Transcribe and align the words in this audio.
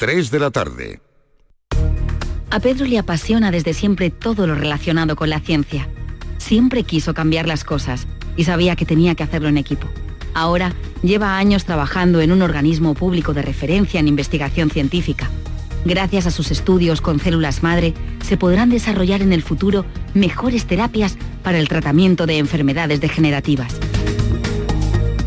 3 0.00 0.30
de 0.30 0.38
la 0.38 0.50
tarde. 0.50 1.02
A 2.50 2.58
Pedro 2.58 2.86
le 2.86 2.98
apasiona 2.98 3.50
desde 3.50 3.74
siempre 3.74 4.08
todo 4.08 4.46
lo 4.46 4.54
relacionado 4.54 5.14
con 5.14 5.28
la 5.28 5.40
ciencia. 5.40 5.90
Siempre 6.38 6.84
quiso 6.84 7.12
cambiar 7.12 7.46
las 7.46 7.64
cosas 7.64 8.06
y 8.34 8.44
sabía 8.44 8.76
que 8.76 8.86
tenía 8.86 9.14
que 9.14 9.24
hacerlo 9.24 9.48
en 9.48 9.58
equipo. 9.58 9.88
Ahora 10.32 10.72
lleva 11.02 11.36
años 11.36 11.66
trabajando 11.66 12.22
en 12.22 12.32
un 12.32 12.40
organismo 12.40 12.94
público 12.94 13.34
de 13.34 13.42
referencia 13.42 14.00
en 14.00 14.08
investigación 14.08 14.70
científica. 14.70 15.28
Gracias 15.84 16.26
a 16.26 16.30
sus 16.30 16.50
estudios 16.50 17.02
con 17.02 17.20
células 17.20 17.62
madre, 17.62 17.92
se 18.24 18.38
podrán 18.38 18.70
desarrollar 18.70 19.20
en 19.20 19.34
el 19.34 19.42
futuro 19.42 19.84
mejores 20.14 20.64
terapias 20.64 21.18
para 21.42 21.58
el 21.58 21.68
tratamiento 21.68 22.24
de 22.24 22.38
enfermedades 22.38 23.02
degenerativas. 23.02 23.76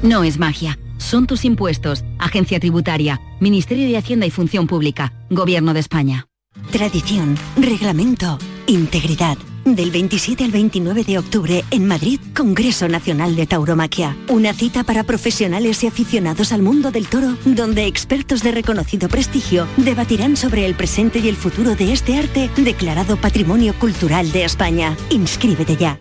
No 0.01 0.23
es 0.23 0.39
magia, 0.39 0.79
son 1.03 1.27
tus 1.27 1.45
impuestos, 1.45 2.03
Agencia 2.17 2.59
Tributaria, 2.59 3.21
Ministerio 3.39 3.87
de 3.87 3.97
Hacienda 3.97 4.25
y 4.25 4.31
Función 4.31 4.67
Pública, 4.67 5.13
Gobierno 5.29 5.73
de 5.73 5.81
España. 5.81 6.27
Tradición, 6.71 7.37
reglamento, 7.57 8.39
integridad. 8.67 9.37
Del 9.65 9.91
27 9.91 10.43
al 10.43 10.51
29 10.51 11.03
de 11.05 11.19
octubre 11.19 11.63
en 11.71 11.87
Madrid, 11.87 12.19
Congreso 12.35 12.89
Nacional 12.89 13.35
de 13.35 13.47
Tauromaquia. 13.47 14.17
Una 14.27 14.53
cita 14.53 14.83
para 14.83 15.03
profesionales 15.03 15.83
y 15.83 15.87
aficionados 15.87 16.51
al 16.51 16.61
mundo 16.61 16.91
del 16.91 17.07
toro, 17.07 17.37
donde 17.45 17.85
expertos 17.85 18.43
de 18.43 18.51
reconocido 18.51 19.07
prestigio 19.07 19.67
debatirán 19.77 20.35
sobre 20.35 20.65
el 20.65 20.75
presente 20.75 21.19
y 21.19 21.29
el 21.29 21.37
futuro 21.37 21.75
de 21.75 21.93
este 21.93 22.17
arte 22.17 22.49
declarado 22.57 23.15
Patrimonio 23.15 23.73
Cultural 23.79 24.31
de 24.33 24.43
España. 24.43 24.97
Inscríbete 25.09 25.77
ya. 25.77 25.99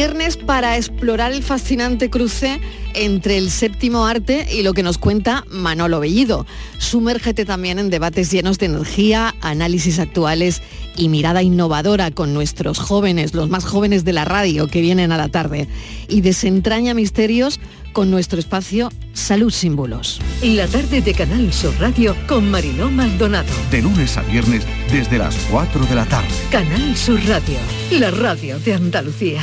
Viernes 0.00 0.38
para 0.38 0.78
explorar 0.78 1.30
el 1.30 1.42
fascinante 1.42 2.08
cruce 2.08 2.58
entre 2.94 3.36
el 3.36 3.50
séptimo 3.50 4.06
arte 4.06 4.48
y 4.50 4.62
lo 4.62 4.72
que 4.72 4.82
nos 4.82 4.96
cuenta 4.96 5.44
Manolo 5.50 6.00
Bellido. 6.00 6.46
Sumérgete 6.78 7.44
también 7.44 7.78
en 7.78 7.90
debates 7.90 8.30
llenos 8.30 8.58
de 8.58 8.64
energía, 8.64 9.34
análisis 9.42 9.98
actuales 9.98 10.62
y 10.96 11.10
mirada 11.10 11.42
innovadora 11.42 12.10
con 12.10 12.32
nuestros 12.32 12.78
jóvenes, 12.78 13.34
los 13.34 13.50
más 13.50 13.66
jóvenes 13.66 14.06
de 14.06 14.14
la 14.14 14.24
radio 14.24 14.68
que 14.68 14.80
vienen 14.80 15.12
a 15.12 15.18
la 15.18 15.28
tarde. 15.28 15.68
Y 16.08 16.22
desentraña 16.22 16.94
misterios 16.94 17.60
con 17.92 18.10
nuestro 18.10 18.38
espacio 18.38 18.90
Salud 19.12 19.50
Símbolos. 19.50 20.18
La 20.42 20.66
tarde 20.66 21.02
de 21.02 21.12
Canal 21.12 21.52
Sur 21.52 21.74
Radio 21.78 22.16
con 22.26 22.50
Mariló 22.50 22.90
Maldonado. 22.90 23.52
De 23.70 23.82
lunes 23.82 24.16
a 24.16 24.22
viernes 24.22 24.64
desde 24.90 25.18
las 25.18 25.36
4 25.50 25.84
de 25.84 25.94
la 25.94 26.06
tarde. 26.06 26.30
Canal 26.50 26.96
Sur 26.96 27.20
Radio, 27.26 27.58
la 27.90 28.10
radio 28.10 28.58
de 28.60 28.72
Andalucía. 28.72 29.42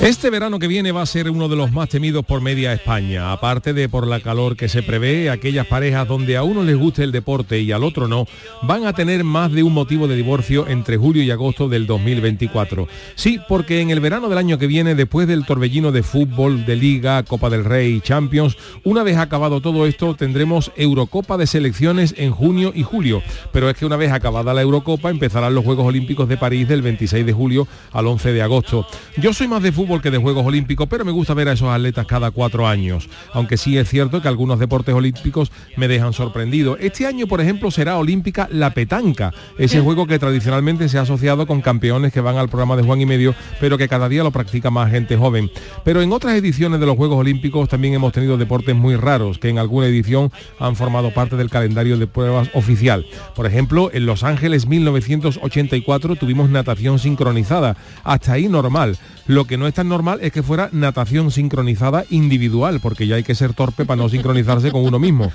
Este 0.00 0.30
verano 0.30 0.58
que 0.58 0.66
viene 0.66 0.90
va 0.90 1.02
a 1.02 1.06
ser 1.06 1.30
uno 1.30 1.48
de 1.48 1.54
los 1.54 1.70
más 1.70 1.88
temidos 1.88 2.24
por 2.24 2.40
media 2.40 2.72
España, 2.72 3.30
aparte 3.30 3.72
de 3.72 3.88
por 3.88 4.08
la 4.08 4.18
calor 4.18 4.56
que 4.56 4.68
se 4.68 4.82
prevé, 4.82 5.30
aquellas 5.30 5.66
parejas 5.66 6.08
donde 6.08 6.36
a 6.36 6.42
uno 6.42 6.64
les 6.64 6.76
guste 6.76 7.04
el 7.04 7.12
deporte 7.12 7.60
y 7.60 7.70
al 7.70 7.84
otro 7.84 8.08
no, 8.08 8.26
van 8.62 8.84
a 8.84 8.94
tener 8.94 9.22
más 9.22 9.52
de 9.52 9.62
un 9.62 9.72
motivo 9.72 10.08
de 10.08 10.16
divorcio 10.16 10.66
entre 10.66 10.96
julio 10.96 11.22
y 11.22 11.30
agosto 11.30 11.68
del 11.68 11.86
2024. 11.86 12.88
Sí, 13.14 13.38
porque 13.48 13.80
en 13.80 13.90
el 13.90 14.00
verano 14.00 14.28
del 14.28 14.38
año 14.38 14.58
que 14.58 14.66
viene, 14.66 14.96
después 14.96 15.28
del 15.28 15.46
torbellino 15.46 15.92
de 15.92 16.02
fútbol, 16.02 16.64
de 16.66 16.74
Liga, 16.74 17.22
Copa 17.22 17.48
del 17.48 17.64
Rey 17.64 17.96
y 17.96 18.00
Champions, 18.00 18.56
una 18.82 19.04
vez 19.04 19.18
acabado 19.18 19.60
todo 19.60 19.86
esto, 19.86 20.16
tendremos 20.16 20.72
Eurocopa 20.74 21.36
de 21.36 21.46
selecciones 21.46 22.12
en 22.16 22.32
junio 22.32 22.72
y 22.74 22.82
julio. 22.82 23.22
Pero 23.52 23.70
es 23.70 23.76
que 23.76 23.86
una 23.86 23.96
vez 23.96 24.10
acabada 24.10 24.52
la 24.52 24.62
Eurocopa, 24.62 25.10
empezarán 25.10 25.54
los 25.54 25.64
Juegos 25.64 25.86
Olímpicos 25.86 26.28
de 26.28 26.38
París 26.38 26.66
del 26.66 26.82
26 26.82 27.24
de 27.24 27.32
julio 27.32 27.68
al 27.92 28.08
11 28.08 28.32
de 28.32 28.42
agosto. 28.42 28.84
Yo 29.16 29.32
soy 29.32 29.46
más 29.46 29.62
de 29.62 29.70
fútbol 29.70 29.81
que 29.82 30.10
de 30.10 30.18
Juegos 30.18 30.46
Olímpicos, 30.46 30.86
pero 30.88 31.04
me 31.04 31.10
gusta 31.10 31.34
ver 31.34 31.48
a 31.48 31.52
esos 31.52 31.68
atletas 31.68 32.06
cada 32.06 32.30
cuatro 32.30 32.68
años, 32.68 33.08
aunque 33.32 33.56
sí 33.56 33.76
es 33.76 33.88
cierto 33.88 34.22
que 34.22 34.28
algunos 34.28 34.60
deportes 34.60 34.94
olímpicos 34.94 35.50
me 35.76 35.88
dejan 35.88 36.12
sorprendido. 36.12 36.76
Este 36.78 37.04
año, 37.04 37.26
por 37.26 37.40
ejemplo, 37.40 37.70
será 37.70 37.98
olímpica 37.98 38.48
la 38.50 38.70
petanca, 38.70 39.32
ese 39.58 39.80
juego 39.80 40.06
que 40.06 40.20
tradicionalmente 40.20 40.88
se 40.88 40.98
ha 40.98 41.02
asociado 41.02 41.46
con 41.46 41.60
campeones 41.62 42.12
que 42.12 42.20
van 42.20 42.36
al 42.36 42.48
programa 42.48 42.76
de 42.76 42.84
Juan 42.84 43.00
y 43.00 43.06
Medio, 43.06 43.34
pero 43.60 43.76
que 43.76 43.88
cada 43.88 44.08
día 44.08 44.22
lo 44.22 44.30
practica 44.30 44.70
más 44.70 44.90
gente 44.90 45.16
joven. 45.16 45.50
Pero 45.84 46.00
en 46.00 46.12
otras 46.12 46.36
ediciones 46.36 46.78
de 46.78 46.86
los 46.86 46.96
Juegos 46.96 47.18
Olímpicos 47.18 47.68
también 47.68 47.94
hemos 47.94 48.12
tenido 48.12 48.38
deportes 48.38 48.76
muy 48.76 48.94
raros, 48.94 49.38
que 49.38 49.48
en 49.48 49.58
alguna 49.58 49.88
edición 49.88 50.30
han 50.60 50.76
formado 50.76 51.12
parte 51.12 51.36
del 51.36 51.50
calendario 51.50 51.98
de 51.98 52.06
pruebas 52.06 52.50
oficial. 52.54 53.04
Por 53.34 53.46
ejemplo, 53.46 53.90
en 53.92 54.06
Los 54.06 54.22
Ángeles 54.22 54.66
1984 54.66 56.16
tuvimos 56.16 56.50
natación 56.50 57.00
sincronizada, 57.00 57.76
hasta 58.04 58.34
ahí 58.34 58.48
normal. 58.48 58.96
Lo 59.26 59.44
que 59.44 59.56
no 59.56 59.66
es 59.66 59.74
tan 59.74 59.88
normal 59.88 60.18
es 60.20 60.32
que 60.32 60.42
fuera 60.42 60.68
natación 60.72 61.30
sincronizada 61.30 62.04
individual, 62.10 62.80
porque 62.80 63.06
ya 63.06 63.16
hay 63.16 63.22
que 63.22 63.34
ser 63.34 63.54
torpe 63.54 63.84
para 63.84 64.02
no 64.02 64.08
sincronizarse 64.08 64.72
con 64.72 64.84
uno 64.84 64.98
mismo. 64.98 65.30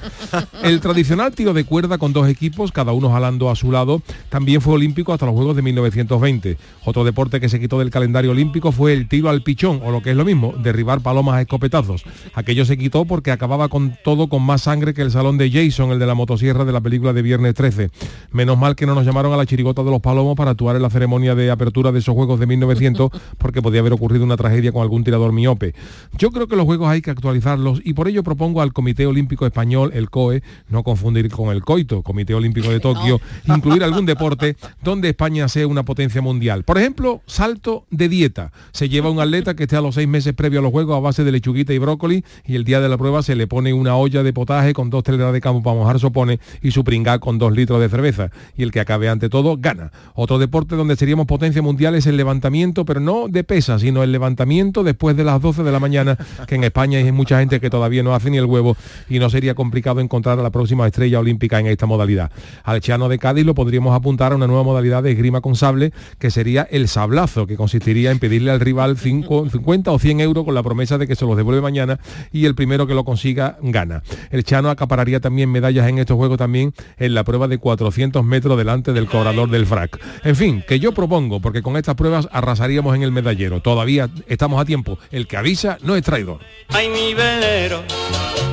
El 0.63 0.81
tradicional 0.81 1.33
tiro 1.33 1.53
de 1.53 1.63
cuerda 1.63 1.97
con 1.97 2.11
dos 2.11 2.27
equipos, 2.27 2.71
cada 2.71 2.91
uno 2.91 3.11
jalando 3.11 3.49
a 3.49 3.55
su 3.55 3.71
lado, 3.71 4.01
también 4.29 4.61
fue 4.61 4.73
olímpico 4.73 5.13
hasta 5.13 5.25
los 5.25 5.35
Juegos 5.35 5.55
de 5.55 5.61
1920. 5.61 6.57
Otro 6.83 7.03
deporte 7.03 7.39
que 7.39 7.47
se 7.47 7.59
quitó 7.59 7.79
del 7.79 7.89
calendario 7.89 8.31
olímpico 8.31 8.71
fue 8.71 8.93
el 8.93 9.07
tiro 9.07 9.29
al 9.29 9.41
pichón, 9.41 9.81
o 9.83 9.91
lo 9.91 10.01
que 10.01 10.11
es 10.11 10.17
lo 10.17 10.25
mismo, 10.25 10.53
derribar 10.57 11.01
palomas 11.01 11.35
a 11.35 11.41
escopetazos. 11.41 12.03
Aquello 12.33 12.65
se 12.65 12.77
quitó 12.77 13.05
porque 13.05 13.31
acababa 13.31 13.69
con 13.69 13.97
todo 14.03 14.27
con 14.27 14.43
más 14.43 14.63
sangre 14.63 14.93
que 14.93 15.01
el 15.01 15.11
salón 15.11 15.37
de 15.37 15.49
Jason, 15.49 15.91
el 15.91 15.99
de 15.99 16.07
la 16.07 16.13
motosierra 16.13 16.65
de 16.65 16.73
la 16.73 16.81
película 16.81 17.13
de 17.13 17.21
Viernes 17.21 17.53
13. 17.53 17.89
Menos 18.31 18.57
mal 18.57 18.75
que 18.75 18.85
no 18.85 18.95
nos 18.95 19.05
llamaron 19.05 19.33
a 19.33 19.37
la 19.37 19.45
chirigota 19.45 19.83
de 19.83 19.91
los 19.91 20.01
palomos 20.01 20.35
para 20.35 20.51
actuar 20.51 20.75
en 20.75 20.81
la 20.81 20.89
ceremonia 20.89 21.35
de 21.35 21.51
apertura 21.51 21.91
de 21.91 21.99
esos 21.99 22.15
Juegos 22.15 22.39
de 22.39 22.47
1900, 22.47 23.11
porque 23.37 23.61
podía 23.61 23.76
haber 23.79 23.93
ocurrido 23.93 24.23
una 24.23 24.37
tragedia 24.37 24.71
con 24.71 24.81
algún 24.81 25.03
tirador 25.03 25.31
miope. 25.33 25.73
Yo 26.17 26.31
creo 26.31 26.47
que 26.47 26.55
los 26.55 26.65
juegos 26.65 26.89
hay 26.89 27.01
que 27.01 27.11
actualizarlos 27.11 27.81
y 27.83 27.93
por 27.93 28.07
ello 28.07 28.23
propongo 28.23 28.61
al 28.61 28.73
Comité 28.73 29.05
Olímpico 29.05 29.45
Español, 29.45 29.91
el 29.93 30.09
COE, 30.09 30.43
no 30.69 30.83
confundir 30.83 31.29
con 31.29 31.49
el 31.49 31.63
COITO, 31.63 32.03
Comité 32.03 32.33
Olímpico 32.33 32.69
de 32.69 32.79
Tokio, 32.81 33.19
incluir 33.45 33.83
algún 33.83 34.05
deporte 34.05 34.55
donde 34.83 35.09
España 35.09 35.47
sea 35.47 35.67
una 35.67 35.83
potencia 35.83 36.21
mundial. 36.21 36.63
Por 36.63 36.77
ejemplo, 36.77 37.21
salto 37.25 37.85
de 37.89 38.09
dieta. 38.09 38.51
Se 38.71 38.89
lleva 38.89 39.09
un 39.09 39.19
atleta 39.19 39.55
que 39.55 39.63
esté 39.63 39.75
a 39.75 39.81
los 39.81 39.95
seis 39.95 40.07
meses 40.07 40.33
previo 40.33 40.59
a 40.59 40.63
los 40.63 40.71
juegos 40.71 40.97
a 40.97 40.99
base 40.99 41.23
de 41.23 41.31
lechuguita 41.31 41.73
y 41.73 41.77
brócoli 41.77 42.23
y 42.45 42.55
el 42.55 42.63
día 42.63 42.79
de 42.79 42.89
la 42.89 42.97
prueba 42.97 43.23
se 43.23 43.35
le 43.35 43.47
pone 43.47 43.73
una 43.73 43.95
olla 43.95 44.23
de 44.23 44.33
potaje 44.33 44.73
con 44.73 44.89
dos 44.89 45.03
teleras 45.03 45.33
de 45.33 45.41
campo 45.41 45.63
para 45.63 45.75
mojar 45.75 45.99
sopone 45.99 46.39
y 46.61 46.71
su 46.71 46.83
pringá 46.83 47.19
con 47.19 47.37
dos 47.37 47.53
litros 47.53 47.79
de 47.79 47.89
cerveza. 47.89 48.31
Y 48.55 48.63
el 48.63 48.71
que 48.71 48.79
acabe 48.79 49.09
ante 49.09 49.29
todo 49.29 49.57
gana. 49.57 49.91
Otro 50.15 50.39
deporte 50.39 50.75
donde 50.75 50.95
seríamos 50.95 51.27
potencia 51.27 51.61
mundial 51.61 51.95
es 51.95 52.05
el 52.07 52.17
levantamiento, 52.17 52.85
pero 52.85 52.99
no 52.99 53.27
de 53.27 53.43
sino 53.77 54.03
el 54.03 54.11
levantamiento 54.11 54.83
después 54.83 55.17
de 55.17 55.23
las 55.23 55.41
12 55.41 55.63
de 55.63 55.71
la 55.71 55.79
mañana, 55.79 56.17
que 56.47 56.55
en 56.55 56.63
España 56.63 56.99
hay 56.99 57.11
mucha 57.11 57.39
gente 57.39 57.59
que 57.59 57.69
todavía 57.69 58.03
no 58.03 58.15
hace 58.15 58.29
ni 58.29 58.37
el 58.37 58.45
huevo 58.45 58.77
y 59.09 59.19
no 59.19 59.29
sería 59.29 59.55
complicado 59.55 59.99
encontrar 59.99 60.39
a 60.39 60.41
la 60.41 60.49
próxima 60.49 60.87
estrella 60.87 61.19
olímpica 61.19 61.59
en 61.59 61.67
esta 61.67 61.85
modalidad. 61.85 62.31
Al 62.63 62.79
Chano 62.81 63.09
de 63.09 63.19
Cádiz 63.19 63.45
lo 63.45 63.55
podríamos 63.55 63.95
apuntar 63.95 64.31
a 64.31 64.35
una 64.35 64.47
nueva 64.47 64.63
modalidad 64.63 65.03
de 65.03 65.11
esgrima 65.11 65.41
con 65.41 65.55
sable, 65.55 65.91
que 66.19 66.31
sería 66.31 66.67
el 66.71 66.87
sablazo, 66.87 67.47
que 67.47 67.57
consistiría 67.57 68.11
en 68.11 68.19
pedirle 68.19 68.51
al 68.51 68.59
rival 68.59 68.97
50 68.97 69.91
o 69.91 69.99
100 69.99 70.19
euros 70.21 70.45
con 70.45 70.55
la 70.55 70.63
promesa 70.63 70.97
de 70.97 71.07
que 71.07 71.15
se 71.15 71.25
los 71.25 71.35
devuelve 71.35 71.61
mañana 71.61 71.99
y 72.31 72.45
el 72.45 72.55
primero 72.55 72.87
que 72.87 72.93
lo 72.93 73.03
consiga 73.03 73.57
gana. 73.61 74.03
El 74.31 74.43
Chano 74.43 74.69
acapararía 74.69 75.19
también 75.19 75.51
medallas 75.51 75.87
en 75.87 75.99
estos 75.99 76.15
juegos 76.15 76.37
también 76.37 76.73
en 76.97 77.13
la 77.13 77.23
prueba 77.23 77.47
de 77.47 77.57
400 77.57 78.23
metros 78.23 78.57
delante 78.57 78.93
del 78.93 79.07
cobrador 79.07 79.49
del 79.49 79.65
frac. 79.65 79.99
En 80.23 80.35
fin, 80.35 80.63
que 80.67 80.79
yo 80.79 80.93
propongo, 80.93 81.39
porque 81.41 81.61
con 81.61 81.77
estas 81.77 81.95
pruebas 81.95 82.27
arrasaríamos 82.31 82.95
en 82.95 83.03
el 83.03 83.11
medallero. 83.11 83.56
Todavía 83.61 83.77
todavía 83.87 84.09
estamos 84.27 84.59
a 84.59 84.65
tiempo. 84.65 84.97
El 85.11 85.27
que 85.27 85.37
avisa 85.37 85.77
no 85.81 85.95
es 85.95 86.03
traidor. 86.03 86.39
Ay, 86.69 86.89
mi 86.89 87.13
velero, 87.13 87.83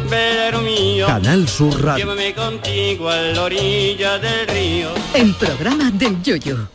velero 0.08 0.60
mío. 0.60 1.06
Canal 1.06 1.48
Sur 1.48 1.82
Radio. 1.82 2.04
Llévame 2.04 2.34
contigo 2.34 3.08
a 3.08 3.16
la 3.16 3.42
orilla 3.42 4.18
del 4.18 4.46
río. 4.46 4.90
El 5.14 5.34
programa 5.34 5.90
del 5.90 6.22
yoyo. 6.22 6.68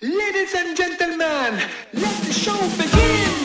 Ladies 0.00 0.54
and 0.54 0.76
gentlemen, 0.76 1.60
let 1.92 2.26
the 2.26 2.32
show 2.32 2.58
begin. 2.78 3.39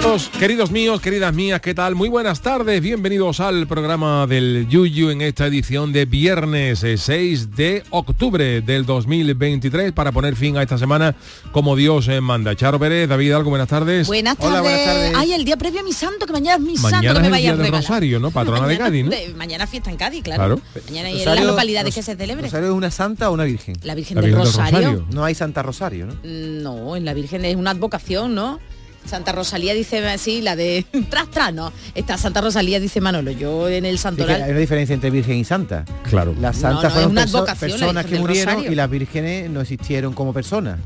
Queridos, 0.00 0.30
queridos 0.38 0.70
míos, 0.70 1.00
queridas 1.02 1.34
mías, 1.34 1.60
¿qué 1.60 1.74
tal? 1.74 1.94
Muy 1.94 2.08
buenas 2.08 2.40
tardes, 2.40 2.80
bienvenidos 2.80 3.38
al 3.38 3.66
programa 3.66 4.26
del 4.26 4.66
Yuyu 4.68 5.10
en 5.10 5.20
esta 5.20 5.46
edición 5.46 5.92
de 5.92 6.06
viernes 6.06 6.82
eh, 6.84 6.96
6 6.96 7.54
de 7.54 7.82
octubre 7.90 8.62
del 8.62 8.86
2023 8.86 9.92
para 9.92 10.10
poner 10.10 10.36
fin 10.36 10.56
a 10.56 10.62
esta 10.62 10.78
semana 10.78 11.14
como 11.52 11.76
Dios 11.76 12.08
eh, 12.08 12.20
manda. 12.22 12.56
Charo 12.56 12.78
Pérez, 12.78 13.08
David 13.10 13.32
Algo, 13.32 13.50
buenas 13.50 13.68
tardes. 13.68 14.06
Buenas 14.06 14.38
tardes. 14.38 14.50
Hola, 14.52 14.62
buenas 14.62 14.84
tardes. 14.84 15.12
Ay, 15.16 15.32
el 15.34 15.44
día 15.44 15.58
previo 15.58 15.80
a 15.80 15.84
mi 15.84 15.92
santo, 15.92 16.24
que 16.26 16.32
mañana 16.32 16.56
es 16.56 16.62
mi 16.62 16.76
santo, 16.78 16.96
Mañana 16.96 17.14
que 17.14 17.20
me 17.20 17.20
es 17.20 17.26
el 17.26 17.30
vaya 17.32 17.52
día 17.52 17.62
regalar. 17.62 17.82
Rosario, 17.82 18.20
¿no? 18.20 18.30
Patrona 18.30 18.66
de 18.66 18.78
Cádiz, 18.78 19.04
¿no? 19.04 19.10
de- 19.10 19.34
mañana 19.36 19.66
fiesta 19.66 19.90
en 19.90 19.96
Cádiz, 19.98 20.22
claro. 20.24 20.56
Claro. 20.56 20.82
Mañana 20.88 21.10
y 21.10 21.20
en 21.20 21.24
las 21.26 21.44
localidades 21.44 21.94
que 21.94 22.02
se 22.02 22.16
celebre. 22.16 22.44
¿Rosario 22.44 22.68
es 22.70 22.74
una 22.74 22.90
santa 22.90 23.28
o 23.30 23.34
una 23.34 23.44
virgen? 23.44 23.76
La 23.82 23.94
Virgen 23.94 24.16
La 24.16 24.22
Virgen 24.22 24.38
del 24.40 24.46
Rosario. 24.46 24.78
Rosario. 24.78 25.06
No 25.12 25.24
hay 25.24 25.34
Santa 25.34 25.62
Rosario, 25.62 26.06
¿no? 26.06 26.14
Mm, 26.14 26.62
No, 26.62 26.96
en 26.96 27.04
la 27.04 27.12
Virgen 27.14 27.44
es 27.44 27.54
una 27.54 27.70
advocación, 27.72 28.34
¿no? 28.34 28.58
Santa 29.06 29.32
Rosalía 29.32 29.74
dice 29.74 30.06
así, 30.08 30.40
la 30.42 30.56
de 30.56 30.84
tras 31.10 31.30
tras, 31.30 31.52
¿no? 31.52 31.72
Esta 31.94 32.16
Santa 32.18 32.40
Rosalía 32.40 32.78
dice 32.80 33.00
Manolo, 33.00 33.30
yo 33.32 33.68
en 33.68 33.84
el 33.84 33.96
Sí, 33.98 34.02
santoral. 34.02 34.42
hay 34.42 34.50
una 34.50 34.60
diferencia 34.60 34.94
entre 34.94 35.10
virgen 35.10 35.36
y 35.38 35.44
santa. 35.44 35.84
Claro. 36.08 36.34
Las 36.40 36.56
santas 36.58 36.82
no, 36.82 36.88
es 36.88 36.94
fueron 36.94 37.10
una 37.12 37.22
perso- 37.24 37.36
advocación, 37.38 37.70
la 37.70 37.76
personas 37.78 38.06
que 38.06 38.18
murieron 38.18 38.54
Rosario. 38.54 38.72
y 38.72 38.74
las 38.74 38.90
vírgenes 38.90 39.50
no 39.50 39.60
existieron 39.60 40.12
como 40.12 40.32
personas. 40.32 40.78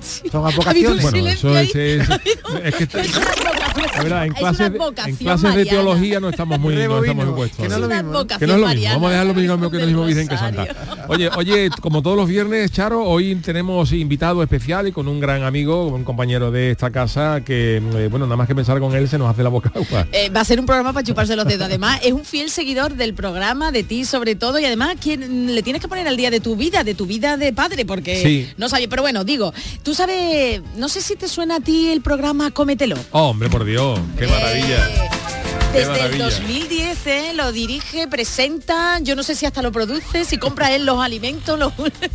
Son 0.32 0.44
Ha 0.44 0.48
advocaciones. 0.48 1.02
Bueno, 1.02 1.28
eso 1.28 1.58
es, 1.58 1.74
es- 1.74 2.08
Ha 2.10 2.14
habido- 2.14 2.58
es 2.64 2.74
que 2.74 2.84
está- 2.84 3.02
es 3.76 4.02
verdad, 4.02 4.24
en 4.26 4.32
Es 4.32 4.38
clases, 4.38 4.60
una 4.60 4.68
de- 4.70 4.76
en 4.76 4.82
advocación 4.82 5.16
clases 5.16 5.42
de 5.42 5.48
mariana. 5.48 5.70
teología 5.70 6.20
no 6.20 6.28
estamos 6.30 6.60
muy, 6.60 6.74
no 6.74 6.80
estamos 6.80 7.02
Rebobino, 7.02 7.26
muy 7.26 7.34
puestos. 7.34 7.62
que 7.62 7.68
no 7.68 7.74
es 7.74 7.80
lo 7.80 7.88
mismo, 7.88 8.26
Que 8.26 8.46
no 8.46 8.54
es 8.54 8.60
lo 8.60 8.66
mismo, 8.66 8.66
mariana, 8.66 8.94
vamos 8.94 9.08
a 9.08 9.10
dejarlo 9.12 9.32
la 9.32 9.38
mismo 9.40 9.56
Virgen 9.56 9.70
que 9.70 9.78
lo 9.78 9.86
mismo 9.86 10.04
Virgen 10.06 10.28
que. 10.28 10.36
Santa. 10.38 11.06
Oye, 11.08 11.30
oye, 11.36 11.70
como 11.80 12.02
todos 12.02 12.16
los 12.16 12.28
viernes, 12.28 12.70
Charo, 12.72 13.02
hoy 13.04 13.34
tenemos 13.36 13.92
invitado 13.92 14.42
especial 14.42 14.88
y 14.88 14.92
con 14.92 15.08
un 15.08 15.20
gran 15.20 15.42
amigo, 15.42 15.86
un 15.86 16.04
compañero 16.04 16.50
de 16.50 16.70
esta 16.70 16.90
casa 16.90 17.42
que, 17.44 17.76
eh, 17.76 18.08
bueno, 18.10 18.26
nada 18.26 18.36
más 18.36 18.46
que 18.46 18.54
pensar 18.54 18.78
con 18.80 18.94
él 18.94 19.08
se 19.08 19.18
nos 19.18 19.28
hace 19.30 19.42
la 19.42 19.48
boca 19.48 19.72
agua. 19.74 20.06
Eh, 20.12 20.30
va 20.30 20.40
a 20.40 20.44
ser 20.44 20.60
un 20.60 20.66
programa 20.66 20.92
para 20.92 21.04
chuparse 21.04 21.36
los 21.36 21.46
dedos. 21.46 21.66
Además, 21.66 22.00
es 22.02 22.12
un 22.12 22.24
fiel 22.24 22.50
seguidor 22.50 22.94
del 22.94 23.14
programa, 23.14 23.72
de 23.72 23.82
ti 23.82 24.04
sobre 24.04 24.34
todo, 24.34 24.58
y 24.58 24.64
además 24.64 24.96
quien 25.00 25.54
le 25.54 25.62
tienes 25.62 25.80
que 25.82 25.88
poner 25.88 26.06
al 26.08 26.16
día 26.16 26.30
de 26.30 26.40
tu 26.40 26.56
vida, 26.56 26.84
de 26.84 26.94
tu 26.94 27.06
vida 27.06 27.36
de 27.36 27.52
padre, 27.52 27.84
porque 27.84 28.22
Sí. 28.22 28.48
no 28.56 28.68
sabía. 28.68 28.88
Pero 28.88 29.02
bueno, 29.02 29.24
digo, 29.24 29.52
tú 29.82 29.94
sabes, 29.94 30.60
no 30.76 30.88
sé 30.88 31.00
si 31.00 31.16
te 31.16 31.28
suena 31.28 31.56
a 31.56 31.60
ti 31.60 31.88
el 31.88 32.00
programa 32.00 32.50
Cómetelo. 32.50 32.96
Oh, 33.12 33.28
hombre, 33.30 33.48
por 33.50 33.59
Dios, 33.64 33.98
qué 34.18 34.26
maravilla. 34.26 34.88
Eh, 34.88 35.08
Qué 35.72 35.78
Desde 35.78 35.92
el 35.92 35.98
maravilla. 35.98 36.24
2010 36.24 37.06
eh, 37.06 37.32
lo 37.34 37.52
dirige, 37.52 38.08
presenta, 38.08 38.98
yo 39.00 39.14
no 39.14 39.22
sé 39.22 39.36
si 39.36 39.46
hasta 39.46 39.62
lo 39.62 39.70
produce, 39.70 40.24
si 40.24 40.36
compra 40.36 40.72
él 40.74 40.84
los 40.84 41.00
alimentos, 41.00 41.56
los- 41.58 41.72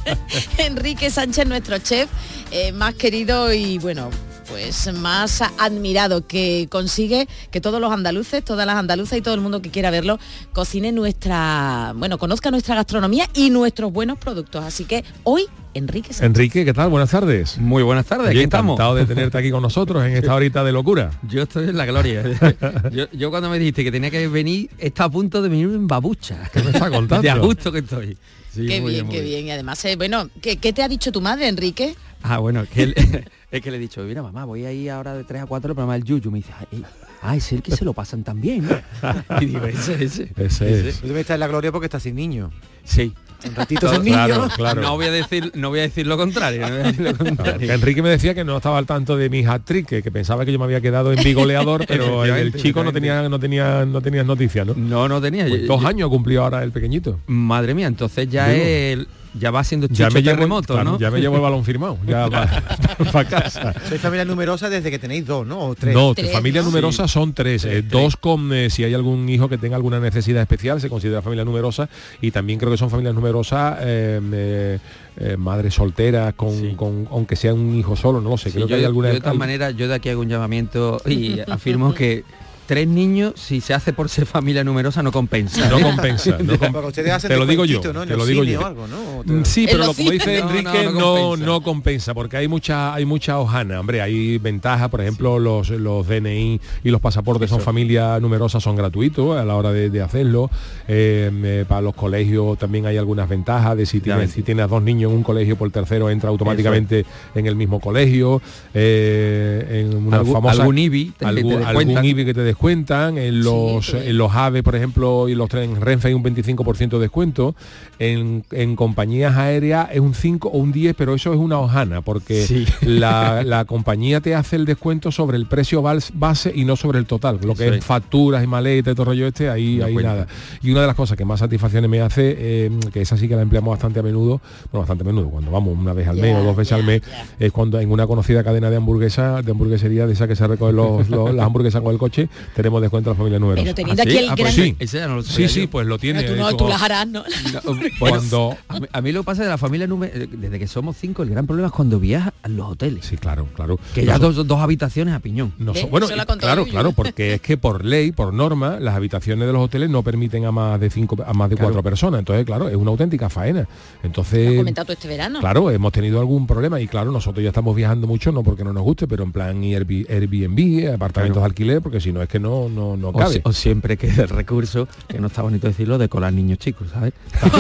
Enrique 0.58 1.10
Sánchez, 1.10 1.48
nuestro 1.48 1.78
chef, 1.80 2.10
eh, 2.52 2.74
más 2.74 2.96
querido 2.96 3.54
y 3.54 3.78
bueno, 3.78 4.10
pues 4.48 4.92
más 4.94 5.42
admirado, 5.42 6.28
que 6.28 6.68
consigue 6.70 7.28
que 7.52 7.62
todos 7.62 7.82
los 7.82 7.92
andaluces, 7.92 8.44
todas 8.44 8.66
las 8.66 8.76
andaluzas 8.76 9.18
y 9.18 9.22
todo 9.22 9.34
el 9.34 9.42
mundo 9.42 9.62
que 9.62 9.70
quiera 9.70 9.92
verlo, 9.92 10.20
cocine 10.54 10.92
nuestra, 10.92 11.94
bueno, 11.96 12.18
conozca 12.18 12.52
nuestra 12.52 12.76
gastronomía 12.76 13.28
y 13.34 13.50
nuestros 13.50 13.92
buenos 13.92 14.18
productos. 14.18 14.64
Así 14.64 14.86
que 14.86 15.04
hoy, 15.24 15.46
Enrique 15.74 16.14
Sánchez. 16.14 16.26
Enrique, 16.26 16.66
¿qué 16.66 16.74
tal? 16.74 16.90
Buenas 16.90 17.12
tardes. 17.12 17.58
Muy 17.58 17.84
buenas 17.84 18.06
tardes, 18.06 18.30
aquí 18.30 18.40
estamos. 18.40 18.76
encantado 18.76 18.96
de 18.96 19.06
tenerte 19.06 19.38
aquí 19.38 19.52
con 19.52 19.62
nosotros 19.62 20.06
en 20.06 20.14
esta 20.18 20.34
horita 20.34 20.64
de 20.64 20.72
locura. 20.72 21.12
Yo 21.28 21.44
estoy 21.44 21.70
en 21.70 21.78
la 21.78 21.86
gloria. 21.86 22.24
yo, 22.92 23.06
yo 23.12 23.30
cuando 23.30 23.50
me 23.50 23.60
dijiste 23.60 23.84
que 23.84 23.92
tenía 23.92 24.12
que 24.12 24.28
venir, 24.28 24.70
está 24.78 25.06
a 25.06 25.10
punto 25.10 25.42
de 25.42 25.50
venir 25.50 25.68
en 25.68 25.88
babucha. 25.88 26.50
¿Qué 26.54 26.62
me 26.62 26.72
está 26.72 26.90
contando? 26.90 27.22
De 27.26 27.30
a 27.30 27.38
gusto 27.38 27.72
que 27.72 27.80
estoy. 27.80 28.18
Sí, 28.52 28.66
qué 28.68 28.80
bien, 28.80 29.06
muy 29.08 29.16
qué 29.16 29.22
bien. 29.22 29.48
Y 29.48 29.52
además, 29.52 29.84
eh, 29.84 29.98
bueno, 29.98 30.30
¿qué, 30.42 30.58
qué 30.58 30.72
te 30.72 30.82
ha 30.82 30.88
dicho 30.88 31.12
tu 31.12 31.20
madre, 31.20 31.50
Enrique? 31.50 31.96
Ah, 32.28 32.40
bueno, 32.40 32.66
que 32.72 32.84
él- 32.84 32.96
es 33.52 33.62
que 33.62 33.70
le 33.72 33.78
he 33.78 33.80
dicho, 33.80 34.02
mira 34.04 34.22
mamá, 34.24 34.46
voy 34.46 34.66
a 34.66 34.72
ir 34.72 34.90
ahora 34.92 35.14
de 35.14 35.24
3 35.24 35.44
a 35.44 35.46
4 35.46 35.70
al 35.72 35.76
programa 35.76 35.94
del 35.94 36.04
Yuyu. 36.04 36.32
Me 36.32 36.40
dice, 36.40 36.52
ay, 36.72 36.84
ah, 37.22 37.36
es 37.36 37.52
el 37.52 37.62
que 37.62 37.72
se 37.76 37.86
lo 37.86 37.94
pasan 37.94 38.24
también. 38.24 38.68
¿no?". 38.68 38.76
Y 39.42 39.46
digo, 39.46 39.66
ese, 39.66 40.04
ese. 40.04 40.32
Ese 40.36 40.90
es. 40.90 41.02
En 41.04 41.40
la 41.40 41.48
gloria 41.48 41.72
porque 41.72 41.86
estás 41.86 42.04
sin 42.04 42.16
niño. 42.16 42.52
Sí. 42.84 43.14
Un 43.48 43.54
ratito 43.56 43.88
sin 43.94 44.04
Claro, 44.04 44.36
niño. 44.46 44.50
claro. 44.56 44.82
No 44.82 44.96
voy 44.96 45.06
a 45.06 45.12
decir, 45.12 45.52
no 45.56 45.70
voy 45.70 45.80
a 45.80 45.84
decir 45.84 46.08
lo 46.08 46.18
contrario. 46.18 46.62
no 46.62 46.70
voy 46.70 46.80
a 46.80 46.84
decir 46.84 47.02
lo 47.02 47.16
contrario. 47.18 47.72
Enrique 47.74 48.02
me 48.02 48.10
decía 48.10 48.34
que 48.34 48.44
no 48.44 48.58
estaba 48.58 48.78
al 48.80 48.86
tanto 48.88 49.18
de 49.18 49.30
mi 49.30 49.46
hat-trick, 49.46 49.86
que, 49.88 50.02
que 50.04 50.12
pensaba 50.12 50.46
que 50.46 50.52
yo 50.52 50.58
me 50.60 50.66
había 50.66 50.82
quedado 50.82 51.14
en 51.14 51.24
bigoleador, 51.24 51.86
pero 51.88 52.26
el, 52.26 52.54
chico 52.56 52.84
no 52.84 52.92
tenía 52.92 53.28
no 53.30 53.40
tenía 53.40 53.86
no 53.86 54.02
tenía 54.02 54.24
noticias, 54.24 54.66
¿no? 54.66 54.74
No, 54.76 55.08
no 55.08 55.22
tenía. 55.22 55.48
Pues 55.48 55.62
Yo- 55.62 55.68
dos 55.68 55.82
yo- 55.82 55.88
años 55.88 56.10
cumplió 56.10 56.44
ahora 56.44 56.64
el 56.64 56.72
pequeñito. 56.72 57.20
Madre 57.28 57.74
mía, 57.76 57.88
entonces 57.88 58.28
ya 58.30 58.50
Digo. 58.50 59.06
Ya 59.40 59.52
va 59.52 59.64
siendo 59.64 59.88
Ya 59.88 60.06
chucho 60.08 60.16
me, 60.16 60.22
llevo, 60.24 60.36
terremoto, 60.36 60.74
claro, 60.74 60.92
¿no? 60.92 61.00
ya 61.00 61.12
me 61.12 61.20
llevo 61.20 61.36
el 61.36 61.42
balón 61.42 61.64
firmado, 61.66 61.98
ya 62.08 62.30
para 62.30 63.26
casa. 63.30 63.74
Sois 63.88 64.00
familia 64.02 64.26
numerosa 64.26 64.70
desde 64.70 64.90
que 64.92 65.00
tenéis 65.00 65.26
dos, 65.26 65.46
¿no? 65.46 65.60
O 65.60 65.76
tres. 65.76 65.94
No, 65.94 66.14
Tres, 66.14 66.32
familia 66.32 66.62
¿no? 66.62 66.68
numerosa 66.68 67.08
son 67.08 67.34
tres, 67.34 67.66
eh, 67.66 67.82
dos 67.82 68.16
con 68.18 68.54
eh, 68.54 68.70
si 68.70 68.84
hay 68.84 68.94
algún 68.94 69.28
hijo 69.30 69.50
que 69.50 69.58
tenga 69.58 69.76
alguna 69.76 70.00
necesidad 70.00 70.42
especial 70.42 70.80
se 70.82 70.90
considera 70.90 71.22
familia 71.22 71.46
numerosa 71.46 71.90
y 72.22 72.32
también 72.32 72.60
creo 72.60 72.72
que 72.72 72.78
son 72.78 72.90
familias 72.90 73.14
numerosas 73.16 73.78
eh, 73.82 74.20
eh, 74.34 74.80
eh, 75.18 75.38
madres 75.38 75.74
solteras 75.74 76.34
con, 76.36 76.52
Sí. 76.60 76.74
con- 76.76 77.08
aunque 77.12 77.36
sea 77.36 77.54
un 77.54 77.76
hijo 77.76 77.96
solo, 77.96 78.22
no 78.22 78.30
lo 78.32 78.38
sé, 78.38 78.50
Sí, 78.50 78.54
creo 78.56 78.68
yo, 78.68 78.68
que 78.68 78.76
hay 78.76 78.86
alguna 78.86 79.08
yo 79.10 79.14
de 79.16 79.20
todas 79.22 79.36
maneras, 79.38 79.76
yo 79.76 79.88
de 79.88 79.96
aquí 79.96 80.10
hago 80.10 80.22
un 80.22 80.30
llamamiento 80.30 81.02
y 81.06 81.40
afirmo 81.50 81.94
que 81.94 82.24
tres 82.66 82.88
niños, 82.88 83.34
si 83.36 83.62
se 83.62 83.74
hace 83.74 83.94
por 83.94 84.10
ser 84.10 84.26
familia 84.26 84.64
numerosa, 84.64 85.02
no 85.04 85.12
compensa. 85.12 85.68
no 85.70 85.78
¿eh? 85.78 85.82
compensa, 85.82 86.38
no 86.40 86.58
te 86.58 87.38
lo 87.38 87.46
digo 87.46 87.66
yo, 87.66 87.80
te 87.82 87.94
lo 87.94 88.26
digo 88.26 88.44
yo. 88.44 88.62
o 88.62 88.66
algo, 88.66 88.88
¿no? 88.88 89.20
O 89.20 89.24
te- 89.24 89.32
Mm, 89.34 89.46
Sí, 89.46 89.66
pero 89.70 89.86
lo, 89.86 89.94
como 89.94 90.12
dice 90.12 90.38
Enrique, 90.40 90.86
no, 90.86 90.92
no, 90.92 91.38
no 91.38 91.46
no, 91.46 91.62
compensa. 91.62 92.14
porque 92.14 92.38
hay 92.38 92.48
mucha, 92.48 92.94
hay 92.94 93.06
mucha 93.06 93.38
hojana, 93.40 93.80
hombre, 93.80 94.02
hay 94.02 94.38
ventajas, 94.38 94.90
por 94.90 95.02
ejemplo, 95.02 95.40
los, 95.40 95.70
los 95.70 96.08
DNI 96.08 96.60
y 96.84 96.90
los 96.90 97.02
pasaportes 97.02 97.50
son 97.50 97.62
familias 97.62 98.22
numerosas, 98.22 98.62
son 98.64 98.76
gratuitos 98.76 99.38
a 99.38 99.46
la 99.46 99.56
hora 99.56 99.72
de, 99.72 99.90
de 99.90 100.02
hacerlo. 100.02 100.50
Eh, 100.88 101.30
eh, 101.44 101.66
para 101.68 101.82
los 101.82 101.94
colegios 101.96 102.58
también 102.58 102.86
hay 102.86 102.98
algunas 102.98 103.28
ventajas 103.30 103.76
de 103.78 103.86
si 103.86 104.00
tienes, 104.02 104.32
si 104.32 104.42
tienes 104.44 104.66
a 104.66 104.68
dos 104.68 104.82
niños 104.82 105.12
en 105.12 105.18
un 105.18 105.24
colegio, 105.24 105.56
por 105.56 105.68
el 105.68 105.72
tercero 105.72 106.10
entra 106.10 106.30
automáticamente 106.30 107.06
en 107.36 107.46
el 107.46 107.56
mismo 107.56 107.80
colegio. 107.80 108.42
eh, 108.74 109.82
en 109.92 109.98
una 110.08 110.18
Algún- 110.18 110.34
famosa 110.34 110.62
algún 110.62 110.78
IBI 110.78 111.14
te- 111.18 111.26
algún, 111.26 111.64
algún 111.64 112.06
IBI 112.06 112.26
que 112.26 112.34
te 112.34 112.42
descuentan, 112.56 113.18
en 113.18 113.44
los, 113.44 113.94
en 113.94 114.18
los 114.18 114.34
AVE, 114.34 114.64
por 114.64 114.76
ejemplo, 114.76 115.28
y 115.28 115.36
los 115.36 115.50
trenes 115.50 115.78
Renfe 115.80 116.08
hay 116.08 116.14
un 116.14 116.24
25% 116.24 116.90
de 116.92 117.00
descuento, 117.00 117.54
en, 118.00 118.44
en 118.52 118.76
compañías 118.76 119.36
aéreas 119.36 119.90
es 119.92 120.00
un 120.00 120.14
5 120.14 120.48
o 120.50 120.58
un 120.58 120.72
10, 120.72 120.96
pero 120.98 121.14
eso 121.16 121.34
es 121.34 121.40
una 121.40 121.60
hojana, 121.60 122.02
porque 122.02 122.46
Sí. 122.46 122.66
la, 122.82 123.44
la 123.44 123.66
compañía 123.66 124.22
te 124.22 124.36
hace 124.36 124.56
el 124.56 124.66
descuento 124.66 125.12
sobre 125.12 125.38
el 125.38 125.46
precio 125.48 125.82
base 125.82 126.52
y 126.56 126.64
no 126.66 126.76
sobre 126.76 127.00
el 127.00 127.06
total, 127.06 127.40
lo 127.44 127.56
que 127.56 127.68
es, 127.68 127.84
facturas 127.86 128.44
y 128.44 128.48
maletas 128.48 128.94
y 128.94 128.96
todo 128.96 129.06
rollo 129.08 129.28
este, 129.28 129.50
ahí, 129.50 129.78
No 129.78 129.86
ahí 129.86 129.94
cuenta. 129.94 130.12
nada. 130.14 130.28
Y 130.62 130.72
una 130.72 130.82
de 130.82 130.88
las 130.88 130.96
cosas 130.96 131.18
que 131.18 131.26
más 131.26 131.40
satisfacciones 131.42 131.90
me 131.90 132.00
hace, 132.02 132.36
eh, 132.38 132.72
que 132.94 133.02
esa 133.02 133.18
sí 133.18 133.28
que 133.28 133.36
la 133.36 133.42
empleamos 133.42 133.72
bastante 133.72 134.00
a 134.00 134.04
menudo, 134.04 134.40
bueno, 134.72 134.80
bastante 134.80 135.04
a 135.04 135.08
menudo, 135.08 135.30
cuando 135.30 135.52
vamos 135.52 135.78
una 135.78 135.94
vez 135.94 136.08
al 136.08 136.18
mes 136.18 136.36
o 136.38 136.44
dos 136.44 136.56
veces 136.56 136.74
al 136.74 136.84
mes, 136.84 137.02
es 137.40 137.52
cuando 137.52 137.80
en 137.80 137.92
una 137.92 138.08
conocida 138.08 138.44
cadena 138.44 138.70
de 138.70 138.78
hamburguesa, 138.78 139.42
de 139.42 139.52
hamburguesería, 139.52 140.08
de 140.08 140.14
esa 140.14 140.28
que 140.28 140.36
se 140.36 140.48
recogen 140.48 140.76
los, 140.76 141.10
los- 141.10 141.34
las 141.34 141.46
hamburguesas 141.46 141.82
con 141.82 141.92
el 141.92 141.98
coche, 142.00 142.30
tenemos 142.56 142.82
descuento 142.82 143.10
a 143.10 143.14
la 143.14 143.18
familia 143.18 143.40
numerosa. 143.40 143.64
Pero 143.64 143.76
teniendo 143.76 144.02
¿Ah, 144.02 144.06
aquí 144.06 144.12
sí? 144.12 144.18
el 144.18 144.30
Ah, 144.30 144.36
gran... 144.36 144.38
pues 144.38 144.54
sí. 144.56 144.76
Ese 144.80 144.98
ya 145.00 145.08
no 145.08 145.16
lo 145.16 145.24
Sí, 145.24 145.48
sí, 145.48 145.68
pues 145.68 145.88
lo 145.88 145.98
tiene. 145.98 146.22
Pero 146.22 146.36
tú, 146.36 146.40
no, 146.42 146.58
tú 146.58 146.68
las 146.68 146.82
harás, 146.82 147.08
¿no? 147.08 147.24
Cuando- 148.00 148.56
a, 148.68 148.80
mí, 148.80 148.88
a 148.92 149.02
mí 149.02 149.12
lo 149.12 149.22
que 149.22 149.26
pasa 149.26 149.44
de 149.44 149.50
la 149.50 149.58
familia 149.58 149.88
nume- 149.88 150.12
eh, 150.14 150.28
desde 150.32 150.60
que 150.60 150.68
somos 150.68 150.96
cinco, 150.98 151.24
el 151.24 151.30
gran 151.30 151.46
problema 151.48 151.68
es 151.68 151.74
cuando 151.74 152.00
viajas 152.00 152.34
a 152.44 152.48
los 152.50 152.72
hoteles. 152.72 153.06
Sí, 153.06 153.18
claro, 153.18 153.48
claro. 153.56 153.80
Que 153.94 154.06
ya 154.06 154.18
dos, 154.18 154.36
dos 154.48 154.60
habitaciones 154.60 155.14
a 155.14 155.20
piñón. 155.20 155.54
noso- 155.60 155.74
¿Ves? 155.74 155.90
bueno, 155.90 156.08
y- 156.08 156.38
claro, 156.40 156.66
claro, 156.66 156.92
porque 156.92 157.36
es 157.36 157.42
que 157.42 157.58
por 157.58 157.86
ley, 157.86 158.12
por 158.12 158.34
norma, 158.34 158.80
las 158.80 158.96
habitaciones 158.96 159.48
de 159.48 159.54
los 159.54 159.62
hoteles 159.64 159.90
no 159.90 160.04
permiten 160.04 160.46
a 160.46 160.52
más 160.52 160.80
de 160.80 160.90
cinco, 160.90 161.18
a 161.26 161.34
más 161.34 161.50
de 161.50 161.56
Claro. 161.56 161.70
cuatro 161.72 161.84
personas. 161.84 162.20
Entonces, 162.20 162.46
claro, 162.46 162.70
es 162.70 162.76
una 162.76 162.92
auténtica 162.92 163.30
faena. 163.30 163.62
Has 163.62 163.68
Entonces, 164.04 164.58
comentado 164.58 164.94
este 164.94 165.08
verano. 165.08 165.40
claro, 165.40 165.72
hemos 165.72 165.92
tenido 165.92 166.20
algún 166.20 166.46
problema 166.48 166.80
y 166.80 166.88
claro, 166.88 167.12
nosotros 167.12 167.42
ya 167.44 167.50
estamos 167.50 167.76
viajando 167.76 168.08
mucho, 168.08 168.32
no 168.32 168.44
porque 168.44 168.64
no 168.64 168.74
nos 168.74 168.84
guste, 168.84 169.08
pero 169.08 169.24
en 169.24 169.32
plan 169.32 169.62
Airbnb, 169.64 170.06
Airbnb, 170.10 170.94
apartamentos 170.94 171.42
de 171.42 171.46
alquiler, 171.46 171.82
porque 171.82 172.00
si 172.02 172.12
no 172.12 172.22
es 172.22 172.30
que 172.30 172.35
no, 172.40 172.70
no, 172.70 172.96
no 172.98 173.10
O, 173.10 173.14
cabe. 173.14 173.34
si- 173.36 173.42
o 173.44 173.52
siempre 173.54 173.98
queda 173.98 174.24
el 174.24 174.30
recurso, 174.30 174.88
que 175.08 175.20
no 175.20 175.28
está 175.28 175.42
bonito 175.42 175.68
decirlo, 175.68 175.98
de 175.98 176.10
colar 176.10 176.34
niños 176.34 176.58
chicos, 176.60 176.90
¿sabes? 176.92 177.14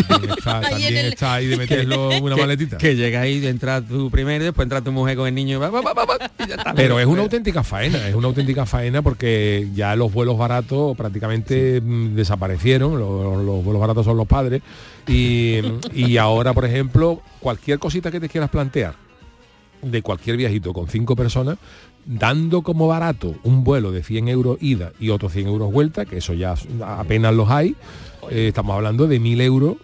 También 0.07 0.31
está, 0.37 0.57
Ahí 0.59 0.63
en 0.65 0.69
también 0.71 0.97
el- 0.97 1.05
está 1.13 1.33
ahí 1.33 1.45
de 1.47 1.57
meterlo 1.65 2.11
en 2.11 2.23
una 2.23 2.35
que, 2.35 2.41
maletita. 2.41 2.77
Que 2.77 2.95
llega 2.95 3.21
ahí, 3.21 3.45
entra 3.45 3.81
tu 3.81 4.09
primero, 4.11 4.43
después 4.43 4.65
entra 4.65 4.81
tu 4.81 4.91
mujer 4.91 5.17
con 5.17 5.27
el 5.27 5.35
niño, 5.35 5.59
va, 5.59 5.69
va, 5.69 5.81
va, 5.81 5.93
va, 5.93 6.05
va, 6.05 6.15
y 6.43 6.47
ya 6.47 6.55
está. 6.55 6.73
Pero 6.73 6.99
es 6.99 7.05
una 7.05 7.21
auténtica 7.21 7.63
faena, 7.63 8.07
es 8.07 8.15
una 8.15 8.27
auténtica 8.27 8.65
faena 8.65 9.01
porque 9.01 9.69
ya 9.73 9.95
los 9.95 10.11
vuelos 10.13 10.37
baratos 10.37 10.95
prácticamente 10.97 11.81
mm, 11.81 12.15
desaparecieron, 12.15 12.99
los, 12.99 13.43
los 13.43 13.63
vuelos 13.63 13.79
baratos 13.81 14.05
son 14.05 14.17
los 14.17 14.27
padres, 14.27 14.61
y, 15.07 15.59
y 15.93 16.17
ahora, 16.17 16.53
por 16.53 16.65
ejemplo, 16.65 17.21
cualquier 17.39 17.79
cosita 17.79 18.09
que 18.11 18.19
te 18.19 18.29
quieras 18.29 18.49
plantear, 18.49 18.95
de 19.81 20.01
cualquier 20.01 20.37
viajito 20.37 20.73
con 20.73 20.87
cinco 20.87 21.15
personas, 21.15 21.57
dando 22.05 22.61
como 22.61 22.87
barato 22.87 23.35
un 23.43 23.63
vuelo 23.63 23.91
de 23.91 24.03
100 24.03 24.27
euros 24.27 24.57
ida 24.61 24.91
y 24.99 25.09
otros 25.09 25.33
100 25.33 25.47
euros 25.47 25.71
vuelta, 25.71 26.05
que 26.05 26.17
eso 26.17 26.33
ya 26.33 26.55
apenas 26.85 27.33
los 27.33 27.49
hay, 27.49 27.75
eh, 28.29 28.47
estamos 28.49 28.75
hablando 28.75 29.07
de 29.07 29.19
1.000 29.19 29.41
euros 29.41 29.75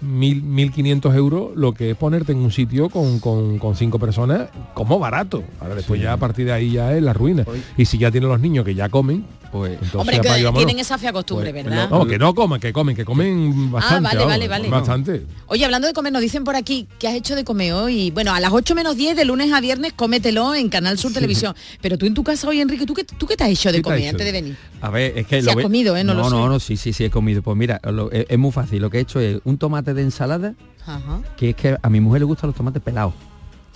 mil, 0.00 0.44
1.500 0.44 1.14
euros 1.14 1.50
lo 1.56 1.72
que 1.72 1.90
es 1.90 1.96
ponerte 1.96 2.32
en 2.32 2.38
un 2.38 2.50
sitio 2.50 2.88
con, 2.88 3.18
con, 3.20 3.58
con 3.58 3.74
cinco 3.74 3.98
personas 3.98 4.48
como 4.74 4.98
barato. 4.98 5.42
Ahora 5.60 5.74
después 5.74 6.00
ya 6.00 6.12
a 6.12 6.16
partir 6.16 6.46
de 6.46 6.52
ahí 6.52 6.72
ya 6.72 6.94
es 6.94 7.02
la 7.02 7.12
ruina. 7.12 7.44
Y 7.76 7.86
si 7.86 7.98
ya 7.98 8.10
tienen 8.10 8.28
los 8.28 8.40
niños 8.40 8.64
que 8.64 8.74
ya 8.74 8.88
comen, 8.88 9.24
pues 9.54 9.78
Hombre, 9.94 10.20
que 10.20 10.26
apague, 10.28 10.42
vámonos. 10.42 10.66
tienen 10.66 10.80
esa 10.80 10.98
fea 10.98 11.12
costumbre, 11.12 11.52
Pues, 11.52 11.64
¿verdad? 11.64 11.88
no, 11.88 12.04
que 12.08 12.18
no 12.18 12.34
coman, 12.34 12.58
que 12.58 12.72
comen, 12.72 12.96
que 12.96 13.04
comen 13.04 13.70
bastante. 13.70 14.02
vale, 14.02 14.16
vamos, 14.18 14.32
vale, 14.32 14.48
vale. 14.48 14.68
Bastante. 14.68 15.26
Oye, 15.46 15.64
hablando 15.64 15.86
de 15.86 15.94
comer, 15.94 16.12
nos 16.12 16.22
dicen 16.22 16.42
por 16.42 16.56
aquí 16.56 16.88
que 16.98 17.06
has 17.06 17.14
hecho 17.14 17.36
de 17.36 17.44
comer 17.44 17.72
hoy. 17.72 18.10
Bueno, 18.10 18.34
a 18.34 18.40
las 18.40 18.50
8 18.52 18.74
menos 18.74 18.96
10 18.96 19.16
de 19.16 19.24
lunes 19.24 19.52
a 19.52 19.60
viernes 19.60 19.92
cómetelo 19.92 20.56
en 20.56 20.68
Canal 20.70 20.98
Sur 20.98 21.12
Televisión. 21.12 21.54
Pero 21.80 21.96
tú 21.96 22.06
en 22.06 22.14
tu 22.14 22.24
casa 22.24 22.48
hoy, 22.48 22.60
Enrique, 22.60 22.84
¿tú 22.84 22.94
qué, 22.94 23.04
tú 23.04 23.28
qué 23.28 23.36
te 23.36 23.44
has 23.44 23.50
hecho 23.50 23.70
de 23.70 23.78
¿Qué 23.78 23.82
te 23.84 23.88
has 23.90 23.94
comer 23.94 24.00
hecho 24.00 24.10
antes 24.10 24.26
de- 24.26 24.32
venir? 24.32 24.56
A 24.80 24.90
ver, 24.90 25.18
es 25.18 25.26
que 25.28 25.38
Si 25.38 25.44
lo 25.44 25.52
has 25.52 25.56
ve- 25.58 25.62
comido, 25.62 25.96
¿eh? 25.96 26.02
No 26.02 26.14
lo 26.14 26.24
sé. 26.24 26.30
no, 26.30 26.48
no, 26.48 26.58
sí, 26.58 26.76
sí, 26.76 26.92
sí 26.92 27.04
he 27.04 27.10
comido. 27.10 27.40
Pues 27.42 27.56
mira, 27.56 27.80
lo- 27.84 28.10
es, 28.10 28.26
es 28.28 28.38
muy 28.40 28.50
fácil. 28.50 28.82
Lo 28.82 28.90
que 28.90 28.98
he 28.98 29.02
hecho 29.02 29.20
es 29.20 29.38
un 29.44 29.56
tomate 29.56 29.94
de 29.94 30.02
ensalada, 30.02 30.54
Ajá. 30.84 31.20
que 31.36 31.50
es 31.50 31.54
que 31.54 31.76
a 31.80 31.88
mi 31.90 32.00
mujer 32.00 32.22
le 32.22 32.24
gustan 32.24 32.48
los 32.48 32.56
tomates 32.56 32.82
pelados. 32.82 33.14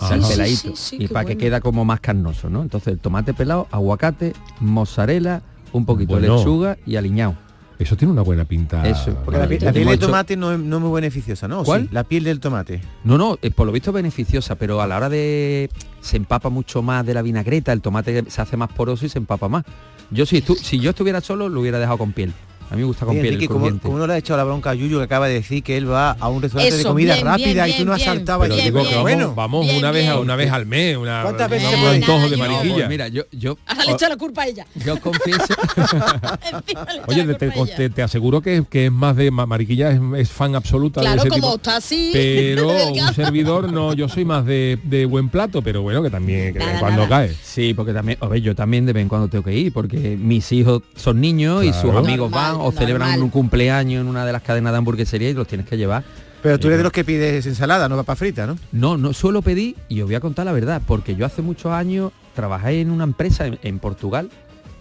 Sí, 0.01 0.55
sí, 0.55 0.71
sí, 0.75 0.97
y 0.97 1.07
para 1.09 1.25
que 1.25 1.37
queda 1.37 1.59
como 1.61 1.83
más 1.83 1.99
carnoso, 1.99 2.49
¿no? 2.49 2.61
Entonces 2.61 2.93
el 2.93 2.99
tomate 2.99 3.33
pelado, 3.33 3.67
aguacate, 3.69 4.31
mozzarella, 4.61 5.41
un 5.73 5.85
poquito 5.85 6.13
Bueno. 6.13 6.33
de 6.33 6.37
lechuga 6.39 6.77
y 6.85 6.95
aliñado. 6.95 7.35
Eso 7.77 7.95
tiene 7.95 8.11
una 8.11 8.23
buena 8.23 8.43
pinta. 8.43 8.85
Eso. 8.85 9.15
Porque 9.23 9.39
la, 9.39 9.47
pi- 9.47 9.59
la 9.59 9.71
piel 9.71 9.85
del 9.85 9.93
hecho- 9.95 10.07
tomate 10.07 10.35
no 10.35 10.51
es, 10.51 10.59
no 10.59 10.77
es 10.77 10.81
muy 10.83 10.91
beneficiosa, 10.93 11.47
¿no? 11.47 11.61
¿O 11.61 11.63
¿Cuál? 11.63 11.83
sí? 11.83 11.89
La 11.93 12.03
piel 12.03 12.25
del 12.25 12.41
tomate. 12.41 12.81
No, 13.05 13.17
no, 13.17 13.37
eh, 13.41 13.51
por 13.51 13.65
lo 13.67 13.71
visto 13.71 13.91
es 13.91 13.93
beneficiosa, 13.93 14.55
pero 14.55 14.81
a 14.81 14.87
la 14.87 14.97
hora 14.97 15.07
de 15.07 15.69
se 16.01 16.17
empapa 16.17 16.49
mucho 16.49 16.81
más 16.81 17.05
de 17.05 17.13
la 17.13 17.21
vinagreta, 17.21 17.71
el 17.71 17.79
tomate 17.81 18.25
se 18.29 18.41
hace 18.41 18.57
más 18.57 18.69
poroso 18.73 19.05
y 19.05 19.09
se 19.09 19.17
empapa 19.17 19.47
más. 19.47 19.63
Yo 20.11 20.25
si, 20.25 20.41
tú, 20.41 20.55
si 20.55 20.79
yo 20.79 20.89
estuviera 20.89 21.21
solo 21.21 21.47
lo 21.47 21.61
hubiera 21.61 21.79
dejado 21.79 21.97
con 21.99 22.11
piel. 22.11 22.33
A 22.69 22.75
mí 22.75 22.81
me 22.81 22.83
gusta 22.87 23.05
con 23.05 23.13
Oye, 23.15 23.21
piel. 23.23 23.33
El 23.41 23.47
¿cómo, 23.47 23.59
crujiente. 23.61 23.83
cómo 23.87 23.97
no 23.97 24.05
le 24.07 24.13
ha 24.13 24.17
echado 24.17 24.37
la 24.37 24.43
bronca 24.43 24.69
a 24.69 24.73
Yuyu 24.75 24.97
que 24.99 25.03
acaba 25.03 25.27
de 25.27 25.33
decir 25.35 25.63
que 25.63 25.75
él 25.77 25.89
va 25.89 26.11
a 26.11 26.27
un 26.29 26.41
restaurante 26.41 26.77
de 26.77 26.83
comida 26.83 27.13
bien, 27.15 27.25
rápida 27.25 27.65
bien, 27.65 27.75
y 27.75 27.79
tú 27.79 27.85
no 27.85 27.93
has 27.93 27.97
bien, 27.99 28.09
saltado 28.09 28.41
Pero 28.41 28.55
digo 28.55 28.79
que 28.83 28.89
vamos, 28.89 29.01
bueno, 29.01 29.33
vamos 29.35 29.65
Bien, 29.65 29.77
una 29.77 29.91
vez 29.91 30.07
a 30.07 30.11
bien. 30.13 30.23
una 30.23 30.35
vez 30.35 30.51
al 30.51 30.65
mes, 30.67 30.97
una, 30.97 31.21
¿Cuántas 31.23 31.49
veces 31.49 31.67
un 31.73 31.87
antojo 31.87 32.23
de 32.29 32.29
yo- 32.29 32.37
mariquilla. 32.37 32.75
Pues 32.75 32.89
mira, 32.89 33.07
yo, 33.07 33.23
yo, 33.31 33.57
Ahora 33.65 33.85
le 33.85 33.91
echa 33.93 34.09
la 34.09 34.17
culpa 34.17 34.43
a 34.43 34.47
ella. 34.47 34.65
yo 34.85 34.99
confieso, 35.01 35.43
Oye, 37.07 37.23
te, 37.35 37.49
te- 37.75 37.89
te 37.89 38.01
aseguro 38.03 38.41
que, 38.41 38.63
que 38.69 38.85
es 38.87 38.91
más 38.91 39.15
de 39.15 39.31
ma- 39.31 39.45
mariquilla, 39.45 39.91
es, 39.91 39.99
es 40.17 40.29
fan 40.29 40.55
absoluta 40.55 41.01
Claro, 41.01 41.23
de 41.23 41.29
ese 41.29 41.29
como 41.29 41.41
tipo. 41.53 41.55
está 41.55 41.77
así. 41.77 42.09
Pero 42.13 42.69
un 42.69 43.13
servidor 43.13 43.71
no, 43.71 43.93
yo 43.93 44.07
soy 44.09 44.25
más 44.25 44.45
de, 44.45 44.79
de 44.83 45.05
buen 45.05 45.29
plato, 45.29 45.61
pero 45.61 45.81
bueno, 45.81 46.01
que 46.03 46.09
también 46.09 46.53
que 46.53 46.59
de 46.59 46.79
cuando 46.79 47.03
nada. 47.03 47.27
cae. 47.27 47.35
sí, 47.41 47.73
porque 47.73 47.93
también, 47.93 48.17
a 48.21 48.27
ver, 48.27 48.41
yo 48.41 48.55
también 48.55 48.85
de 48.85 48.93
vez 48.93 49.01
en 49.01 49.09
cuando 49.09 49.27
tengo 49.27 49.43
que 49.43 49.53
ir, 49.53 49.73
porque 49.73 50.17
mis 50.19 50.51
hijos 50.51 50.81
son 50.95 51.19
niños 51.21 51.63
y 51.63 51.73
sus 51.73 51.93
amigos 51.95 52.29
van 52.31 52.55
o 52.59 52.71
celebran 52.71 53.09
normal. 53.09 53.23
un 53.23 53.29
cumpleaños 53.29 54.01
en 54.01 54.07
una 54.07 54.25
de 54.25 54.31
las 54.31 54.41
cadenas 54.41 54.71
de 54.73 54.77
hamburguesería 54.77 55.29
y 55.29 55.33
los 55.33 55.47
tienes 55.47 55.67
que 55.67 55.77
llevar. 55.77 56.03
Pero 56.41 56.57
tú 56.57 56.67
Eh, 56.67 56.69
eres 56.69 56.79
de 56.79 56.83
los 56.83 56.91
que 56.93 57.03
pides 57.03 57.45
ensalada, 57.45 57.89
no 57.89 57.95
papa 57.97 58.15
frita, 58.15 58.47
¿no? 58.47 58.57
No, 58.71 58.97
no 58.97 59.13
suelo 59.13 59.41
pedir, 59.41 59.75
y 59.89 60.01
os 60.01 60.07
voy 60.07 60.15
a 60.15 60.19
contar 60.21 60.45
la 60.45 60.53
verdad, 60.53 60.81
porque 60.85 61.15
yo 61.15 61.25
hace 61.25 61.41
muchos 61.41 61.71
años 61.71 62.11
trabajé 62.33 62.79
en 62.81 62.91
una 62.91 63.03
empresa 63.03 63.45
en, 63.45 63.59
en 63.61 63.79
Portugal 63.79 64.29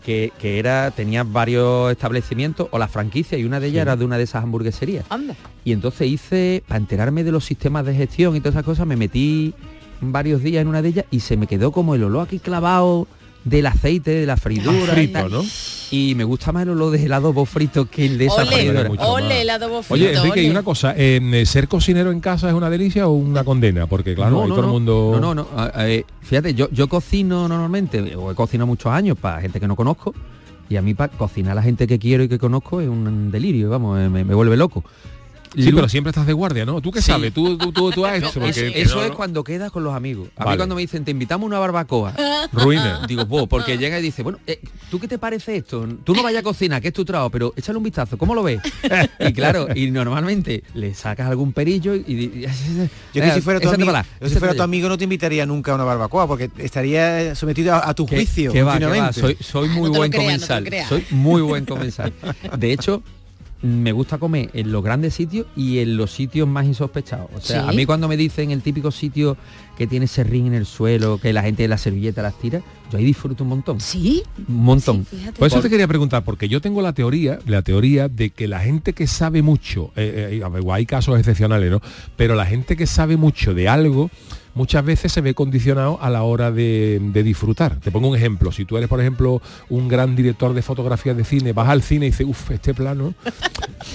que, 0.05 0.33
que 0.39 0.59
era, 0.61 0.91
tenía 0.93 1.25
varios 1.25 1.91
establecimientos 1.91 2.69
o 2.71 2.79
la 2.79 2.87
franquicia 2.89 3.37
y 3.37 3.45
una 3.45 3.59
de 3.61 3.67
ellas 3.67 3.83
era 3.83 3.97
de 3.97 4.05
una 4.05 4.17
de 4.17 4.23
esas 4.25 4.45
hamburgueserías. 4.45 5.05
Anda. 5.11 5.35
Y 5.65 5.73
entonces 5.73 6.07
hice, 6.09 6.63
para 6.69 6.79
enterarme 6.79 7.25
de 7.25 7.33
los 7.33 7.45
sistemas 7.45 7.85
de 7.85 7.95
gestión 7.95 8.37
y 8.37 8.41
todas 8.41 8.55
esas 8.55 8.65
cosas, 8.65 8.87
me 8.87 8.97
metí 8.97 9.53
varios 10.01 10.43
días 10.43 10.63
en 10.63 10.69
una 10.69 10.81
de 10.81 10.91
ellas 10.91 11.05
y 11.11 11.21
se 11.21 11.37
me 11.37 11.49
quedó 11.49 11.73
como 11.73 11.97
el 11.97 12.05
olor 12.05 12.27
aquí 12.29 12.39
clavado 12.39 13.09
del 13.45 13.67
aceite, 13.67 14.11
de 14.11 14.27
la 14.27 14.37
freidura. 14.37 14.93
y 14.93 14.97
frito, 15.07 15.19
tal. 15.21 15.31
¿no? 15.31 15.45
Y 15.91 16.15
me 16.15 16.25
gusta 16.25 16.53
más 16.53 16.65
el 16.65 16.71
olor 16.71 16.91
del 16.93 17.11
adobo 17.13 17.47
frito 17.47 17.87
que 17.89 18.05
el 18.07 18.19
de 18.19 18.27
esa 18.27 18.43
Ole, 18.43 18.53
freidora. 18.53 18.89
mucho 18.89 19.01
más. 19.01 19.11
ole, 19.11 19.41
el 19.41 19.51
adobo 19.51 19.83
frito. 19.83 19.95
Oye, 19.95 20.15
Enrique, 20.17 20.43
y 20.43 20.51
una 20.51 20.63
cosa, 20.63 20.93
eh, 20.97 21.45
¿ser 21.47 21.67
cocinero 21.67 22.11
en 22.13 22.21
casa 22.21 22.49
es 22.49 22.55
una 22.55 22.69
delicia 22.69 23.09
o 23.09 23.13
una 23.13 23.43
condena? 23.45 23.87
Porque 23.87 24.15
claro, 24.15 24.33
no, 24.33 24.47
todo 24.49 24.57
no, 24.57 24.63
el 24.65 24.69
mundo... 24.71 25.19
No, 25.21 25.35
no, 25.35 25.47
no. 25.55 25.71
eh, 25.79 26.05
fíjate, 26.21 26.53
yo, 26.55 26.69
yo 26.71 26.89
cocino 26.89 27.49
normalmente, 27.49 28.15
o 28.17 28.31
he 28.31 28.35
cocinado 28.35 28.67
muchos 28.67 28.93
años 28.93 29.17
para 29.19 29.41
gente 29.41 29.59
que 29.61 29.67
no 29.67 29.77
conozco, 29.77 30.15
y 30.69 30.77
a 30.77 30.83
mí 30.83 30.93
para 30.93 31.11
cocinar 31.11 31.53
a 31.53 31.55
la 31.55 31.63
gente 31.63 31.87
que 31.87 31.99
quiero 31.99 32.23
y 32.25 32.29
que 32.29 32.39
conozco 32.39 32.83
es 32.83 32.89
un 32.89 33.31
delirio, 33.31 33.71
vamos, 33.71 33.99
eh, 33.99 34.11
me, 34.11 34.25
me 34.25 34.35
vuelve 34.35 34.59
loco. 34.59 34.85
Sí, 35.57 35.73
pero 35.73 35.89
siempre 35.89 36.11
estás 36.11 36.27
de 36.27 36.33
guardia, 36.33 36.65
¿no? 36.65 36.81
¿Tú 36.81 36.91
qué 36.91 37.01
Sí. 37.01 37.11
sabes? 37.13 37.33
Tú, 37.33 37.57
tú, 37.59 37.73
tú, 37.73 37.91
tú 37.91 38.07
has 38.07 38.17
hecho, 38.19 38.29
Eso, 38.29 38.41
porque- 38.41 38.73
eso 38.81 38.97
no, 38.97 39.03
es 39.03 39.09
no. 39.11 39.17
cuando 39.17 39.45
quedas 39.45 39.71
con 39.73 39.83
los 39.85 39.95
amigos. 39.95 40.29
A 40.37 40.51
mí 40.51 40.57
cuando 40.57 40.75
me 40.75 40.81
dicen, 40.83 41.05
te 41.05 41.11
invitamos 41.11 41.45
a 41.45 41.47
una 41.49 41.59
barbacoa, 41.59 42.15
Ruina. 42.53 43.03
digo, 43.07 43.25
"Buah", 43.27 43.47
porque 43.47 43.79
llega 43.79 43.99
y 43.99 44.03
dice, 44.03 44.23
bueno, 44.23 44.39
eh, 44.47 44.61
¿tú 44.91 44.99
qué 45.01 45.09
te 45.09 45.19
parece 45.19 45.57
esto? 45.57 45.87
Tú 46.05 46.15
no 46.15 46.23
vayas 46.23 46.41
a 46.41 46.43
cocinar, 46.43 46.81
que 46.83 46.89
es 46.89 46.95
tu 46.95 47.05
trabajo, 47.05 47.31
pero 47.31 47.53
échale 47.57 47.79
un 47.79 47.85
vistazo, 47.85 48.17
¿cómo 48.19 48.35
lo 48.35 48.43
ves? 48.43 48.61
y 49.21 49.33
claro, 49.33 49.69
y 49.75 49.91
normalmente 49.91 50.63
le 50.75 50.95
sacas 50.95 51.29
algún 51.29 51.53
perillo 51.53 51.95
y... 51.95 52.01
y- 52.09 52.47
Yo 53.15 53.23
que 53.23 53.33
si 53.33 53.41
fuera, 53.41 53.59
tu 53.61 53.69
amigo, 53.69 53.93
yo 54.21 54.29
si 54.29 54.37
fuera 54.37 54.55
tu 54.55 54.63
amigo 54.63 54.89
no 54.89 54.97
te 54.99 55.05
invitaría 55.05 55.45
nunca 55.47 55.73
a 55.73 55.75
una 55.75 55.85
barbacoa 55.85 56.27
porque 56.29 56.51
estaría 56.59 57.35
sometido 57.35 57.75
a, 57.75 57.89
a 57.89 57.95
tu 57.95 58.07
juicio 58.07 58.53
que 58.53 58.63
va, 58.63 58.79
que 58.79 58.87
va. 58.87 59.13
Soy, 59.13 59.37
soy 59.41 59.69
muy 59.69 59.91
No 59.91 59.97
buen 59.99 60.11
creas, 60.11 60.25
comensal. 60.47 60.69
soy 60.89 61.05
muy 61.11 61.41
buen 61.43 61.65
comensal. 61.65 62.13
De 62.57 62.73
hecho, 62.73 63.03
me 63.63 63.91
gusta 63.93 64.19
comer 64.19 64.51
en 64.53 64.71
los 64.71 64.85
grandes 64.85 65.15
sitios 65.15 65.47
y 65.57 65.79
en 65.79 65.97
los 65.97 66.13
sitios 66.13 66.47
más 66.47 66.65
insospechados. 66.67 67.29
O 67.35 67.41
sea, 67.41 67.63
Sí. 67.65 67.69
a 67.69 67.73
mí 67.73 67.87
cuando 67.87 68.07
me 68.09 68.17
dicen 68.17 68.51
el 68.53 68.63
típico 68.63 68.91
sitio 68.91 69.37
que 69.79 69.87
tiene 69.87 70.09
serrín 70.09 70.49
en 70.49 70.55
el 70.55 70.67
suelo, 70.67 71.19
que 71.19 71.33
la 71.33 71.43
gente 71.43 71.63
de 71.63 71.69
la 71.69 71.79
servilleta 71.79 72.21
las 72.21 72.37
tira, 72.37 72.61
yo 72.91 72.99
ahí 72.99 73.05
disfruto 73.05 73.45
un 73.45 73.51
montón. 73.51 73.81
Sí. 73.81 74.25
Un 74.49 74.65
montón. 74.65 75.07
Sí. 75.09 75.25
Por 75.39 75.47
eso 75.47 75.61
te 75.61 75.71
quería 75.71 75.87
preguntar, 75.87 76.25
porque 76.25 76.49
yo 76.49 76.61
tengo 76.61 76.83
la 76.83 76.93
teoría, 76.93 77.39
la 77.47 77.63
teoría 77.63 78.09
de 78.09 78.31
que 78.31 78.49
la 78.49 78.59
gente 78.59 78.93
que 78.93 79.07
sabe 79.07 79.41
mucho, 79.41 79.93
eh, 79.95 80.41
eh, 80.43 80.63
hay 80.73 80.85
casos 80.85 81.17
excepcionales, 81.17 81.71
¿no? 81.71 81.81
Pero 82.17 82.35
la 82.35 82.45
gente 82.45 82.77
que 82.77 82.87
sabe 82.87 83.17
mucho 83.17 83.55
de 83.55 83.69
algo, 83.69 84.11
muchas 84.55 84.85
veces 84.85 85.13
se 85.13 85.21
ve 85.21 85.35
condicionado 85.35 85.99
a 86.03 86.11
la 86.11 86.25
hora 86.25 86.51
de, 86.51 86.99
de 87.01 87.23
disfrutar. 87.23 87.79
Te 87.79 87.93
pongo 87.93 88.09
un 88.09 88.17
ejemplo. 88.17 88.51
Si 88.51 88.65
tú 88.65 88.77
eres, 88.77 88.89
por 88.89 89.01
ejemplo, 89.01 89.41
un 89.69 89.87
gran 89.87 90.17
director 90.17 90.53
de 90.53 90.63
fotografía 90.63 91.15
de 91.15 91.25
cine, 91.25 91.53
vas 91.53 91.69
al 91.69 91.83
cine 91.83 92.07
y 92.07 92.11
dices, 92.11 92.27
uff, 92.29 92.51
este 92.51 92.75
plano, 92.75 93.15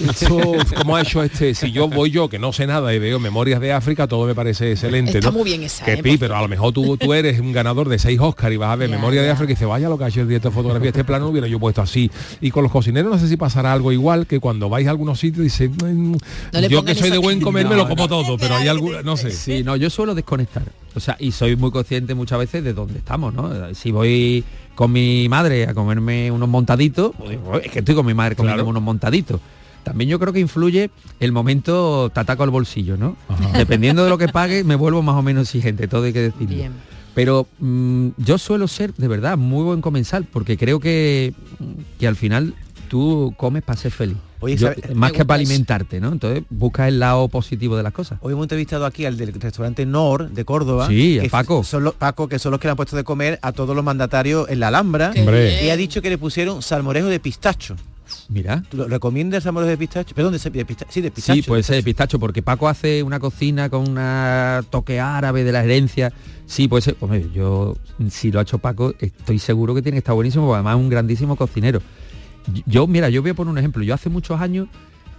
esto, 0.09 0.39
¿cómo 0.77 0.95
ha 0.95 1.01
hecho 1.01 1.21
este? 1.21 1.53
Si 1.53 1.71
yo 1.73 1.89
voy 1.89 2.11
yo, 2.11 2.29
que 2.29 2.39
no 2.39 2.53
sé 2.53 2.65
nada 2.65 2.93
y 2.93 2.99
veo 2.99 3.19
Memorias 3.19 3.59
de 3.59 3.73
África, 3.73 4.07
todo 4.07 4.25
me 4.25 4.33
parece 4.33 4.71
excelente, 4.71 5.17
Está 5.17 5.31
¿no? 5.31 5.37
muy 5.37 5.43
bien 5.43 5.63
esa, 5.75 5.85
Que 5.85 5.93
¿eh? 5.93 6.03
pi, 6.03 6.17
pero 6.17 6.35
a 6.35 6.41
lo 6.41 6.47
mejor 6.47 6.71
tú, 6.73 6.97
tú 6.97 7.13
eres 7.13 7.39
un 7.39 7.51
ganador 7.51 7.89
de 7.89 7.99
seis 7.99 8.19
Oscar 8.19 8.51
y 8.53 8.57
vas 8.57 8.69
a 8.71 8.75
ver 8.75 8.89
Memoria 8.91 9.21
de. 9.21 9.29
África 9.29 9.51
y 9.51 9.55
dices, 9.55 9.67
vaya 9.67 9.89
lo 9.89 9.97
que 9.97 10.03
ha 10.03 10.07
hecho 10.07 10.21
el 10.21 10.27
director 10.27 10.51
de 10.51 10.55
fotografía, 10.55 10.89
este 10.89 11.03
plano 11.03 11.25
lo 11.25 11.31
hubiera 11.31 11.47
yo 11.47 11.59
puesto 11.59 11.81
así. 11.81 12.09
Y 12.41 12.51
con 12.51 12.63
los 12.63 12.71
cocineros 12.71 13.11
no 13.11 13.17
sé 13.19 13.27
si 13.27 13.37
pasará 13.37 13.73
algo 13.73 13.91
igual 13.91 14.27
que 14.27 14.39
cuando 14.39 14.69
vais 14.69 14.87
a 14.87 14.91
algunos 14.91 15.19
sitios 15.19 15.43
dicen, 15.43 15.71
"Mm, 15.75 16.17
No 16.53 16.59
yo 16.67 16.83
que 16.85 16.95
soy 16.95 17.09
de 17.09 17.17
buen 17.17 17.37
aquí". 17.37 17.43
comer 17.43 17.65
me 17.65 17.71
No, 17.75 17.83
lo 17.83 17.89
como 17.89 18.03
no. 18.03 18.07
todo, 18.07 18.37
pero 18.37 18.55
hay 18.55 18.67
alguna, 18.67 19.01
no 19.01 19.17
sé. 19.17 19.31
Sí, 19.31 19.63
no, 19.63 19.75
yo 19.75 19.89
suelo 19.89 20.13
desconectar. 20.15 20.63
O 20.95 20.99
sea, 20.99 21.15
y 21.19 21.31
soy 21.31 21.55
muy 21.55 21.71
consciente 21.71 22.13
muchas 22.13 22.37
veces 22.39 22.63
de 22.63 22.73
dónde 22.73 22.99
estamos, 22.99 23.33
¿no? 23.33 23.49
Si 23.73 23.91
voy 23.91 24.43
con 24.75 24.91
mi 24.91 25.27
madre 25.29 25.67
a 25.67 25.73
comerme 25.73 26.29
unos 26.31 26.47
montaditos, 26.49 27.11
pues 27.17 27.31
digo, 27.31 27.59
es 27.59 27.71
que 27.71 27.79
estoy 27.79 27.95
con 27.95 28.05
mi 28.05 28.13
madre 28.13 28.35
comiendo 28.35 28.57
Claro. 28.63 28.69
unos 28.69 28.83
montaditos. 28.83 29.39
También 29.83 30.09
yo 30.09 30.19
creo 30.19 30.33
que 30.33 30.39
influye 30.39 30.89
el 31.19 31.31
momento 31.31 32.09
te 32.13 32.19
ataco 32.19 32.43
al 32.43 32.49
bolsillo, 32.49 32.97
¿no? 32.97 33.15
Dependiendo 33.55 34.03
de 34.03 34.09
lo 34.09 34.17
que 34.17 34.27
pague, 34.29 34.63
me 34.63 34.75
vuelvo 34.75 35.01
más 35.01 35.15
o 35.15 35.21
menos 35.21 35.43
exigente, 35.47 35.87
todo 35.87 36.03
hay 36.03 36.13
que 36.13 36.21
decirlo. 36.21 36.55
Bien. 36.55 36.71
Pero 37.13 37.47
mm, 37.59 38.07
yo 38.17 38.37
suelo 38.37 38.67
ser, 38.67 38.93
de 38.95 39.07
verdad, 39.07 39.37
muy 39.37 39.63
buen 39.63 39.81
comensal, 39.81 40.25
porque 40.25 40.57
creo 40.57 40.79
que, 40.79 41.33
que 41.99 42.07
al 42.07 42.15
final 42.15 42.55
tú 42.87 43.33
comes 43.37 43.61
para 43.63 43.77
ser 43.79 43.91
feliz. 43.91 44.17
Oye, 44.39 44.57
Yo- 44.57 44.67
¿sabe- 44.67 44.93
más 44.93 45.11
que 45.13 45.23
para 45.23 45.35
alimentarte, 45.39 46.01
¿no? 46.01 46.11
Entonces 46.11 46.43
busca 46.49 46.87
el 46.87 46.99
lado 46.99 47.27
positivo 47.29 47.77
de 47.77 47.83
las 47.83 47.93
cosas. 47.93 48.17
Hoy 48.21 48.33
hemos 48.33 48.43
entrevistado 48.43 48.85
aquí 48.85 49.05
al 49.05 49.15
del 49.15 49.31
restaurante 49.39 49.85
Nor 49.85 50.31
de 50.31 50.43
Córdoba. 50.43 50.87
Sí, 50.87 51.17
a 51.19 51.29
Paco. 51.29 51.63
Son 51.63 51.83
los, 51.83 51.93
Paco, 51.93 52.27
que 52.27 52.39
son 52.39 52.51
los 52.51 52.59
que 52.59 52.67
le 52.67 52.71
han 52.71 52.75
puesto 52.77 52.95
de 52.97 53.03
comer 53.03 53.39
a 53.41 53.51
todos 53.53 53.75
los 53.75 53.85
mandatarios 53.85 54.49
en 54.49 54.59
la 54.59 54.67
Alhambra. 54.69 55.13
Y 55.15 55.69
ha 55.69 55.77
dicho 55.77 56.01
que 56.01 56.09
le 56.09 56.17
pusieron 56.17 56.61
salmorejo 56.61 57.07
de 57.07 57.19
pistacho. 57.19 57.75
Mira. 58.29 58.63
¿Tú 58.69 58.77
lo 58.77 58.87
recomiendas 58.87 59.37
el 59.37 59.43
salmorejo 59.43 59.69
de 59.69 59.77
pistacho? 59.77 60.15
Perdón, 60.15 60.33
de, 60.33 60.49
de 60.49 60.65
pistacho. 60.65 60.91
Sí, 60.91 61.01
de 61.01 61.11
pistacho. 61.11 61.35
Sí, 61.41 61.47
puede 61.47 61.59
de 61.59 61.63
ser 61.63 61.75
de 61.77 61.83
pistacho, 61.83 62.19
porque 62.19 62.41
Paco 62.41 62.67
hace 62.67 63.03
una 63.03 63.19
cocina 63.19 63.69
con 63.69 63.87
una 63.89 64.63
toque 64.69 64.99
árabe 64.99 65.43
de 65.43 65.51
la 65.51 65.63
herencia. 65.63 66.11
Sí, 66.45 66.67
puede 66.67 66.81
ser. 66.81 66.95
Hombre, 66.99 67.27
yo, 67.33 67.75
si 68.09 68.31
lo 68.31 68.39
ha 68.39 68.43
hecho 68.43 68.57
Paco, 68.57 68.93
estoy 68.99 69.39
seguro 69.39 69.73
que 69.75 69.81
tiene 69.81 69.95
que 69.95 69.99
estar 69.99 70.15
buenísimo, 70.15 70.45
porque 70.45 70.55
además 70.55 70.75
es 70.77 70.81
un 70.81 70.89
grandísimo 70.89 71.35
cocinero. 71.35 71.81
Yo, 72.65 72.87
mira, 72.87 73.09
yo 73.09 73.21
voy 73.21 73.31
a 73.31 73.33
poner 73.33 73.51
un 73.51 73.57
ejemplo. 73.57 73.83
Yo 73.83 73.93
hace 73.93 74.09
muchos 74.09 74.39
años 74.41 74.67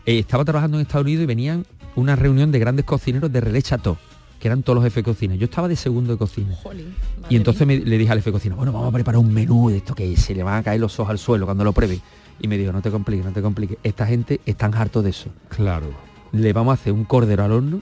eh, 0.04 0.18
estaba 0.18 0.44
trabajando 0.44 0.76
en 0.78 0.82
Estados 0.82 1.04
Unidos 1.04 1.22
y 1.22 1.26
venían 1.26 1.64
una 1.96 2.16
reunión 2.16 2.52
de 2.52 2.58
grandes 2.58 2.84
cocineros 2.84 3.32
de 3.32 3.40
Relais 3.40 3.64
Chateau, 3.64 3.96
que 4.38 4.48
eran 4.48 4.62
todos 4.62 4.74
los 4.74 4.84
jefes 4.84 4.96
de 4.96 5.02
cocina. 5.04 5.34
Yo 5.36 5.46
estaba 5.46 5.66
de 5.68 5.76
segundo 5.76 6.12
de 6.12 6.18
cocina. 6.18 6.54
Jolín, 6.62 6.92
Y 7.30 7.36
entonces 7.36 7.66
me- 7.66 7.78
le 7.78 7.96
dije 7.96 8.12
al 8.12 8.18
jefe 8.18 8.28
de 8.30 8.32
cocina, 8.34 8.54
bueno, 8.56 8.72
vamos 8.72 8.88
a 8.88 8.92
preparar 8.92 9.18
un 9.18 9.32
menú 9.32 9.70
de 9.70 9.78
esto 9.78 9.94
que 9.94 10.14
se 10.18 10.34
le 10.34 10.42
van 10.42 10.56
a 10.58 10.62
caer 10.62 10.80
los 10.80 10.98
ojos 11.00 11.10
al 11.10 11.18
suelo 11.18 11.46
cuando 11.46 11.64
lo 11.64 11.72
pruebe. 11.72 12.00
Y 12.40 12.48
me 12.48 12.58
dijo, 12.58 12.72
no 12.72 12.82
te 12.82 12.90
compliques, 12.90 13.24
no 13.24 13.32
te 13.32 13.42
compliques. 13.42 13.78
Esta 13.82 14.06
gente 14.06 14.40
están 14.46 14.74
hartos 14.74 15.04
de 15.04 15.10
eso 15.10 15.30
Claro. 15.48 15.86
le 16.32 16.52
vamos 16.52 16.72
a 16.78 16.80
hacer 16.80 16.92
un 16.92 17.04
cordero 17.04 17.44
al 17.44 17.52
horno 17.52 17.80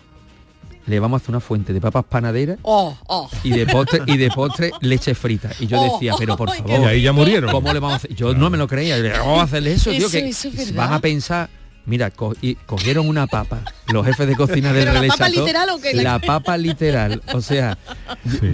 le 0.85 0.99
vamos 0.99 1.21
a 1.21 1.23
hacer 1.23 1.31
una 1.31 1.39
fuente 1.41 1.73
de 1.73 1.81
papas 1.81 2.05
panaderas 2.09 2.59
Oh, 2.63 2.97
oh. 3.07 3.31
y 3.45 3.51
de 3.51 3.67
postre 3.67 4.01
y 4.07 4.17
de 4.17 4.31
postre 4.31 4.73
leche 4.81 5.15
frita. 5.15 5.49
Y 5.61 5.69
yo 5.69 5.81
Oh, 5.81 5.93
decía, 5.93 6.15
pero 6.19 6.37
por 6.37 6.51
favor. 6.51 6.71
Y 6.71 6.85
ahí 6.85 7.03
ya 7.03 7.13
murieron. 7.13 7.53
¿Cómo 7.53 7.73
le 7.73 7.79
vamos 7.79 7.93
a 7.93 7.97
hacer? 7.99 8.13
Yo 8.17 8.35
no 8.35 8.51
me 8.51 8.59
lo 8.59 8.67
creía. 8.67 9.01
Vamos 9.21 9.39
a 9.39 9.43
hacerle 9.45 9.75
eso, 9.75 9.91
tío, 9.91 10.01
Eso, 10.01 10.11
que 10.11 10.29
eso 10.29 10.49
es 10.49 10.57
verdad. 10.57 10.75
van 10.75 10.93
a 10.95 10.99
pensar. 10.99 11.49
Mira, 11.87 12.11
co- 12.11 12.35
y 12.43 12.57
cogieron 12.57 13.07
una 13.09 13.29
papa, 13.29 13.61
los 13.93 14.05
jefes 14.07 14.27
de 14.27 14.35
cocina 14.35 14.73
del 14.73 14.87
¿Pero 14.89 15.03
la 15.03 15.09
papa 15.09 15.25
Chateau, 15.27 15.45
literal 15.47 15.69
o 15.71 15.81
qué? 15.81 15.95
La 15.95 16.19
papa 16.19 16.57
literal, 16.57 17.23
o 17.33 17.41
sea, 17.41 17.79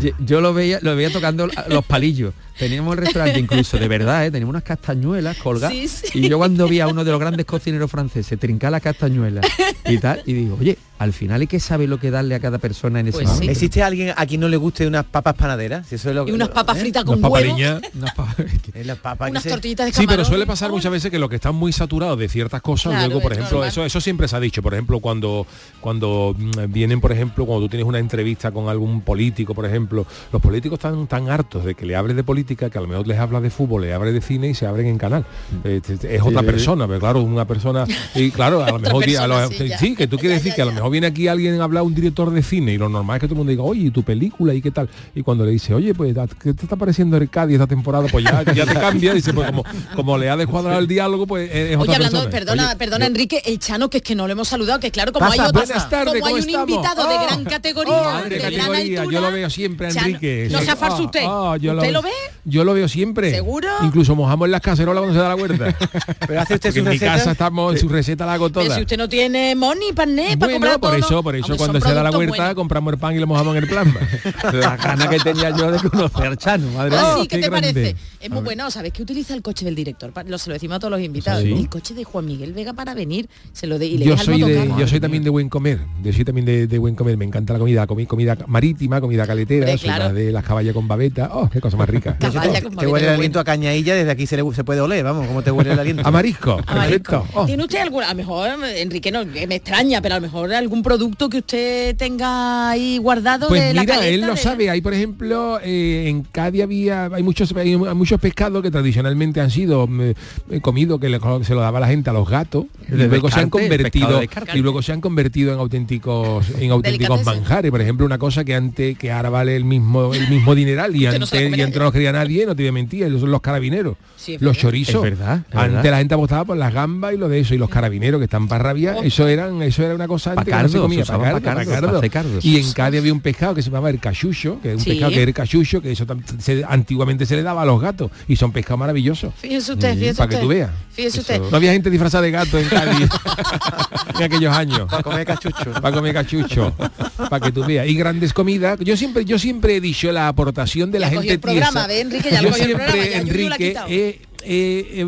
yo, 0.00 0.10
yo 0.18 0.40
lo 0.42 0.52
veía, 0.54 0.78
lo 0.82 0.96
veía 0.96 1.10
tocando 1.10 1.46
los 1.68 1.84
palillos. 1.86 2.32
Teníamos 2.58 2.96
el 2.96 3.04
restaurante 3.04 3.38
incluso, 3.38 3.78
de 3.78 3.88
verdad, 3.88 4.26
¿eh? 4.26 4.30
teníamos 4.30 4.52
unas 4.52 4.64
castañuelas 4.64 5.36
colgadas. 5.38 5.72
Sí, 5.76 5.88
sí. 5.88 6.06
Y 6.18 6.28
yo 6.28 6.38
cuando 6.38 6.66
vi 6.68 6.80
a 6.80 6.88
uno 6.88 7.04
de 7.04 7.10
los 7.12 7.20
grandes 7.20 7.46
cocineros 7.46 7.90
franceses 7.90 8.38
trincar 8.38 8.72
las 8.72 8.82
castañuelas 8.82 9.46
y 9.86 9.98
tal, 9.98 10.22
y 10.26 10.32
digo, 10.32 10.56
oye, 10.60 10.76
al 10.98 11.12
final 11.12 11.40
hay 11.40 11.46
que 11.46 11.60
saber 11.60 11.88
lo 11.88 12.00
que 12.00 12.10
darle 12.10 12.34
a 12.34 12.40
cada 12.40 12.58
persona 12.58 12.98
en 12.98 13.06
ese 13.08 13.18
Pues 13.18 13.28
sí. 13.28 13.34
momento. 13.34 13.52
¿Existe 13.52 13.82
alguien 13.84 14.12
a 14.16 14.26
quien 14.26 14.40
no 14.40 14.48
le 14.48 14.56
guste 14.56 14.84
unas 14.88 15.04
papas 15.04 15.34
panaderas? 15.34 15.86
Si 15.86 15.94
eso 15.94 16.08
es 16.10 16.16
lo 16.16 16.26
Y 16.26 16.32
unas 16.32 16.48
papas 16.48 16.76
¿eh? 16.78 16.80
fritas 16.80 17.04
Unas 17.04 17.20
con 17.20 17.22
huevo, 17.32 17.34
papaliñas. 17.36 17.80
Unas 17.94 18.14
papas- 18.14 18.34
que 18.62 19.28
unas 19.30 19.44
tortillitas 19.44 19.86
de 19.86 19.92
Sí, 19.92 19.98
pero 19.98 20.06
camarón. 20.08 20.24
suele 20.26 20.46
pasar 20.46 20.70
muchas 20.72 20.90
veces 20.90 21.12
que 21.12 21.20
los 21.20 21.28
que 21.30 21.36
están 21.36 21.54
muy 21.54 21.72
saturados 21.72 22.18
de 22.18 22.28
ciertas 22.28 22.60
cosas, 22.60 22.92
Claro, 22.94 23.06
luego, 23.06 23.22
por 23.22 23.32
es 23.32 23.38
ejemplo, 23.38 23.58
normal. 23.58 23.68
eso, 23.70 23.84
eso 23.84 24.00
siempre 24.00 24.26
se 24.26 24.34
ha 24.34 24.40
dicho, 24.40 24.60
por 24.60 24.74
ejemplo, 24.74 24.98
cuando, 24.98 25.46
cuando 25.80 26.34
mm, 26.36 26.72
vienen, 26.72 27.00
por 27.00 27.12
ejemplo, 27.12 27.46
cuando 27.46 27.66
tú 27.66 27.70
tienes 27.70 27.86
una 27.86 28.00
entrevista 28.00 28.50
con 28.50 28.68
algún 28.68 29.02
político, 29.02 29.54
por 29.54 29.66
ejemplo, 29.66 30.04
los 30.32 30.42
políticos 30.42 30.78
están 30.80 31.06
tan 31.06 31.28
hartos 31.30 31.64
de 31.64 31.76
que 31.76 31.86
le 31.86 31.94
hables 31.94 32.16
de 32.16 32.24
política 32.24 32.47
que 32.56 32.64
a 32.66 32.80
lo 32.80 32.86
mejor 32.86 33.06
les 33.06 33.18
habla 33.18 33.40
de 33.40 33.50
fútbol, 33.50 33.82
le 33.82 33.92
hable 33.94 34.12
de 34.12 34.20
cine 34.20 34.48
y 34.48 34.54
se 34.54 34.66
abren 34.66 34.86
en 34.86 34.98
canal. 34.98 35.24
Eh, 35.64 35.80
Es, 35.88 36.04
es 36.04 36.20
otra 36.22 36.40
sí, 36.40 36.46
sí. 36.46 36.52
persona, 36.52 36.86
pero 36.86 37.00
claro, 37.00 37.22
una 37.22 37.46
persona, 37.46 37.84
y 38.14 38.30
claro, 38.30 38.62
a 38.64 38.70
lo 38.70 38.78
mejor 38.80 39.04
a 39.18 39.26
lo- 39.26 39.48
sí, 39.78 39.94
que 39.94 40.06
tú 40.06 40.16
quieres 40.18 40.38
Ya, 40.38 40.44
decir 40.44 40.50
ya, 40.52 40.56
que 40.56 40.62
a 40.62 40.64
lo 40.66 40.72
mejor 40.72 40.90
viene 40.90 41.06
aquí 41.06 41.28
alguien 41.28 41.60
a 41.60 41.64
hablar 41.64 41.82
un 41.82 41.94
director 41.94 42.30
de 42.30 42.42
cine 42.42 42.72
y 42.74 42.78
lo 42.78 42.88
normal 42.88 43.16
es 43.16 43.20
que 43.20 43.26
todo 43.26 43.34
el 43.34 43.38
mundo 43.38 43.50
diga, 43.50 43.62
oye, 43.62 43.82
¿y 43.82 43.90
tu 43.90 44.02
película 44.02 44.54
y 44.54 44.60
qué 44.62 44.70
tal? 44.70 44.88
Y 45.14 45.22
cuando 45.22 45.44
le 45.44 45.52
dice, 45.52 45.74
oye, 45.74 45.94
pues, 45.94 46.14
¿qué 46.42 46.54
te 46.54 46.62
está 46.62 46.76
pareciendo 46.76 47.16
el 47.16 47.28
Cádiz 47.30 47.54
esta 47.54 47.66
temporada? 47.66 48.06
Pues 48.10 48.24
ya, 48.24 48.42
ya 48.52 48.66
te 48.66 48.74
cambia, 48.74 49.14
dice, 49.14 49.32
pues 49.32 49.46
como, 49.48 49.64
como 49.94 50.18
le 50.18 50.30
ha 50.30 50.36
descuadrado 50.36 50.78
el 50.78 50.86
diálogo, 50.88 51.26
pues 51.26 51.50
es 51.52 51.68
Oye, 51.68 51.76
otra 51.76 51.94
hablando, 51.94 52.18
persona. 52.22 52.30
perdona, 52.30 52.66
Oye, 52.68 52.76
perdona 52.76 53.04
yo- 53.04 53.10
Enrique, 53.10 53.42
el 53.44 53.58
Chano, 53.58 53.88
que 53.90 53.98
es 53.98 54.02
que 54.02 54.14
no 54.14 54.26
lo 54.26 54.32
hemos 54.32 54.48
saludado, 54.48 54.80
que 54.80 54.90
claro, 54.90 55.12
como 55.12 55.28
Pasa, 55.28 55.44
hay 55.46 55.52
tardes, 55.52 55.70
como 55.90 56.14
hay 56.14 56.20
¿cómo 56.20 56.34
un 56.34 56.38
estamos? 56.40 56.68
invitado 56.70 57.08
de 57.08 57.14
Oh, 57.18 57.22
gran 57.24 57.44
categoría, 57.44 57.94
oh, 57.94 58.22
de, 58.24 58.28
de 58.30 58.38
gran 58.38 58.52
categoría, 58.54 59.00
altura, 59.00 59.14
yo 59.20 59.26
lo 59.26 59.32
veo 59.32 59.50
siempre 59.50 59.88
Chano, 59.92 60.06
Enrique. 60.06 60.48
No 60.50 60.60
se 60.60 60.70
afarse 60.70 61.02
Ah, 61.02 61.04
usted. 61.04 61.60
yo 61.60 61.74
¿Usted 61.74 61.92
lo 61.92 62.02
ve? 62.02 62.10
Yo 62.44 62.64
lo 62.64 62.74
veo 62.74 62.88
siempre. 62.88 63.30
¿Seguro? 63.30 63.68
Incluso 63.82 64.14
mojamos 64.14 64.46
en 64.46 64.52
las 64.52 64.60
cacerolas 64.60 65.02
cuando 65.02 65.14
se 65.18 65.22
da 65.22 65.28
la 65.28 65.36
huerta. 65.36 65.76
Pero 66.26 66.40
hace 66.40 66.54
usted 66.54 66.72
su 66.72 66.78
en 66.80 66.88
mi 66.88 66.98
casa 66.98 67.32
estamos, 67.32 67.74
en 67.74 67.80
su 67.80 67.88
receta 67.88 68.24
la 68.26 68.34
hago 68.34 68.48
Pero 68.50 68.64
toda. 68.64 68.74
si 68.76 68.82
usted 68.82 68.96
no 68.96 69.08
tiene 69.08 69.54
money, 69.54 69.92
pané, 69.92 70.36
para 70.36 70.52
comprar 70.52 70.78
Bueno, 70.78 70.80
por 70.80 70.90
todo 70.90 70.98
eso, 71.06 71.22
por 71.22 71.36
eso 71.36 71.56
cuando 71.56 71.80
se 71.80 71.92
da 71.94 72.02
la 72.02 72.10
buenos. 72.10 72.36
compramos 72.54 72.92
el 72.94 72.98
pan 72.98 73.14
y 73.16 73.18
lo 73.18 73.26
mojamos 73.26 73.56
en 73.56 73.62
el 73.64 73.68
plasma. 73.68 74.00
la 74.52 74.76
gana 74.76 75.08
que 75.08 75.18
tenía 75.20 75.50
yo 75.50 75.70
de 75.70 75.78
conocer 75.88 76.36
Chano, 76.36 76.68
madre 76.72 76.96
Ah, 76.96 77.16
sí, 77.20 77.28
¿qué, 77.28 77.36
qué 77.36 77.42
te 77.42 77.48
grande. 77.50 77.72
parece? 77.72 77.96
Es 78.20 78.30
muy 78.30 78.42
bueno, 78.42 78.70
¿sabes 78.70 78.92
qué 78.92 79.02
utiliza 79.02 79.34
el 79.34 79.42
coche 79.42 79.64
del 79.64 79.74
director? 79.74 80.12
Lo, 80.26 80.38
se 80.38 80.50
lo 80.50 80.54
decimos 80.54 80.76
a 80.76 80.80
todos 80.80 80.92
los 80.92 81.00
invitados. 81.00 81.42
Sí. 81.42 81.52
El 81.52 81.68
coche 81.68 81.94
de 81.94 82.04
Juan 82.04 82.24
Miguel 82.26 82.52
Vega 82.52 82.72
para 82.72 82.94
venir, 82.94 83.28
se 83.52 83.66
lo 83.66 83.78
de, 83.78 83.86
y 83.86 83.98
le 83.98 84.04
yo 84.06 84.16
soy 84.16 84.40
de, 84.42 84.72
yo 84.78 84.86
soy 84.88 85.00
también 85.00 85.22
de 85.24 85.30
buen 85.30 85.48
comer 85.48 85.80
yo 86.02 86.12
soy 86.12 86.24
también 86.24 86.44
de, 86.46 86.66
de 86.66 86.78
buen 86.78 86.94
comer 86.94 87.16
me 87.16 87.24
encanta 87.24 87.52
la 87.52 87.58
comida 87.58 87.86
comi- 87.86 88.06
comida 88.06 88.36
marítima 88.46 89.00
comida 89.00 89.26
caletera 89.26 90.12
de 90.12 90.32
las 90.32 90.44
caballas 90.44 90.74
con 90.74 90.86
babeta 90.88 91.30
oh 91.32 91.48
qué 91.48 91.60
cosa 91.60 91.76
más 91.76 91.88
rica 91.88 92.16
Caballa 92.18 92.60
Te 92.60 92.68
babeta, 92.68 92.88
huele 92.88 93.06
el 93.06 93.12
aliento 93.14 93.40
a 93.40 93.44
cañailla, 93.44 93.94
desde 93.94 94.10
aquí 94.10 94.26
se, 94.26 94.36
le- 94.36 94.54
se 94.54 94.64
puede 94.64 94.80
oler, 94.80 95.04
vamos, 95.04 95.26
¿cómo 95.26 95.42
te 95.42 95.50
huele 95.50 95.72
el 95.72 95.78
aliento? 95.78 96.02
a 96.06 96.10
marisco 96.10 96.60
Ah, 96.66 96.74
marisco. 96.76 97.22
perfecto 97.22 97.26
Oh. 97.34 97.46
¿Tiene 97.46 97.62
usted 97.64 97.78
alguna, 97.80 98.06
a 98.06 98.10
lo 98.10 98.16
mejor, 98.16 98.50
Enrique, 98.76 99.10
no, 99.10 99.30
que 99.30 99.46
me 99.46 99.56
extraña, 99.56 100.00
pero 100.02 100.14
a 100.16 100.18
lo 100.18 100.22
mejor 100.22 100.52
algún 100.52 100.82
producto 100.82 101.28
que 101.28 101.38
usted 101.38 101.96
tenga 101.96 102.70
ahí 102.70 102.98
guardado 102.98 103.48
Pues 103.48 103.62
de 103.62 103.74
la 103.74 103.80
mira, 103.82 103.94
caleta 103.94 104.14
él 104.14 104.20
lo 104.22 104.34
de- 104.34 104.36
sabe. 104.36 104.70
Hay, 104.70 104.80
por 104.80 104.94
ejemplo, 104.94 105.58
eh, 105.62 106.06
en 106.08 106.22
Cádiz 106.22 106.62
había, 106.62 107.06
hay 107.06 107.22
muchos, 107.22 107.54
hay 107.56 107.76
muchos 107.76 108.20
pescados 108.20 108.62
que 108.62 108.70
tradicionalmente 108.70 109.40
han 109.40 109.50
sido 109.50 109.86
mm, 109.86 110.00
eh, 110.00 110.14
comidos 110.60 111.00
que 111.00 111.08
le- 111.08 111.20
se 111.44 111.54
lo 111.54 111.60
daba 111.60 111.80
la 111.80 111.88
gente 111.88 112.10
a 112.10 112.12
los 112.12 112.28
gatos 112.28 112.64
y 112.88 112.94
luego 112.94 113.30
se 113.30 113.40
han 113.40 113.50
convertido 113.50 114.20
y 114.54 114.58
luego 114.58 114.82
se 114.82 114.92
han 114.92 115.00
convertido 115.00 115.52
en 115.52 115.58
auténticos 115.58 116.46
en 116.58 116.70
auténticos 116.70 117.24
manjares. 117.24 117.70
Por 117.70 117.80
ejemplo, 117.80 118.06
una 118.06 118.18
cosa 118.18 118.44
que 118.44 118.54
antes 118.54 118.96
que 118.98 119.10
ahora 119.12 119.30
vale 119.30 119.56
el 119.56 119.64
mismo 119.64 120.14
el 120.14 120.28
mismo 120.28 120.54
dineral 120.54 120.94
y 120.96 121.04
no 121.04 121.10
antes 121.10 121.32
y 121.32 121.44
comería 121.44 121.64
antes 121.64 121.78
quería 122.08 122.24
nadie, 122.24 122.46
no 122.46 122.54
te 122.56 122.62
voy 122.62 122.68
a 122.68 122.72
mentir, 122.72 123.04
esos 123.04 123.20
son 123.20 123.30
los 123.30 123.40
carabineros. 123.40 123.96
Sí, 124.16 124.36
los 124.40 124.56
chorizos. 124.58 124.96
Es 124.96 125.02
verdad, 125.02 125.38
es 125.48 125.54
antes 125.56 125.72
verdad. 125.74 125.90
la 125.90 125.98
gente 125.98 126.14
apostaba 126.14 126.44
por 126.44 126.56
las 126.56 126.72
gambas 126.74 127.14
y 127.14 127.16
lo 127.16 127.28
de 127.28 127.40
eso 127.40 127.54
y 127.54 127.58
los 127.58 127.68
carabineros 127.70 128.18
que 128.18 128.24
están 128.24 128.48
para 128.48 128.64
rabiar, 128.64 128.96
Oh. 128.98 129.02
eso 129.02 129.28
eran 129.28 129.62
eso 129.62 129.82
era 129.84 129.94
una 129.94 130.08
cosa 130.08 130.32
antes 130.32 130.44
que 130.54 130.62
no 130.62 130.68
se 130.68 130.78
comía, 130.78 131.04
pacardo, 131.04 131.40
pacardo, 131.40 132.00
pacardo. 132.00 132.38
Y 132.42 132.58
en 132.58 132.72
Cádiz 132.72 133.00
había 133.00 133.12
un 133.12 133.20
pescado 133.20 133.54
que 133.54 133.62
se 133.62 133.70
llamaba 133.70 133.90
el 133.90 134.00
cachucho, 134.00 134.58
que 134.62 134.70
es 134.72 134.74
un 134.78 134.80
Sí. 134.82 134.90
pescado 134.90 135.10
que 135.12 135.22
era 135.22 135.28
el 135.28 135.34
cachucho, 135.34 135.80
que 135.80 135.92
eso 135.92 136.04
se- 136.38 136.64
antiguamente 136.68 137.26
se 137.26 137.36
le 137.36 137.42
daba 137.42 137.62
a 137.62 137.66
los 137.66 137.80
gatos 137.80 138.10
y 138.26 138.36
son 138.36 138.52
pescados 138.52 138.80
maravillosos. 138.80 139.32
Fíjese 139.36 139.72
usted, 139.72 139.94
fíjese 139.94 140.14
para 140.18 140.30
que 140.30 140.36
tú 140.38 140.48
veas. 140.48 140.70
Fíjese 140.92 141.20
usted. 141.20 141.40
No 141.50 141.56
había 141.56 141.72
gente 141.72 141.90
disfrazada 141.90 142.24
de 142.24 142.30
gato 142.32 142.58
en 142.58 142.68
Cádiz 142.68 143.08
en 144.18 144.22
aquellos 144.22 144.54
años. 144.54 144.88
Para 144.90 145.02
comer 145.02 145.26
cachucho. 145.26 145.72
Para 145.80 145.92
comer 145.94 146.14
cachucho, 146.14 146.72
para 147.16 147.40
que 147.40 147.52
tú 147.52 147.64
veas. 147.64 147.86
Y 147.86 147.94
grandes 147.94 148.32
comidas. 148.32 148.78
Yo 148.80 148.96
siempre, 148.96 149.24
yo 149.24 149.38
siempre 149.38 149.76
he 149.76 149.80
dicho 149.80 150.10
la 150.12 150.28
aportación 150.28 150.90
de 150.90 150.98
la 150.98 151.08
gente 151.08 151.32
el 151.34 151.40
programa, 151.40 151.86
tiesa. 151.86 151.86
Enrique, 152.00 152.30
ya 152.30 152.42
lo 152.42 152.50
yo 152.50 152.64
el 152.64 152.72
programa, 152.72 153.04
ya 153.04 153.18
Enrique, 153.18 153.68
quitado. 153.68 153.88
he, 153.88 154.20
he- 154.44 155.00
he 155.02 155.06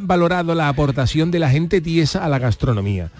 valorado 0.00 0.54
la 0.54 0.68
aportación 0.68 1.30
de 1.30 1.38
la 1.38 1.50
gente 1.50 1.80
tiesa 1.80 2.24
a 2.24 2.28
la 2.28 2.38
gastronomía. 2.38 3.10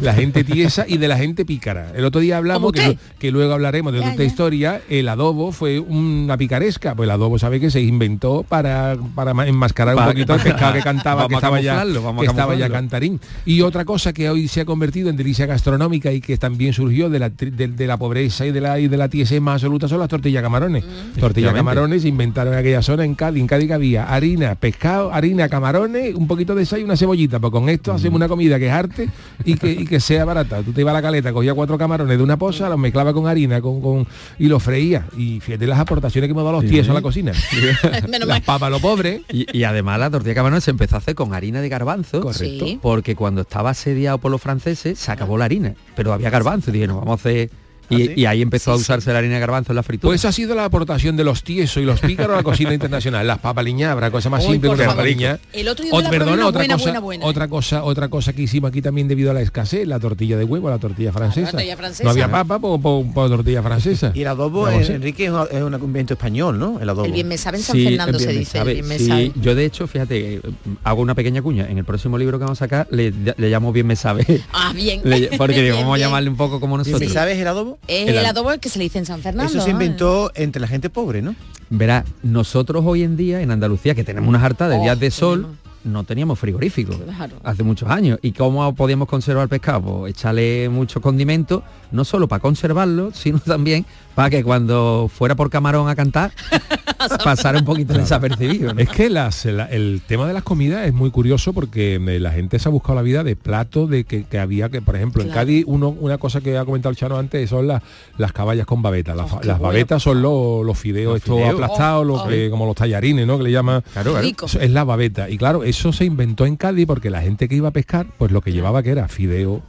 La 0.00 0.14
gente 0.14 0.44
tiesa 0.44 0.84
y 0.88 0.96
de 0.98 1.08
la 1.08 1.16
gente 1.18 1.44
pícara. 1.44 1.92
El 1.94 2.04
otro 2.04 2.20
día 2.20 2.36
hablamos, 2.36 2.72
¿Cómo 2.72 2.94
que, 3.18 3.30
luego 3.32 3.52
hablaremos 3.54 3.92
de 3.92 4.00
Ya, 4.00 4.06
otra 4.10 4.18
ya. 4.18 4.24
historia, 4.24 4.80
el 4.88 5.08
adobo 5.08 5.52
fue 5.52 5.80
una 5.80 6.36
picaresca. 6.36 6.94
Pues 6.94 7.06
el 7.06 7.10
adobo 7.10 7.38
sabe 7.38 7.58
que 7.60 7.70
se 7.70 7.80
inventó 7.80 8.44
para, 8.48 8.96
para 9.14 9.34
ma- 9.34 9.46
enmascarar 9.46 9.94
un 9.94 9.98
Para- 10.00 10.12
poquito 10.12 10.34
el 10.34 10.40
pescado 10.42 10.72
que 10.74 10.82
cantaba, 10.82 11.22
Vamos 11.22 11.28
que 11.30 11.34
a 11.34 11.38
estaba 11.38 11.60
ya, 11.60 11.82
que 11.82 12.26
estaba 12.26 12.54
ya 12.54 12.68
cantarín. 12.70 13.20
Y 13.44 13.60
otra 13.62 13.84
cosa 13.84 14.12
que 14.12 14.28
hoy 14.30 14.48
se 14.48 14.60
ha 14.60 14.64
convertido 14.64 15.10
en 15.10 15.16
delicia 15.16 15.46
gastronómica 15.46 16.12
y 16.12 16.20
que 16.20 16.36
también 16.36 16.72
surgió 16.72 17.10
de 17.10 17.18
la, 17.18 17.28
de, 17.30 17.68
de 17.68 17.86
la 17.86 17.96
pobreza 17.96 18.46
y 18.46 18.52
de 18.52 18.60
la 18.60 18.78
y 18.78 18.88
de 18.88 18.96
la 18.96 19.08
tiesez 19.08 19.40
más 19.40 19.54
absoluta 19.54 19.88
son 19.88 19.98
las 20.00 20.08
tortillas 20.08 20.42
camarones. 20.42 20.82
Tortillas 20.84 21.16
Efectivamente. 21.16 21.58
camarones 21.58 22.02
se 22.02 22.08
inventaron 22.08 22.52
en 22.54 22.60
aquella 22.60 22.82
zona 22.82 23.04
en 23.04 23.14
Cádiz. 23.14 23.40
En 23.40 23.46
Cádiz 23.46 23.68
que 23.68 23.74
había 23.74 24.04
harina, 24.04 24.54
pescado, 24.54 25.11
harina, 25.12 25.48
camarones, 25.48 26.14
un 26.14 26.26
poquito 26.26 26.54
de 26.54 26.64
sal 26.66 26.80
y 26.80 26.84
una 26.84 26.96
cebollita. 26.96 27.38
Pues 27.40 27.50
con 27.52 27.68
esto 27.68 27.92
hacemos 27.92 28.16
una 28.16 28.28
comida 28.28 28.58
que 28.58 28.66
es 28.66 28.72
arte 28.72 29.08
y 29.44 29.54
que, 29.54 29.70
y 29.72 29.86
que 29.86 30.00
sea 30.00 30.24
barata. 30.24 30.62
Tú 30.62 30.72
te 30.72 30.80
ibas 30.80 30.92
a 30.92 30.94
la 30.94 31.02
caleta, 31.02 31.32
cogía 31.32 31.54
cuatro 31.54 31.76
camarones 31.78 32.16
de 32.16 32.22
una 32.22 32.36
posa, 32.36 32.68
los 32.68 32.78
mezclaba 32.78 33.12
con 33.12 33.26
harina 33.26 33.60
con, 33.60 33.80
con 33.80 34.06
y 34.38 34.46
los 34.48 34.62
freía. 34.62 35.06
Y 35.16 35.40
fíjate 35.40 35.66
las 35.66 35.78
aportaciones 35.78 36.28
que 36.28 36.32
hemos 36.32 36.44
dado 36.44 36.56
los 36.56 36.62
Sí. 36.64 36.70
tiesos 36.70 36.90
a 36.90 36.94
la 36.94 37.02
cocina. 37.02 37.32
Menos 38.08 38.28
las 38.28 38.40
papas, 38.40 38.70
lo 38.70 38.80
pobre. 38.80 39.22
Y, 39.30 39.46
y 39.56 39.64
además 39.64 39.98
la 39.98 40.10
tortilla 40.10 40.30
de 40.30 40.34
camarón 40.36 40.60
se 40.60 40.70
empezó 40.70 40.96
a 40.96 40.98
hacer 40.98 41.14
con 41.14 41.34
harina 41.34 41.60
de 41.60 41.68
garbanzo. 41.68 42.20
Correcto. 42.20 42.66
Sí. 42.66 42.78
Porque 42.80 43.14
cuando 43.16 43.42
estaba 43.42 43.70
asediado 43.70 44.18
por 44.18 44.30
los 44.30 44.40
franceses 44.40 44.98
se 44.98 45.10
acabó 45.12 45.38
la 45.38 45.44
harina. 45.46 45.74
Pero 45.96 46.12
había 46.12 46.30
garbanzo. 46.30 46.70
Y 46.70 46.74
dijeron, 46.74 46.96
vamos 46.98 47.12
a 47.12 47.14
hacer. 47.28 47.50
¿Ah, 47.90 47.94
Y, 47.94 48.06
sí? 48.06 48.12
y 48.16 48.24
ahí 48.26 48.42
empezó 48.42 48.72
a 48.72 48.76
usarse 48.76 49.12
la 49.12 49.18
harina 49.18 49.34
de 49.34 49.40
garbanzo 49.40 49.72
en 49.72 49.76
la 49.76 49.82
fritura. 49.82 50.08
Pues 50.08 50.20
esa 50.20 50.28
ha 50.28 50.32
sido 50.32 50.54
la 50.54 50.64
aportación 50.64 51.16
de 51.16 51.24
los 51.24 51.42
tiesos 51.42 51.82
y 51.82 51.86
los 51.86 52.00
pícaros 52.00 52.32
a 52.34 52.36
la 52.36 52.42
cocina 52.42 52.72
internacional. 52.72 53.26
Las 53.26 53.38
papas 53.38 53.64
liñabras, 53.64 54.10
cosa 54.10 54.30
más 54.30 54.44
Uy, 54.44 54.52
simple 54.52 54.68
por 54.70 54.76
que 54.78 54.82
una 54.84 54.90
favor. 54.92 55.04
papa 55.04 55.08
liña. 55.08 55.38
El 55.52 55.68
otro 55.68 55.84
día 55.84 55.92
Ot- 55.92 55.96
me 55.98 56.02
la 56.02 56.08
probé 56.08 56.18
perdona, 56.18 56.34
una 56.42 56.46
otra 56.48 56.58
buena, 56.60 56.74
cosa, 56.74 56.84
buena, 56.84 57.00
buena. 57.00 57.26
otra 57.26 57.48
cosa, 57.48 57.84
otra 57.84 58.08
cosa 58.08 58.32
que 58.32 58.42
hicimos 58.42 58.68
aquí 58.70 58.80
también 58.82 59.08
debido 59.08 59.30
a 59.30 59.34
la 59.34 59.40
escasez, 59.42 59.86
la 59.86 59.98
tortilla 60.00 60.36
de 60.36 60.44
huevo, 60.44 60.70
la 60.70 60.78
tortilla 60.78 61.12
francesa. 61.12 61.50
tortilla 61.52 61.76
francesa. 61.76 62.04
No 62.04 62.10
había 62.10 62.30
papa, 62.30 62.58
pues 62.58 62.80
pues 62.82 63.30
tortilla 63.30 63.62
francesa. 63.62 64.12
Y 64.14 64.22
el 64.22 64.26
adobo, 64.28 64.68
eh. 64.68 64.86
Enrique, 64.88 65.26
es 65.26 65.30
un, 65.30 65.46
es 65.50 65.62
un 65.62 65.74
invento 65.74 66.14
español, 66.14 66.58
¿no? 66.58 66.80
El 66.80 66.88
adobo. 66.88 67.04
El 67.06 67.12
bien 67.12 67.28
me 67.28 67.36
sabe 67.38 67.58
en 67.58 67.62
San 67.64 67.76
Sí, 67.76 67.84
Fernando 67.84 68.18
se 68.18 68.26
bien 68.26 68.34
me 68.36 68.40
dice. 68.40 68.58
sabe. 68.58 68.70
el 68.72 68.76
bien 68.76 68.88
me 68.88 68.98
sabe. 68.98 69.32
yo 69.40 69.54
de 69.54 69.64
hecho, 69.64 69.86
fíjate, 69.86 70.34
eh, 70.36 70.40
hago 70.84 71.02
una 71.02 71.14
pequeña 71.14 71.42
cuña. 71.42 71.66
En 71.68 71.78
el 71.78 71.84
próximo 71.84 72.16
libro 72.18 72.38
que 72.38 72.44
vamos 72.44 72.58
a 72.60 72.64
sacar 72.64 72.86
le, 72.90 73.10
le 73.10 73.50
llamo 73.50 73.72
bien 73.72 73.86
me 73.86 73.96
sabe. 73.96 74.24
Ah, 74.52 74.72
bien. 74.74 75.00
Le- 75.04 75.30
porque 75.38 75.54
digo, 75.62 75.74
Bien, 75.74 75.84
vamos 75.84 75.94
a 75.94 75.96
bien. 75.96 76.08
llamarle 76.08 76.30
un 76.30 76.36
poco 76.36 76.60
como 76.60 76.76
¿Y 76.76 76.78
nosotros. 76.78 77.12
¿Sabes 77.12 77.38
el 77.38 77.46
adobo? 77.46 77.78
Es 77.88 78.08
El 78.08 78.16
el, 78.16 78.18
ad- 78.24 78.30
adobo 78.36 78.50
que 78.60 78.68
se 78.68 78.78
le 78.78 78.84
dice 78.84 78.98
en 78.98 79.06
San 79.06 79.20
Fernando. 79.20 79.50
Eso 79.52 79.60
se 79.62 79.70
inventó 79.70 80.30
entre 80.34 80.60
la 80.60 80.68
gente 80.68 80.88
pobre, 80.90 81.20
¿no? 81.22 81.34
Verá, 81.70 82.04
nosotros 82.22 82.82
hoy 82.86 83.02
en 83.02 83.16
día 83.16 83.40
en 83.40 83.50
Andalucía, 83.50 83.94
que 83.94 84.04
tenemos 84.04 84.28
unas 84.28 84.42
hartas 84.42 84.70
de 84.70 84.76
Oh, 84.78 84.82
días 84.82 85.00
de 85.00 85.10
sol, 85.10 85.40
tenemos. 85.42 85.58
no 85.84 86.04
teníamos 86.04 86.38
frigorífico 86.38 86.92
Claro. 86.96 87.36
hace 87.42 87.62
muchos 87.62 87.88
años. 87.90 88.18
¿Y 88.22 88.32
cómo 88.32 88.74
podíamos 88.74 89.08
conservar 89.08 89.48
pescado? 89.48 89.80
Pues 90.00 90.14
echarle 90.14 90.68
muchos 90.68 91.02
condimentos, 91.02 91.62
no 91.90 92.04
solo 92.04 92.28
para 92.28 92.40
conservarlo, 92.40 93.10
sino 93.14 93.38
también 93.40 93.84
para 94.14 94.30
que 94.30 94.42
cuando 94.44 95.10
fuera 95.12 95.34
por 95.34 95.50
camarón 95.50 95.88
a 95.88 95.94
cantar, 95.94 96.32
pasara 97.24 97.58
un 97.58 97.64
poquito 97.64 97.94
desapercibido. 97.94 98.74
¿no? 98.74 98.80
Es 98.80 98.88
que 98.88 99.10
las- 99.10 99.44
la- 99.46 99.66
el 99.66 100.02
tema 100.06 100.26
de 100.26 100.32
las 100.34 100.42
comidas 100.42 100.86
es 100.86 100.92
muy 100.94 101.10
curioso 101.10 101.52
porque 101.52 101.94
eh, 101.96 102.20
la 102.20 102.30
gente 102.32 102.58
se 102.58 102.68
ha 102.68 102.72
buscado 102.72 102.94
la 102.96 103.02
vida 103.02 103.24
de 103.24 103.36
platos 103.36 103.88
de 103.90 104.04
que, 104.04 104.24
que 104.24 104.38
había 104.38 104.68
que, 104.68 104.80
por 104.82 104.96
ejemplo, 104.96 105.22
en. 105.22 105.30
Cádiz 105.30 105.64
uno, 105.66 105.88
una 105.88 106.18
cosa 106.18 106.40
que 106.40 106.56
ha 106.58 106.64
comentado 106.64 106.90
el 106.90 106.96
Chano 106.96 107.16
antes 107.16 107.48
son 107.48 107.66
las, 107.66 107.82
las 108.18 108.32
caballas 108.32 108.66
con 108.66 108.82
babeta. 108.82 109.14
Las, 109.14 109.32
Oh, 109.32 109.36
bueno. 109.42 109.58
babetas 109.58 110.02
son 110.02 110.20
los, 110.22 110.64
los 110.64 110.78
fideos 110.78 111.14
Los 111.14 111.22
estos 111.22 111.36
fideos. 111.36 111.54
aplastados, 111.54 112.06
los 112.06 112.20
Oh, 112.22 112.28
que- 112.28 112.50
como 112.50 112.66
los 112.66 112.76
tallarines, 112.76 113.26
¿no? 113.26 113.38
Que 113.38 113.44
le 113.44 113.50
llaman. 113.52 113.82
Claro. 113.92 114.20
Rico. 114.20 114.46
Eso 114.46 114.60
es 114.60 114.70
la 114.70 114.84
babeta. 114.84 115.30
Y 115.30 115.38
claro, 115.38 115.64
eso 115.64 115.92
se 115.92 116.04
inventó 116.04 116.44
en 116.46 116.56
Cádiz 116.56 116.86
porque 116.86 117.10
la 117.10 117.22
gente 117.22 117.48
que 117.48 117.54
iba 117.56 117.68
a 117.68 117.72
pescar, 117.72 118.06
pues 118.18 118.30
lo 118.30 118.40
que 118.42 118.52
llevaba 118.52 118.82
que 118.82 118.90
era 118.90 119.08
fideo, 119.08 119.62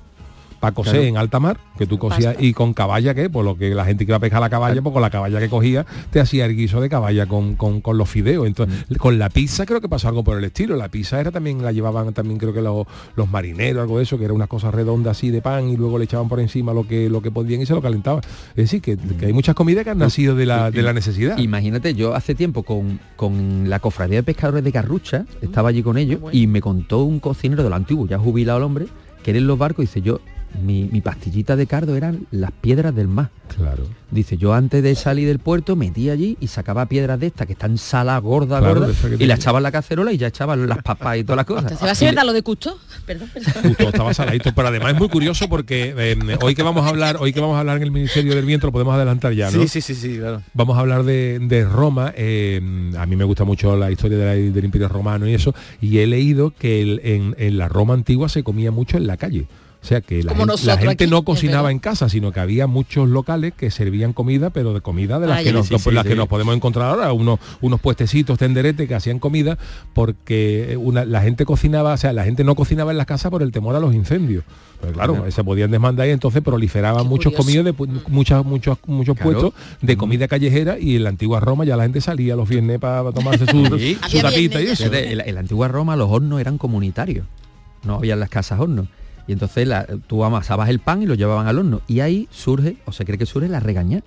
para 0.63 0.73
coser 0.73 0.93
Claro. 0.93 1.07
en 1.07 1.17
alta 1.17 1.39
mar, 1.41 1.57
que 1.77 1.85
tú 1.85 1.97
cosías, 1.99 2.37
y 2.39 2.53
con 2.53 2.73
caballa, 2.73 3.13
que 3.13 3.29
Por 3.29 3.43
lo 3.43 3.57
que 3.57 3.75
la 3.75 3.83
gente 3.83 4.05
que 4.05 4.11
iba 4.11 4.15
a 4.17 4.19
pescar 4.21 4.39
la 4.39 4.49
caballa, 4.49 4.81
pues 4.81 4.93
con 4.93 5.01
la 5.01 5.09
caballa 5.09 5.39
que 5.41 5.49
cogía, 5.49 5.85
te 6.09 6.21
hacía 6.21 6.45
el 6.45 6.55
guiso 6.55 6.79
de 6.79 6.87
caballa 6.87 7.25
con, 7.25 7.55
con- 7.55 7.81
con 7.81 7.97
los 7.97 8.09
fideos. 8.09 8.47
Entonces, 8.47 8.85
Mm. 8.89 8.95
con 8.95 9.19
la 9.19 9.27
pizza 9.29 9.65
creo 9.65 9.81
que 9.81 9.89
pasó 9.89 10.07
algo 10.07 10.23
por 10.23 10.37
el 10.37 10.43
estilo. 10.45 10.77
La 10.77 10.87
pizza 10.87 11.19
era 11.19 11.31
también, 11.31 11.61
la 11.61 11.73
llevaban 11.73 12.13
también 12.13 12.39
creo 12.39 12.53
que 12.53 12.61
los, 12.61 12.87
los 13.17 13.29
marineros, 13.29 13.81
algo 13.81 13.97
de 13.97 14.03
eso, 14.03 14.17
que 14.17 14.23
era 14.25 14.33
una 14.33 14.47
cosa 14.47 14.71
redonda 14.71 15.11
así 15.11 15.31
de 15.31 15.41
pan 15.41 15.67
y 15.69 15.75
luego 15.75 15.97
le 15.97 16.05
echaban 16.05 16.29
por 16.29 16.39
encima 16.39 16.73
lo 16.73 16.87
que 16.87 17.09
lo 17.09 17.21
que 17.21 17.29
podían 17.29 17.59
y 17.61 17.65
se 17.65 17.73
lo 17.73 17.81
calentaban. 17.81 18.21
Es 18.51 18.55
decir, 18.71 18.81
que, 18.81 18.95
que 18.97 19.25
hay 19.25 19.33
muchas 19.33 19.55
comidas 19.55 19.83
que 19.83 19.89
han 19.89 19.97
nacido 19.97 20.33
de 20.35 20.45
la, 20.45 20.71
de 20.71 20.81
la 20.81 20.93
necesidad. 20.93 21.37
Imagínate, 21.39 21.93
yo 21.93 22.15
hace 22.15 22.35
tiempo 22.35 22.63
con, 22.63 22.99
con 23.17 23.69
la 23.69 23.79
cofradía 23.79 24.19
de 24.19 24.23
pescadores 24.23 24.63
de 24.63 24.71
Carrucha, 24.71 25.25
estaba 25.41 25.69
allí 25.69 25.83
con 25.83 25.97
ellos 25.97 26.21
y 26.31 26.47
me 26.47 26.61
contó 26.61 27.03
un 27.03 27.19
cocinero 27.19 27.63
de 27.63 27.69
lo 27.69 27.75
antiguo, 27.75 28.07
ya 28.07 28.17
jubilado 28.17 28.59
el 28.59 28.63
hombre, 28.63 28.85
que 29.23 29.31
él 29.31 29.37
en 29.37 29.47
los 29.47 29.57
barcos 29.57 29.83
dice 29.83 30.01
yo, 30.01 30.19
mi, 30.61 30.83
mi 30.91 31.01
pastillita 31.01 31.55
de 31.55 31.65
cardo 31.67 31.95
eran 31.95 32.27
las 32.31 32.51
piedras 32.51 32.95
del 32.95 33.07
mar. 33.07 33.29
Claro. 33.55 33.83
Dice, 34.09 34.37
yo 34.37 34.53
antes 34.53 34.81
de 34.83 34.95
salir 34.95 35.27
del 35.27 35.39
puerto 35.39 35.75
metía 35.75 36.13
allí 36.13 36.37
y 36.39 36.47
sacaba 36.47 36.85
piedras 36.87 37.19
de 37.19 37.27
estas 37.27 37.45
que 37.47 37.53
están 37.53 37.77
Claro, 37.77 38.21
gordas, 38.21 38.89
esas 38.91 39.09
que 39.09 39.15
y 39.15 39.17
te- 39.19 39.27
la 39.27 39.35
echaba 39.35 39.59
en 39.59 39.63
la 39.63 39.71
cacerola 39.71 40.11
y 40.11 40.17
ya 40.17 40.27
echaban 40.27 40.67
las 40.67 40.79
papas 40.83 41.17
y 41.17 41.23
todas 41.23 41.37
las 41.37 41.45
cosas. 41.45 41.77
¿Se 41.79 41.85
va 41.85 41.91
a 41.91 41.95
ser 41.95 42.09
verdad 42.09 42.25
lo 42.25 42.33
de 42.33 42.41
Custo? 42.43 42.77
Perdón, 43.05 43.29
perdón. 43.33 43.53
Justo 43.63 43.83
estaba 43.89 44.13
saladito, 44.13 44.53
pero 44.55 44.67
además 44.69 44.93
es 44.93 44.99
muy 44.99 45.09
curioso 45.09 45.47
porque 45.49 45.93
eh, 45.97 46.37
hoy 46.41 46.55
que 46.55 46.63
vamos 46.63 46.85
a 46.85 46.89
hablar, 46.89 47.17
hoy 47.19 47.33
que 47.33 47.39
vamos 47.41 47.55
a 47.57 47.59
hablar 47.59 47.77
en 47.77 47.83
el 47.83 47.91
Ministerio 47.91 48.33
del 48.35 48.45
Viento, 48.45 48.67
lo 48.67 48.71
podemos 48.73 48.93
adelantar 48.95 49.33
ya, 49.33 49.51
¿no? 49.51 49.61
Sí, 49.61 49.67
sí, 49.67 49.81
sí, 49.81 49.95
sí, 49.95 50.17
claro. 50.17 50.41
Vamos 50.53 50.77
a 50.77 50.79
hablar 50.81 51.03
de, 51.03 51.39
de 51.41 51.65
Roma. 51.65 52.13
eh, 52.15 52.61
a 52.97 53.05
mí 53.05 53.15
me 53.15 53.23
gusta 53.23 53.43
mucho 53.43 53.75
la 53.75 53.91
historia 53.91 54.17
de 54.17 54.25
la- 54.25 54.33
del 54.53 54.65
Imperio 54.65 54.87
Romano 54.87 55.27
y 55.27 55.33
eso. 55.33 55.53
Y 55.81 55.97
he 55.99 56.07
leído 56.07 56.51
que 56.57 56.81
el- 56.81 57.01
en, 57.03 57.35
en 57.37 57.57
la 57.57 57.67
Roma 57.67 57.93
antigua 57.93 58.29
se 58.29 58.43
comía 58.43 58.71
mucho 58.71 58.97
en 58.97 59.05
la 59.07 59.17
calle. 59.17 59.47
O 59.83 59.85
sea 59.85 59.99
que 59.99 60.23
la 60.23 60.29
Como 60.31 60.43
gente, 60.43 60.45
la 60.47 60.53
nosotros 60.53 60.79
gente 60.79 61.03
aquí, 61.03 61.11
no 61.11 61.23
cocinaba 61.25 61.69
en 61.69 61.79
casa, 61.79 62.07
sino 62.07 62.31
que 62.31 62.39
había 62.39 62.67
muchos 62.67 63.09
locales 63.09 63.51
que 63.53 63.69
servían 63.69 64.13
comida, 64.13 64.49
pero 64.49 64.73
de 64.73 64.79
comida 64.79 65.19
de 65.19 65.27
las, 65.27 65.43
que, 65.43 65.51
nos, 65.51 65.67
Sí, 65.67 65.77
sí, 65.77 65.91
las 65.91 66.03
sí. 66.03 66.09
que 66.09 66.15
nos 66.15 66.29
podemos 66.29 66.55
encontrar 66.55 66.89
ahora, 66.89 67.11
unos, 67.11 67.37
unos 67.59 67.81
puestecitos 67.81 68.39
tenderetes 68.39 68.87
que 68.87 68.95
hacían 68.95 69.19
comida, 69.19 69.57
porque 69.93 70.77
una- 70.79 71.03
la 71.03 71.21
gente 71.21 71.43
cocinaba, 71.45 71.93
o 71.93 71.97
sea, 71.97 72.13
la 72.13 72.23
gente 72.23 72.43
no 72.45 72.55
cocinaba 72.55 72.91
en 72.91 72.97
las 72.97 73.05
casas 73.07 73.29
por 73.29 73.41
el 73.43 73.51
temor 73.51 73.75
a 73.75 73.79
los 73.81 73.93
incendios. 73.93 74.43
Pues 74.79 74.93
claro, 74.93 75.25
se 75.31 75.43
podían 75.43 75.69
desmandar 75.71 76.07
y 76.07 76.11
entonces 76.11 76.41
proliferaban 76.41 77.03
Qué 77.03 77.09
muchos 77.09 77.33
comidos 77.33 77.63
de 77.65 77.73
pu- 77.73 77.89
muchas, 78.07 78.43
muchos, 78.45 78.77
muchos 78.85 79.15
Claro. 79.17 79.31
puestos 79.31 79.53
de 79.81 79.97
comida 79.97 80.27
callejera 80.27 80.77
y 80.79 80.95
en 80.97 81.03
la 81.03 81.09
antigua 81.09 81.39
Roma 81.39 81.63
ya 81.65 81.75
la 81.77 81.83
gente 81.83 82.01
salía 82.01 82.35
los 82.35 82.47
viernes 82.49 82.79
para 82.79 83.11
tomarse 83.11 83.45
su, 83.45 83.77
Sí. 83.77 83.97
su 84.09 84.19
tapita 84.21 84.61
y 84.61 84.67
eso. 84.67 84.85
En, 84.93 85.17
la- 85.17 85.23
en 85.23 85.33
la 85.35 85.39
antigua 85.41 85.67
Roma 85.69 85.95
los 85.95 86.09
hornos 86.09 86.39
eran 86.41 86.57
comunitarios, 86.57 87.25
no 87.85 87.95
había 87.95 88.13
en 88.13 88.19
las 88.19 88.29
casas 88.29 88.59
hornos. 88.59 88.87
Y 89.27 89.33
entonces 89.33 89.67
la- 89.67 89.85
tú 90.07 90.23
amasabas 90.23 90.69
el 90.69 90.79
pan 90.79 91.01
y 91.01 91.05
lo 91.05 91.15
llevaban 91.15 91.47
al 91.47 91.59
horno. 91.59 91.81
Y 91.87 92.01
ahí 92.01 92.27
surge, 92.31 92.77
o 92.85 92.91
se 92.91 93.05
cree 93.05 93.17
que 93.17 93.25
surge 93.25 93.47
la 93.49 93.59
regaña. 93.59 94.01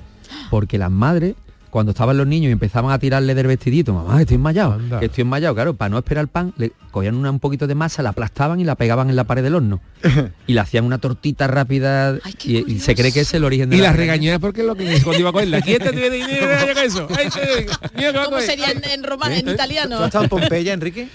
Porque 0.51 0.77
las 0.79 0.91
madres, 0.91 1.35
cuando 1.71 1.91
estaban 1.93 2.17
los 2.17 2.27
niños 2.27 2.49
y 2.49 2.53
empezaban 2.53 2.91
a 2.93 2.99
tirarle 2.99 3.35
del 3.35 3.47
vestidito, 3.47 3.93
mamá, 3.95 4.21
estoy 4.21 4.37
enmayado, 4.37 4.73
Anda. 4.75 4.99
que 4.99 5.07
estoy 5.07 5.23
enmayado, 5.23 5.55
claro, 5.55 5.75
para 5.75 5.89
no 5.91 5.99
esperar 5.99 6.23
el 6.23 6.29
pan, 6.29 6.53
le 6.57 6.73
cogían 6.91 7.15
una- 7.15 7.31
un 7.31 7.39
poquito 7.39 7.67
de 7.67 7.75
masa, 7.75 8.03
la 8.03 8.11
aplastaban 8.11 8.59
y 8.61 8.65
la 8.65 8.75
pegaban 8.77 9.09
en 9.11 9.17
la 9.17 9.25
pared 9.25 9.43
del 9.43 9.55
horno. 9.55 9.81
y 10.47 10.53
le 10.55 10.61
hacían 10.61 10.85
una 10.85 10.99
tortita 10.99 11.47
rápida 11.47 12.19
Ay, 12.25 12.35
y, 12.45 12.73
y 12.73 12.81
se 12.81 12.95
cree 12.95 13.13
que 13.13 13.21
es 13.21 13.35
el 13.35 13.45
origen 13.45 13.71
de 13.71 13.77
Y 13.77 13.81
la 13.81 13.89
las 13.89 13.97
regaña. 13.97 14.21
regañé 14.23 14.41
porque 14.41 14.63
lo 14.63 14.75
que 14.75 15.01
cuando 15.03 15.21
iba 15.21 15.31
a 15.31 15.33
coger 15.33 15.49
la 15.49 15.61
quieta 15.61 15.91
eso. 16.85 17.09
A 17.11 18.25
¿Cómo 18.25 18.41
sería 18.41 18.71
en, 18.71 18.83
en 18.85 19.05
romano, 19.05 19.35
¿Eh? 19.35 19.39
en 19.39 19.45
¿Tú 19.45 19.51
has 19.51 19.55
italiano? 19.55 20.05
estado 20.05 20.25
en 20.25 20.31
Pompeya, 20.31 20.73
Enrique? 20.73 21.09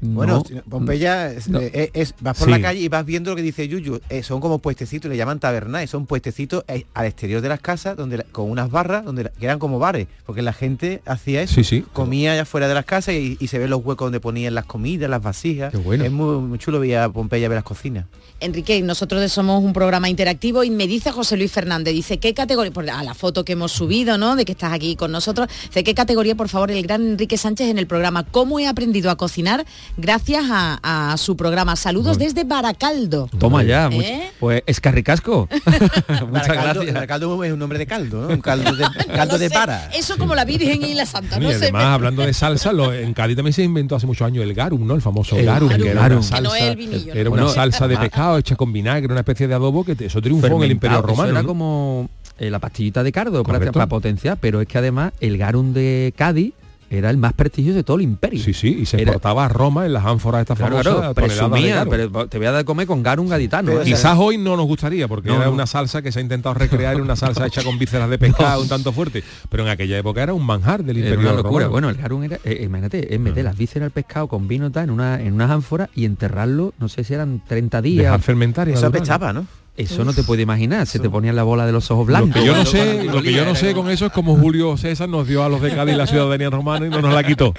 Bueno, 0.00 0.44
No. 0.50 0.62
Pompeya 0.62 1.32
es, 1.32 1.48
No. 1.48 1.58
eh, 1.60 1.90
es- 1.92 2.14
vas 2.20 2.38
por 2.38 2.46
Sí. 2.46 2.50
la 2.52 2.60
calle 2.60 2.80
y 2.80 2.88
vas 2.88 3.04
viendo 3.04 3.30
lo 3.30 3.36
que 3.36 3.42
dice 3.42 3.66
Yuyu. 3.66 4.00
eh, 4.10 4.22
son 4.22 4.40
como 4.40 4.58
puestecitos, 4.60 5.10
le 5.10 5.16
llaman 5.16 5.40
tabernas, 5.40 5.90
son 5.90 6.06
puestecitos 6.06 6.64
eh, 6.68 6.86
al 6.94 7.06
exterior 7.06 7.40
de 7.40 7.48
las 7.48 7.60
casas 7.60 7.96
donde 7.96 8.18
la- 8.18 8.24
con 8.24 8.50
unas 8.50 8.70
barras 8.70 9.04
donde 9.04 9.24
la- 9.24 9.30
que 9.30 9.44
eran 9.44 9.58
como 9.58 9.78
bares, 9.78 10.06
porque 10.24 10.42
la 10.42 10.52
gente 10.52 11.02
hacía 11.04 11.42
eso. 11.42 11.54
Sí, 11.56 11.64
sí. 11.64 11.84
Comía 11.92 12.32
allá 12.32 12.44
fuera 12.44 12.68
de 12.68 12.74
las 12.74 12.84
casas 12.84 13.14
y, 13.14 13.36
y 13.40 13.48
se 13.48 13.58
ven 13.58 13.70
los 13.70 13.84
huecos 13.84 14.06
donde 14.06 14.20
ponían 14.20 14.54
las 14.54 14.66
comidas, 14.66 15.10
las 15.10 15.22
vasijas. 15.22 15.72
Qué 15.72 15.78
bueno. 15.78 16.04
Es 16.04 16.12
muy, 16.12 16.38
muy 16.38 16.58
chulo 16.58 16.78
ver 16.80 16.98
a 16.98 17.08
Pompeya 17.08 17.48
ver 17.48 17.56
las 17.56 17.64
cocinas. 17.64 18.06
Enrique, 18.40 18.80
nosotros 18.82 19.32
somos 19.32 19.64
un 19.64 19.72
programa 19.72 20.08
interactivo 20.08 20.62
y 20.62 20.70
me 20.70 20.86
dice 20.86 21.10
José 21.10 21.36
Luis 21.36 21.50
Fernández, 21.50 21.92
dice, 21.92 22.18
¿qué 22.18 22.34
categoría? 22.34 22.70
Por, 22.72 22.88
a 22.88 23.02
la 23.02 23.14
foto 23.14 23.44
que 23.44 23.54
hemos 23.54 23.72
subido, 23.72 24.16
¿no? 24.16 24.36
De 24.36 24.44
que 24.44 24.52
estás 24.52 24.72
aquí 24.72 24.94
con 24.94 25.10
nosotros, 25.10 25.48
dice, 25.66 25.82
¿qué 25.82 25.92
categoría, 25.94 26.36
por 26.36 26.48
favor, 26.48 26.70
el 26.70 26.82
gran 26.84 27.02
Enrique 27.04 27.36
Sánchez 27.36 27.68
en 27.68 27.78
el 27.78 27.88
programa? 27.88 28.22
¿Cómo 28.24 28.60
he 28.60 28.68
aprendido 28.68 29.10
a 29.10 29.16
cocinar 29.16 29.66
gracias 29.96 30.44
a, 30.50 31.12
a 31.12 31.16
su 31.16 31.36
programa? 31.36 31.76
Saludos 31.76 32.18
desde 32.18 32.44
Baracaldo. 32.44 33.28
Toma 33.38 33.62
ya, 33.62 33.88
¿Eh? 33.92 34.30
pues 34.38 34.62
escarricasco. 34.66 35.48
Muchas 35.66 36.30
Baracaldo, 36.30 36.62
gracias. 36.74 36.94
Baracaldo 36.94 37.44
es 37.44 37.52
un 37.52 37.58
nombre 37.58 37.78
de 37.78 37.86
caldo, 37.86 38.22
¿no? 38.22 38.28
Un 38.34 38.40
caldo 38.40 38.74
de, 38.76 38.84
caldo 39.14 39.38
de 39.38 39.50
para. 39.50 39.86
Eso 39.90 40.16
como 40.18 40.34
la 40.34 40.44
Virgen 40.44 40.82
y 40.84 40.94
la 40.94 41.06
Santa, 41.06 41.36
Y 41.38 41.40
no 41.40 41.50
sé. 41.50 41.56
además, 41.56 41.84
hablando 41.84 42.22
de 42.22 42.32
salsa, 42.34 42.72
lo- 42.72 42.92
en 42.92 43.14
Cádiz 43.14 43.36
también 43.36 43.52
se 43.52 43.62
inventó 43.62 43.96
hace 43.96 44.06
muchos 44.06 44.26
años 44.26 44.44
el 44.44 44.54
garum, 44.54 44.86
¿no? 44.86 44.94
El 44.94 45.02
famoso 45.02 45.36
El 45.36 45.46
garum, 45.46 45.68
garum, 45.68 45.82
que 45.84 45.90
era 45.90 46.00
garum. 46.02 46.18
una 46.18 46.36
Que 46.36 46.42
no 46.42 46.54
es 46.54 46.60
salsa, 46.60 46.70
el 46.72 46.76
vinillo, 46.76 47.12
era 47.14 47.24
¿no? 47.24 47.30
una 47.30 47.42
Bueno, 47.42 47.54
salsa 47.54 47.88
de 47.88 47.96
pescado 47.96 48.38
hecha 48.38 48.56
con 48.56 48.72
vinagre, 48.72 49.10
una 49.12 49.20
especie 49.20 49.48
de 49.48 49.54
adobo 49.54 49.84
que 49.84 49.94
te- 49.94 50.06
eso 50.06 50.20
triunfó 50.20 50.46
en 50.46 50.62
el 50.62 50.70
Imperio 50.72 51.02
Romano. 51.02 51.30
era 51.30 51.42
¿no? 51.42 51.48
como 51.48 52.08
eh, 52.38 52.50
la 52.50 52.58
pastillita 52.58 53.02
de 53.02 53.10
cardo 53.12 53.42
para, 53.42 53.58
para 53.72 53.86
potenciar, 53.88 54.38
pero 54.40 54.60
es 54.60 54.68
que 54.68 54.78
además 54.78 55.12
el 55.20 55.38
garum 55.38 55.72
de 55.72 56.12
Cádiz 56.16 56.52
era 56.90 57.10
el 57.10 57.16
más 57.16 57.32
prestigioso 57.34 57.76
de 57.76 57.84
todo 57.84 57.96
el 57.96 58.02
imperio. 58.02 58.42
Sí, 58.42 58.52
sí, 58.54 58.78
y 58.80 58.86
se 58.86 58.96
Era- 58.96 59.10
exportaba 59.12 59.44
a 59.44 59.48
Roma 59.48 59.86
en 59.86 59.92
las 59.92 60.04
ánforas 60.04 60.40
estas 60.42 60.58
Claro, 60.58 60.76
famosas 60.78 60.94
claro, 60.98 61.14
presumía, 61.14 61.86
pero 61.88 62.28
te 62.28 62.38
voy 62.38 62.46
a 62.46 62.52
dar 62.52 62.64
comer 62.64 62.86
con 62.86 63.02
garum 63.02 63.28
gaditano. 63.28 63.68
Pero 63.68 63.82
¿eh? 63.82 63.84
Quizás 63.84 64.16
hoy 64.18 64.38
no 64.38 64.56
nos 64.56 64.66
gustaría, 64.66 65.06
porque 65.08 65.28
No, 65.28 65.36
era 65.36 65.46
no. 65.46 65.52
una 65.52 65.66
salsa 65.66 66.02
que 66.02 66.12
se 66.12 66.18
ha 66.18 66.22
intentado 66.22 66.54
recrear 66.54 66.96
en 66.96 67.02
una 67.02 67.16
salsa 67.16 67.46
hecha 67.46 67.62
con 67.62 67.78
vísceras 67.78 68.08
de 68.10 68.18
pescado 68.18 68.62
un 68.62 68.68
tanto 68.68 68.92
fuerte, 68.92 69.22
pero 69.48 69.62
en 69.64 69.68
aquella 69.70 69.98
época 69.98 70.22
era 70.22 70.34
un 70.34 70.44
manjar 70.44 70.82
del 70.84 70.98
Era 70.98 71.08
Imperio 71.10 71.30
una 71.32 71.36
locura. 71.42 71.64
Romano. 71.66 71.70
Bueno, 71.72 71.88
el 71.90 71.96
garum 71.96 72.22
era, 72.24 72.38
eh, 72.44 72.62
imagínate, 72.64 73.14
es 73.14 73.20
meter 73.20 73.44
las 73.44 73.56
vísceras 73.56 73.84
del 73.86 73.92
pescado 73.92 74.28
con 74.28 74.48
vino 74.48 74.70
tal, 74.70 74.84
en, 74.84 74.90
una, 74.90 75.20
en 75.20 75.32
unas 75.34 75.50
ánforas 75.50 75.88
y 75.94 76.04
enterrarlo, 76.04 76.72
no 76.78 76.88
sé 76.88 77.04
si 77.04 77.14
eran 77.14 77.42
30 77.46 77.82
días. 77.82 78.04
Dejar 78.04 78.20
fermentar 78.22 78.68
y 78.68 78.72
Eso 78.72 78.86
apestaba, 78.86 79.32
¿no? 79.32 79.46
Eso 79.78 80.04
no 80.04 80.12
te 80.12 80.24
puede 80.24 80.42
imaginar, 80.42 80.86
se 80.86 80.98
te 80.98 81.08
ponían 81.08 81.36
la 81.36 81.44
bola 81.44 81.64
de 81.64 81.72
los 81.72 81.90
ojos 81.90 82.00
Lo 82.08 82.12
blancos. 82.18 82.34
que 82.34 82.44
yo 82.44 82.54
no 82.56 82.66
sé, 82.66 83.04
lo 83.04 83.22
que 83.22 83.32
yo 83.32 83.44
no 83.44 83.54
sé 83.54 83.72
con 83.74 83.88
eso 83.90 84.06
es 84.06 84.12
como 84.12 84.36
Julio 84.36 84.76
César 84.76 85.08
nos 85.08 85.26
dio 85.28 85.44
a 85.44 85.48
los 85.48 85.60
de 85.62 85.70
Cádiz 85.74 85.96
la 85.96 86.06
ciudadanía 86.06 86.50
romana 86.50 86.86
y 86.86 86.90
no 86.90 87.00
nos 87.00 87.14
la 87.14 87.22
quitó 87.22 87.54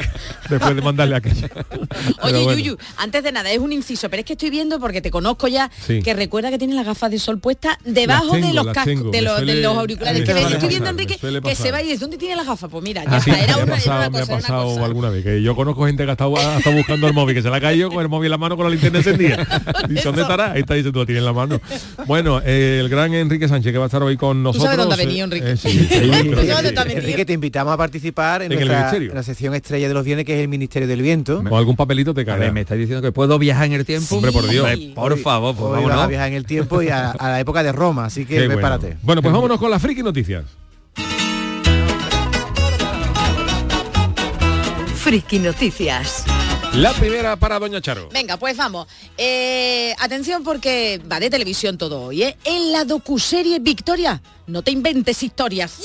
después 0.49 0.75
de 0.75 0.81
mandarle 0.81 1.15
aquello. 1.15 1.47
Oye, 2.21 2.43
bueno. 2.43 2.51
Yuyu, 2.59 2.77
antes 2.97 3.23
de 3.23 3.31
nada, 3.31 3.49
es 3.51 3.59
un 3.59 3.71
inciso, 3.71 4.09
pero 4.09 4.19
es 4.19 4.25
que 4.25 4.33
estoy 4.33 4.49
viendo, 4.49 4.79
porque 4.79 5.01
te 5.01 5.11
conozco 5.11 5.47
ya, 5.47 5.71
Sí. 5.85 6.01
que 6.01 6.13
recuerda 6.13 6.49
que 6.49 6.57
tienes 6.57 6.75
las 6.75 6.85
gafas 6.85 7.09
de 7.09 7.19
sol 7.19 7.39
puestas 7.39 7.77
debajo 7.85 8.31
tengo, 8.33 8.47
de 8.47 8.53
los 8.53 8.65
cascos, 8.67 8.83
tengo, 8.85 9.11
de, 9.11 9.21
los, 9.21 9.39
de 9.39 9.45
suele- 9.45 9.61
los 9.61 9.77
auriculares. 9.77 10.23
que 10.25 10.31
estoy 10.55 10.69
viendo 10.69 10.89
Enrique 10.89 11.17
que 11.43 11.55
se 11.55 11.71
va 11.71 11.81
y 11.81 11.85
dice, 11.87 11.99
¿dónde 11.99 12.17
tiene 12.17 12.35
las 12.35 12.45
gafas? 12.47 12.69
Pues 12.69 12.83
mira, 12.83 13.03
ya 13.05 13.11
Ah, 13.11 13.17
está, 13.17 13.33
sí, 13.35 13.39
era 13.43 13.55
me 13.57 13.63
una, 13.63 13.73
pasado, 13.75 13.97
una 13.99 14.09
me 14.09 14.17
ha 14.17 14.21
cosa, 14.21 14.35
pasado 14.35 14.63
cosa. 14.65 14.85
alguna 14.85 15.09
vez 15.09 15.23
que 15.23 15.41
yo 15.41 15.55
conozco 15.55 15.85
gente 15.85 16.03
que 16.03 16.09
ha 16.09 16.13
estado, 16.13 16.37
ha 16.37 16.57
estado 16.57 16.75
buscando 16.75 17.07
el 17.07 17.13
móvil 17.13 17.35
que 17.35 17.41
se 17.41 17.49
le 17.49 17.55
ha 17.55 17.61
caído 17.61 17.89
con 17.89 18.01
el 18.01 18.09
móvil 18.09 18.25
en 18.27 18.31
la 18.31 18.37
mano 18.37 18.57
con 18.57 18.65
la 18.65 18.71
linterna 18.71 18.97
encendida 18.99 19.37
dice 19.89 20.03
¿dónde 20.03 20.21
estará? 20.23 20.51
ahí 20.51 20.61
está 20.61 20.73
dice 20.73 20.91
tú 20.91 20.99
lo 20.99 21.05
tienes 21.05 21.21
en 21.21 21.25
la 21.25 21.33
mano 21.33 21.59
bueno 22.09 22.41
eh, 22.43 22.79
el 22.81 22.89
gran 22.89 23.13
Enrique 23.13 23.47
Sánchez 23.47 23.71
que 23.71 23.77
va 23.77 23.85
a 23.85 23.87
estar 23.87 24.03
hoy 24.03 24.17
con 24.17 24.43
nosotros 24.43 24.63
sabes 24.69 24.77
dónde 24.79 24.95
ha 24.95 24.97
venido, 24.97 25.23
Enrique. 25.25 25.51
eh, 25.51 25.57
sí, 25.57 25.69
sí, 27.15 27.25
te 27.25 27.33
invitamos 27.33 27.71
a 27.73 27.77
participar 27.77 28.41
en, 28.41 28.51
En 28.51 28.57
el 28.59 28.67
nuestra- 28.67 28.79
ministerio. 28.79 29.09
en 29.11 29.15
la 29.15 29.23
sección 29.23 29.53
estrella 29.55 29.87
de 29.87 29.93
los 29.93 30.03
viernes, 30.03 30.25
que 30.25 30.33
es 30.33 30.41
el 30.41 30.47
Ministerio 30.47 30.87
del 30.87 31.01
Viento. 31.01 31.41
algún 31.55 31.75
papelito 31.75 32.13
te 32.13 32.25
cae 32.25 32.51
me 32.51 32.61
estáis 32.61 32.79
diciendo 32.81 33.01
que 33.01 33.11
puedo 33.11 33.37
viajar 33.39 33.67
en 33.67 33.73
el 33.73 33.85
tiempo. 33.85 34.15
Hombre, 34.15 34.31
por 34.31 34.47
Dios. 34.47 34.65
Hombre, 34.67 34.91
por 34.95 35.17
favor, 35.19 35.55
pues 35.55 35.83
hoy 35.85 35.91
a 35.91 36.07
viajar 36.07 36.27
en 36.29 36.33
el 36.33 36.45
tiempo 36.45 36.81
y 36.81 36.89
a, 36.89 37.11
a 37.11 37.29
la 37.29 37.39
época 37.39 37.61
de 37.63 37.71
Roma, 37.71 38.05
así 38.05 38.25
que 38.25 38.33
Qué 38.35 38.39
bueno. 38.47 38.53
prepárate. 38.55 38.97
bueno 39.03 39.21
pues 39.21 39.31
vámonos 39.33 39.59
con 39.59 39.69
las 39.71 39.81
friki 39.81 40.01
noticias 40.03 40.45
Friki 44.95 45.39
Noticias. 45.39 46.25
La 46.73 46.93
primera 46.93 47.35
para 47.35 47.59
Doña 47.59 47.81
Charo 47.81 48.09
Venga, 48.11 48.37
pues 48.37 48.55
vamos. 48.55 48.87
Eh, 49.17 49.93
atención 49.99 50.43
porque 50.43 51.01
va 51.11 51.19
de 51.19 51.29
televisión 51.29 51.77
todo 51.77 52.01
hoy, 52.01 52.23
¿eh? 52.23 52.37
En 52.43 52.71
la 52.71 52.85
docuserie 52.85 53.59
Victoria, 53.59 54.21
no 54.47 54.61
te 54.61 54.71
inventes 54.71 55.23
historias. 55.23 55.79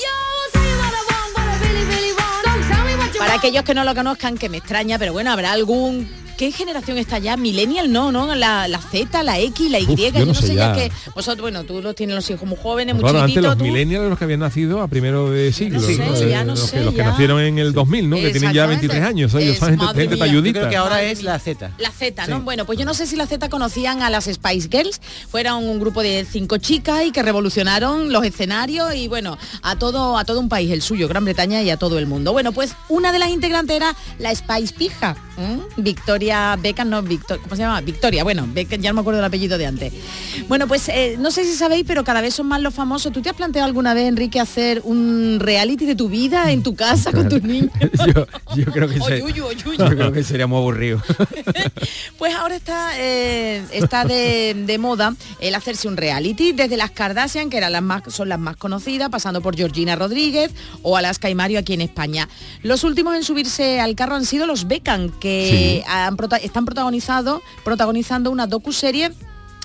Para 3.17 3.35
aquellos 3.35 3.63
que 3.63 3.73
no 3.73 3.83
lo 3.83 3.95
conozcan, 3.95 4.37
que 4.37 4.49
me 4.49 4.57
extraña, 4.57 4.99
pero 4.99 5.13
bueno, 5.13 5.31
habrá 5.31 5.51
algún... 5.51 6.24
¿Qué 6.37 6.51
generación 6.51 6.97
está 6.97 7.17
ya? 7.17 7.37
Millennial 7.37 7.91
no, 7.91 8.11
¿no? 8.11 8.35
La, 8.35 8.67
la 8.67 8.79
Z, 8.79 9.23
la 9.23 9.39
X, 9.39 9.71
la 9.71 9.79
Y, 9.79 9.85
Uf, 9.87 9.97
yo, 10.13 10.25
no 10.25 10.33
sé 10.33 10.53
ya, 10.53 10.75
ya. 10.75 10.75
que... 10.75 10.91
Vosotros, 11.15 11.41
bueno, 11.41 11.63
tú 11.63 11.81
los 11.81 11.95
tienes 11.95 12.13
los 12.15 12.29
hijos 12.29 12.47
muy 12.47 12.57
jóvenes, 12.61 12.93
muy 12.93 13.03
Claro, 13.03 13.21
antes 13.21 13.41
los 13.41 13.57
tú- 13.57 13.63
millennials 13.63 14.09
los 14.09 14.17
que 14.17 14.25
habían 14.25 14.41
nacido 14.41 14.81
a 14.81 14.87
primero 14.89 15.29
de 15.31 15.53
siglo, 15.53 15.79
sé, 15.79 15.97
¿no? 15.97 16.13
ya 16.27 16.41
Eh, 16.41 16.45
no 16.45 16.51
los, 16.55 16.59
sé, 16.59 16.77
que, 16.79 16.83
los 16.83 16.91
que 16.93 16.97
ya. 16.97 17.05
nacieron 17.05 17.39
en 17.39 17.57
el 17.59 17.71
2000, 17.71 18.09
¿no? 18.09 18.17
Que 18.17 18.31
tienen 18.31 18.51
ya 18.53 18.65
Exactamente. 18.65 18.87
23 18.87 19.03
años, 19.09 19.33
ellos 19.35 19.53
Es- 19.53 19.59
son 19.59 19.69
gente, 19.69 19.85
gente. 19.85 20.15
Yo 20.15 20.17
talludita. 20.19 20.59
creo 20.59 20.69
que 20.69 20.75
ahora 20.75 21.03
es 21.03 21.23
la 21.23 21.39
Z. 21.39 21.71
La 21.77 21.91
Z, 21.91 22.25
Sí. 22.25 22.31
¿no? 22.31 22.41
Bueno, 22.41 22.65
pues 22.65 22.77
yo 22.77 22.83
no 22.85 22.93
sé 22.93 23.07
si 23.07 23.15
la 23.15 23.27
Z 23.27 23.47
conocían 23.49 24.01
a 24.01 24.09
las 24.09 24.25
Spice 24.25 24.67
Girls, 24.69 24.99
fueron 25.29 25.63
un 25.63 25.79
grupo 25.79 26.01
de 26.03 26.25
cinco 26.29 26.57
chicas 26.57 27.05
y 27.05 27.11
que 27.11 27.23
revolucionaron 27.23 28.11
los 28.11 28.25
escenarios 28.25 28.93
y 28.93 29.07
bueno, 29.07 29.37
a 29.61 29.77
todo, 29.77 30.17
a 30.17 30.25
todo 30.25 30.41
un 30.41 30.49
país, 30.49 30.69
el 30.71 30.81
suyo, 30.81 31.07
Gran 31.07 31.23
Bretaña 31.23 31.61
y 31.61 31.69
a 31.69 31.77
todo 31.77 31.97
el 31.97 32.07
mundo. 32.07 32.33
Bueno, 32.33 32.51
pues 32.51 32.75
una 32.89 33.13
de 33.13 33.19
las 33.19 33.29
integrantes 33.29 33.73
era 33.75 33.95
la 34.19 34.35
Spice 34.35 34.73
Pija. 34.77 35.15
¿Mm? 35.37 35.81
Victoria 35.81 36.55
Beckham, 36.55 36.89
no, 36.89 37.01
Victor, 37.01 37.39
¿cómo 37.41 37.55
se 37.55 37.61
llama? 37.61 37.81
Victoria, 37.81 38.23
bueno, 38.23 38.47
Beckham, 38.47 38.81
ya 38.81 38.89
no 38.91 38.95
me 38.95 39.01
acuerdo 39.01 39.17
del 39.17 39.25
apellido 39.25 39.57
de 39.57 39.65
antes. 39.65 39.93
Bueno, 40.47 40.67
pues 40.67 40.87
eh, 40.89 41.15
no 41.19 41.31
sé 41.31 41.43
si 41.43 41.53
sabéis, 41.53 41.85
pero 41.87 42.03
cada 42.03 42.21
vez 42.21 42.35
son 42.35 42.47
más 42.47 42.61
los 42.61 42.73
famosos. 42.73 43.11
¿Tú 43.11 43.21
te 43.21 43.29
has 43.29 43.35
planteado 43.35 43.65
alguna 43.65 43.93
vez, 43.93 44.07
Enrique, 44.07 44.39
hacer 44.39 44.81
un 44.83 45.39
reality 45.39 45.85
de 45.85 45.95
tu 45.95 46.09
vida 46.09 46.51
en 46.51 46.63
tu 46.63 46.75
casa 46.75 47.11
con 47.11 47.27
tus 47.29 47.43
niños? 47.43 47.71
yo, 48.13 48.27
yo 48.55 48.65
creo 48.71 48.87
que 48.87 48.99
yo 49.77 49.89
creo 49.89 50.11
que 50.11 50.23
sería 50.23 50.47
muy 50.47 50.57
aburrido. 50.59 51.01
Pues 52.17 52.33
ahora 52.33 52.55
está, 52.55 52.91
eh, 52.97 53.61
está 53.71 54.05
de, 54.05 54.55
de 54.65 54.77
moda 54.77 55.13
el 55.39 55.53
hacerse 55.53 55.87
un 55.87 55.97
reality 55.97 56.53
desde 56.53 56.77
las 56.77 56.91
Kardashian, 56.91 57.49
que 57.49 57.57
eran 57.57 57.73
las 57.73 57.81
más, 57.81 58.03
son 58.07 58.29
las 58.29 58.39
más 58.39 58.55
conocidas, 58.55 59.09
pasando 59.09 59.41
por 59.41 59.55
Georgina 59.55 59.95
Rodríguez 59.95 60.51
o 60.81 60.97
Alaska 60.97 61.29
y 61.29 61.35
Mario 61.35 61.59
aquí 61.59 61.73
en 61.73 61.81
España. 61.81 62.29
Los 62.63 62.83
últimos 62.83 63.15
en 63.15 63.23
subirse 63.23 63.79
al 63.79 63.95
carro 63.95 64.15
han 64.15 64.25
sido 64.25 64.45
los 64.47 64.67
Beckham, 64.67 65.09
que 65.29 65.83
han 65.87 66.15
prota- 66.17 66.37
están 66.37 66.65
protagonizado, 66.65 67.41
protagonizando 67.63 68.31
una 68.31 68.47
docuserie 68.47 69.11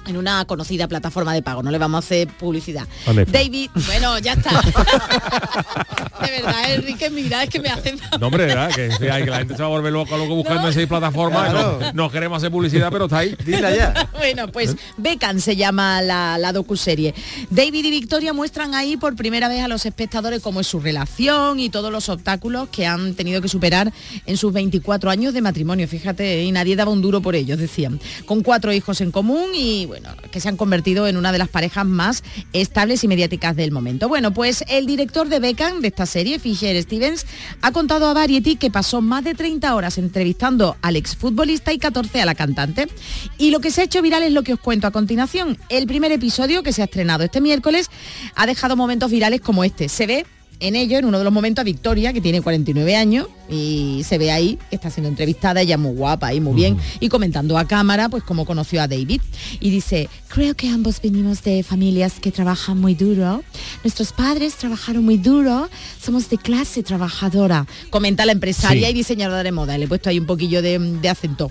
en 0.06 0.16
una 0.16 0.44
conocida 0.44 0.88
plataforma 0.88 1.34
de 1.34 1.42
pago, 1.42 1.62
no 1.62 1.70
le 1.70 1.78
vamos 1.78 1.98
a 1.98 2.06
hacer 2.06 2.28
publicidad. 2.28 2.86
David, 3.26 3.70
bueno, 3.86 4.18
ya 4.18 4.32
está. 4.32 4.60
de 6.20 6.30
verdad, 6.30 6.74
Enrique, 6.74 7.10
mira, 7.10 7.44
es 7.44 7.50
que 7.50 7.60
me 7.60 7.68
hacen 7.68 7.98
No, 8.18 8.26
hombre, 8.26 8.46
¿verdad? 8.46 8.70
Que, 8.74 8.90
sí, 8.92 9.08
hay 9.08 9.24
que 9.24 9.30
la 9.30 9.38
gente 9.38 9.56
se 9.56 9.62
va 9.62 9.66
a 9.66 9.70
volver 9.70 9.92
loca 9.92 10.16
loco 10.16 10.34
buscando 10.34 10.68
en 10.68 10.74
seis 10.74 10.86
plataformas. 10.86 11.50
Claro. 11.50 11.78
No, 11.80 11.92
no 11.92 12.10
queremos 12.10 12.38
hacer 12.38 12.50
publicidad, 12.50 12.90
pero 12.90 13.04
está 13.04 13.18
ahí. 13.18 13.36
Dila 13.44 13.74
ya. 13.74 14.08
bueno, 14.18 14.48
pues 14.48 14.76
Beckham 14.96 15.40
se 15.40 15.56
llama 15.56 16.02
la, 16.02 16.38
la 16.38 16.52
docuserie. 16.52 17.14
David 17.50 17.84
y 17.84 17.90
Victoria 17.90 18.32
muestran 18.32 18.74
ahí 18.74 18.96
por 18.96 19.16
primera 19.16 19.48
vez 19.48 19.62
a 19.62 19.68
los 19.68 19.86
espectadores 19.86 20.42
cómo 20.42 20.60
es 20.60 20.66
su 20.66 20.80
relación 20.80 21.60
y 21.60 21.70
todos 21.70 21.92
los 21.92 22.08
obstáculos 22.08 22.68
que 22.70 22.86
han 22.86 23.14
tenido 23.14 23.40
que 23.40 23.48
superar 23.48 23.92
en 24.26 24.36
sus 24.36 24.52
24 24.52 25.10
años 25.10 25.34
de 25.34 25.42
matrimonio. 25.42 25.88
Fíjate, 25.88 26.42
y 26.44 26.52
nadie 26.52 26.76
daba 26.76 26.90
un 26.90 27.02
duro 27.02 27.20
por 27.20 27.34
ellos, 27.34 27.58
decían. 27.58 28.00
Con 28.26 28.42
cuatro 28.42 28.72
hijos 28.72 29.00
en 29.00 29.10
común 29.10 29.50
y 29.54 29.88
bueno, 29.90 30.11
que 30.31 30.38
se 30.38 30.48
han 30.48 30.57
convertido 30.57 31.09
en 31.09 31.16
una 31.16 31.33
de 31.33 31.38
las 31.38 31.48
parejas 31.48 31.85
más 31.85 32.22
estables 32.53 33.03
y 33.03 33.09
mediáticas 33.09 33.57
del 33.57 33.72
momento. 33.72 34.09
Bueno, 34.09 34.33
pues 34.33 34.62
el 34.68 34.87
director 34.87 35.29
de 35.29 35.40
Beckham, 35.40 35.81
de 35.81 35.88
esta 35.88 36.07
serie, 36.07 36.38
Fisher 36.38 36.81
Stevens, 36.81 37.26
ha 37.61 37.72
contado 37.72 38.07
a 38.07 38.14
Variety 38.14 38.55
que 38.55 38.70
pasó 38.70 39.00
más 39.00 39.24
de 39.24 39.35
30 39.35 39.74
horas 39.74 39.98
entrevistando 39.98 40.76
al 40.81 40.94
exfutbolista 40.94 41.72
y 41.72 41.81
14 41.81 42.20
a 42.20 42.24
la 42.24 42.37
cantante. 42.37 42.87
Y 43.37 43.50
lo 43.50 43.59
que 43.59 43.72
se 43.72 43.81
ha 43.81 43.85
hecho 43.85 44.00
viral 44.00 44.22
es 44.22 44.31
lo 44.31 44.44
que 44.44 44.53
os 44.53 44.61
cuento 44.61 44.87
a 44.87 44.92
continuación. 44.92 45.59
El 45.68 45.88
primer 45.88 46.12
episodio, 46.12 46.62
que 46.62 46.72
se 46.72 46.83
ha 46.83 46.85
estrenado 46.85 47.24
este 47.24 47.40
miércoles, 47.40 47.90
ha 48.37 48.46
dejado 48.46 48.76
momentos 48.76 49.11
virales 49.11 49.40
como 49.40 49.64
este. 49.64 49.88
Se 49.88 50.07
ve 50.07 50.24
en 50.61 50.77
ello, 50.77 50.99
en 50.99 51.05
uno 51.07 51.18
de 51.18 51.25
los 51.25 51.33
momentos, 51.33 51.62
a 51.62 51.64
Victoria, 51.64 52.12
que 52.12 52.20
tiene 52.20 52.40
49 52.42 52.94
años, 52.96 53.27
y 53.49 54.03
se 54.07 54.18
ve 54.18 54.31
ahí 54.31 54.59
que 54.68 54.77
está 54.77 54.90
siendo 54.90 55.09
entrevistada, 55.09 55.61
ella 55.62 55.77
muy 55.79 55.92
guapa 55.92 56.33
y 56.35 56.40
muy 56.40 56.55
bien, 56.55 56.77
y 57.01 57.09
comentando 57.09 57.59
a 57.59 57.66
cámara, 57.66 58.09
pues 58.09 58.23
cómo 58.23 58.44
conoció 58.44 58.81
a 58.83 58.87
David. 58.87 59.20
Y 59.59 59.70
dice, 59.70 60.09
creo 60.29 60.55
que 60.55 60.68
ambos 60.68 61.01
venimos 61.03 61.42
de 61.42 61.62
familias 61.62 62.14
que 62.20 62.31
trabajan 62.31 62.79
muy 62.81 62.94
duro. 62.94 63.42
Nuestros 63.83 64.12
padres 64.12 64.55
trabajaron 64.55 65.05
muy 65.05 65.16
duro, 65.18 65.68
somos 66.01 66.29
de 66.31 66.38
clase 66.38 66.83
trabajadora. 66.83 67.66
Comenta 67.90 68.25
la 68.27 68.33
empresaria 68.33 68.87
Sí. 68.87 68.90
y 68.92 68.94
diseñadora 68.94 69.42
de 69.42 69.53
moda. 69.53 69.77
Le 69.79 69.87
he 69.87 69.88
puesto 69.88 70.11
ahí 70.11 70.18
un 70.18 70.27
poquillo 70.27 70.62
de, 70.62 70.79
de 70.79 71.09
acento. 71.09 71.51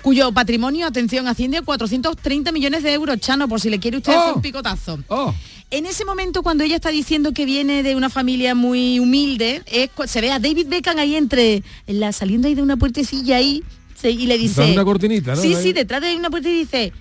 Cuyo 0.00 0.32
patrimonio, 0.32 0.86
atención, 0.86 1.26
asciende 1.28 1.58
a 1.58 1.62
430 1.62 2.50
millones 2.52 2.82
de 2.82 2.94
euros, 2.94 3.18
Chano, 3.20 3.46
por 3.46 3.60
si 3.60 3.68
le 3.68 3.78
quiere 3.78 3.98
usted 3.98 4.12
hacer 4.14 4.32
Oh. 4.32 4.36
un 4.36 4.42
picotazo. 4.42 4.98
Oh, 5.08 5.34
En 5.70 5.84
ese 5.84 6.04
momento, 6.04 6.42
cuando 6.42 6.62
ella 6.62 6.76
está 6.76 6.90
diciendo 6.90 7.32
que 7.32 7.44
viene 7.44 7.82
de 7.82 7.96
una 7.96 8.08
familia 8.08 8.54
muy 8.54 9.00
humilde, 9.00 9.62
es 9.66 9.90
se 10.08 10.20
ve 10.20 10.30
a 10.30 10.38
David 10.38 10.68
Beckham 10.68 10.98
ahí 10.98 11.16
entre, 11.16 11.62
en 11.86 12.00
la, 12.00 12.12
saliendo 12.12 12.46
ahí 12.46 12.54
de 12.54 12.62
una 12.62 12.76
puertecilla 12.76 13.36
ahí, 13.36 13.64
se- 14.00 14.10
y 14.12 14.26
le 14.26 14.38
dice... 14.38 14.60
Detrás 14.60 14.66
de 14.68 14.72
una 14.74 14.84
cortinita, 14.84 15.34
¿no? 15.34 15.42
Sí, 15.42 15.54
Ahí. 15.54 15.62
sí, 15.62 15.72
detrás 15.72 16.00
de 16.02 16.14
una 16.16 16.30
puerta 16.30 16.48
y 16.48 16.52
dice, 16.60 16.92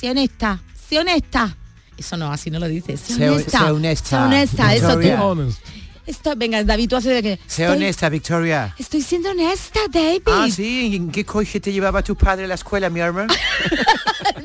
sé 0.00 0.10
honesta, 0.10 0.62
sé 0.88 0.98
honesta. 0.98 1.54
Eso 1.98 2.16
no, 2.16 2.32
así 2.32 2.50
no 2.50 2.58
lo 2.60 2.68
dice. 2.68 2.96
Sé 2.96 3.14
Sé- 3.14 3.28
honesta. 3.30 3.58
sé 3.58 3.64
honesta, 3.72 4.08
Sé 4.08 4.16
honesta, 4.16 4.74
eso 4.74 4.94
tú. 4.94 5.54
Victoria. 6.08 6.14
honest. 6.14 6.18
Esto, 6.26 6.34
venga, 6.36 6.64
David, 6.64 6.88
tú 6.88 6.96
haces 6.96 7.14
de 7.14 7.22
que... 7.22 7.38
Sé 7.46 7.64
estoy- 7.64 7.76
honesta, 7.76 8.08
Victoria. 8.08 8.74
Estoy 8.78 9.02
siendo 9.02 9.30
honesta, 9.30 9.80
David. 9.92 10.22
Ah, 10.26 10.48
sí, 10.50 10.88
¿y 10.92 10.96
¿en 10.96 11.10
qué 11.10 11.24
coche 11.24 11.60
te 11.60 11.72
llevaba 11.72 12.02
tu 12.02 12.16
padre 12.16 12.44
a 12.44 12.48
la 12.48 12.54
escuela, 12.54 12.90
mi 12.90 13.00
hermano? 13.00 13.32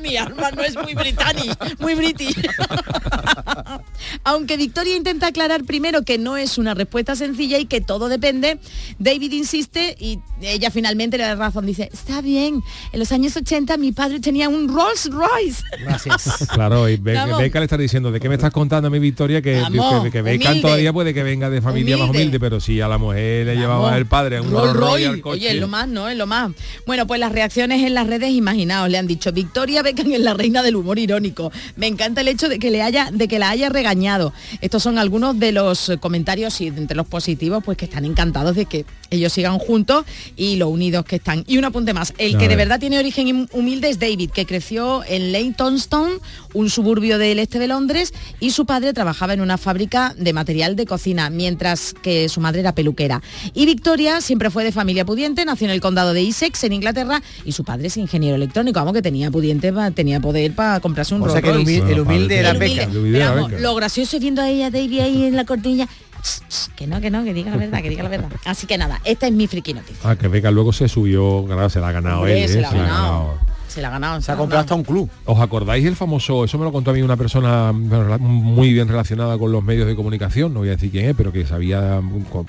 Mi 0.02 0.16
arma 0.16 0.50
no 0.50 0.62
es 0.62 0.74
muy 0.76 0.92
británico, 0.94 1.64
muy 1.78 1.94
british. 1.94 2.36
Aunque 4.24 4.56
Victoria 4.56 4.96
intenta 4.96 5.28
aclarar 5.28 5.64
primero 5.64 6.02
que 6.02 6.18
no 6.18 6.36
es 6.36 6.58
una 6.58 6.74
respuesta 6.74 7.14
sencilla 7.16 7.58
y 7.58 7.66
que 7.66 7.80
todo 7.80 8.08
depende, 8.08 8.58
David 8.98 9.32
insiste 9.32 9.96
y 9.98 10.18
ella 10.42 10.70
finalmente 10.70 11.16
le 11.16 11.24
da 11.24 11.34
razón. 11.36 11.66
Dice, 11.66 11.88
está 11.92 12.20
bien, 12.20 12.62
en 12.92 12.98
los 12.98 13.12
años 13.12 13.36
80 13.36 13.76
mi 13.76 13.92
padre 13.92 14.20
tenía 14.20 14.48
un 14.48 14.68
Rolls 14.68 15.08
Royce. 15.10 15.62
Gracias. 15.80 16.48
Claro, 16.52 16.88
y 16.88 16.96
Be 16.96 17.14
Vamos. 17.14 17.38
Beca 17.38 17.58
le 17.60 17.64
está 17.64 17.76
diciendo, 17.78 18.10
¿de 18.10 18.20
qué 18.20 18.28
me 18.28 18.34
estás 18.34 18.52
contando 18.52 18.88
a 18.88 18.90
mi 18.90 18.98
Victoria? 18.98 19.40
Que, 19.42 19.60
Vamos, 19.60 20.04
que, 20.04 20.10
que 20.10 20.20
humilde. 20.22 20.60
todavía 20.60 20.92
puede 20.92 21.14
que 21.14 21.22
venga 21.22 21.48
de 21.50 21.53
familia 21.62 21.96
más 21.96 22.08
Humilde. 22.08 22.22
humilde, 22.24 22.40
pero 22.40 22.60
si 22.60 22.80
a 22.80 22.88
la 22.88 22.98
mujer 22.98 23.46
le 23.46 23.56
llevaba 23.56 23.84
Vamos. 23.84 23.98
el 23.98 24.06
padre 24.06 24.36
a 24.38 24.42
un 24.42 24.54
al 24.56 25.20
coche. 25.20 25.20
Oye, 25.24 25.50
es 25.50 25.60
lo 25.60 25.68
más, 25.68 25.88
¿no? 25.88 26.08
Es 26.08 26.16
lo 26.16 26.26
más. 26.26 26.52
Bueno, 26.86 27.06
pues 27.06 27.20
las 27.20 27.32
reacciones 27.32 27.82
en 27.82 27.94
las 27.94 28.06
redes, 28.06 28.30
imaginaos, 28.30 28.88
le 28.88 28.98
han 28.98 29.06
dicho, 29.06 29.32
Victoria 29.32 29.82
Beckham 29.82 30.12
es 30.12 30.20
la 30.20 30.34
reina 30.34 30.62
del 30.62 30.76
humor 30.76 30.98
irónico. 30.98 31.52
Me 31.76 31.86
encanta 31.86 32.20
el 32.20 32.28
hecho 32.28 32.48
de 32.48 32.58
que 32.58 32.70
le 32.70 32.82
haya, 32.82 33.10
de 33.12 33.28
que 33.28 33.38
la 33.38 33.50
haya 33.50 33.68
regañado. 33.68 34.32
Estos 34.60 34.82
son 34.82 34.98
algunos 34.98 35.38
de 35.38 35.52
los 35.52 35.92
comentarios 36.00 36.60
y 36.60 36.70
de 36.70 36.80
entre 36.80 36.96
los 36.96 37.06
positivos, 37.06 37.62
pues 37.64 37.76
que 37.78 37.84
están 37.86 38.04
encantados 38.04 38.56
de 38.56 38.66
que 38.66 38.84
ellos 39.16 39.32
sigan 39.32 39.58
juntos 39.58 40.04
y 40.36 40.56
lo 40.56 40.68
unidos 40.68 41.04
que 41.04 41.16
están. 41.16 41.44
Y 41.46 41.58
un 41.58 41.64
apunte 41.64 41.92
más, 41.92 42.12
el 42.18 42.34
A 42.36 42.38
que 42.38 42.44
de 42.44 42.48
ver. 42.56 42.58
verdad 42.68 42.80
tiene 42.80 42.98
origen 42.98 43.28
hum- 43.28 43.48
humilde 43.52 43.88
es 43.88 43.98
David, 43.98 44.30
que 44.30 44.46
creció 44.46 45.02
en 45.06 45.32
Leytonstone, 45.32 46.14
un 46.52 46.70
suburbio 46.70 47.18
del 47.18 47.38
este 47.38 47.58
de 47.58 47.68
Londres, 47.68 48.12
y 48.40 48.50
su 48.50 48.66
padre 48.66 48.92
trabajaba 48.92 49.32
en 49.34 49.40
una 49.40 49.58
fábrica 49.58 50.14
de 50.18 50.32
material 50.32 50.76
de 50.76 50.86
cocina, 50.86 51.30
mientras 51.30 51.94
que 52.02 52.28
su 52.28 52.40
madre 52.40 52.60
era 52.60 52.74
peluquera. 52.74 53.22
Y 53.54 53.66
Victoria 53.66 54.20
siempre 54.20 54.50
fue 54.50 54.64
de 54.64 54.72
familia 54.72 55.04
pudiente, 55.04 55.44
nació 55.44 55.66
en 55.66 55.72
el 55.72 55.80
condado 55.80 56.12
de 56.14 56.26
Essex, 56.28 56.64
en 56.64 56.72
Inglaterra, 56.72 57.22
y 57.44 57.52
su 57.52 57.64
padre 57.64 57.88
es 57.88 57.96
ingeniero 57.96 58.36
electrónico, 58.36 58.78
vamos 58.80 58.94
que 58.94 59.02
tenía 59.02 59.30
pudiente, 59.30 59.72
pa- 59.72 59.90
tenía 59.90 60.20
poder 60.20 60.52
para 60.54 60.80
comprarse 60.80 61.14
un 61.14 61.22
O 61.22 61.30
sea 61.30 61.42
que 61.42 61.50
el, 61.50 61.58
humil- 61.58 61.88
el 61.88 62.00
humilde 62.00 62.38
era. 62.38 62.52
Beckham. 62.54 63.50
Lo 63.60 63.74
gracioso 63.74 64.16
es 64.16 64.22
viendo 64.22 64.42
a 64.42 64.46
David 64.46 65.00
ahí 65.00 65.24
en 65.24 65.36
la 65.36 65.44
cortinilla. 65.44 65.88
"Shh, 66.24 66.40
shh, 66.48 66.68
Que 66.74 66.86
no, 66.86 67.00
que 67.00 67.10
no, 67.10 67.22
que 67.22 67.34
diga 67.34 67.50
la 67.50 67.56
verdad, 67.58 67.82
que 67.82 67.90
diga 67.90 68.02
la 68.02 68.08
verdad. 68.08 68.30
Así 68.46 68.66
que 68.66 68.78
nada, 68.78 69.00
esta 69.04 69.26
es 69.26 69.32
mi 69.32 69.46
friki 69.46 69.74
noticia. 69.74 70.10
Ah, 70.10 70.16
que 70.16 70.26
Beca 70.28 70.50
luego 70.50 70.72
se 70.72 70.88
subió, 70.88 71.44
claro, 71.46 71.68
se 71.68 71.80
la 71.80 71.88
ha 71.88 71.92
ganado 71.92 72.18
Hombre, 72.20 72.42
él, 72.44 72.48
se 72.48 72.58
¿eh? 72.58 72.62
la 72.62 72.68
ha 72.70 72.72
ganado. 72.74 73.34
Se 73.68 73.82
la 73.82 73.88
ha 73.88 73.90
ganado. 73.90 74.20
Se 74.20 74.30
ha 74.30 74.34
la 74.34 74.38
comprado 74.38 74.60
ganado. 74.60 74.60
hasta 74.60 74.74
un 74.76 74.84
club. 74.84 75.10
¿Os 75.24 75.40
acordáis 75.40 75.84
el 75.84 75.96
famoso, 75.96 76.44
eso 76.44 76.58
me 76.58 76.64
lo 76.64 76.70
contó 76.72 76.92
a 76.92 76.94
mí 76.94 77.02
una 77.02 77.16
persona 77.16 77.72
muy 77.72 78.72
bien 78.72 78.86
relacionada 78.88 79.36
con 79.36 79.50
los 79.50 79.64
medios 79.64 79.86
de 79.88 79.96
comunicación, 79.96 80.54
no 80.54 80.60
voy 80.60 80.68
a 80.68 80.72
decir 80.72 80.90
quién 80.92 81.06
es, 81.10 81.16
pero 81.16 81.32
que 81.32 81.44
sabía 81.44 82.00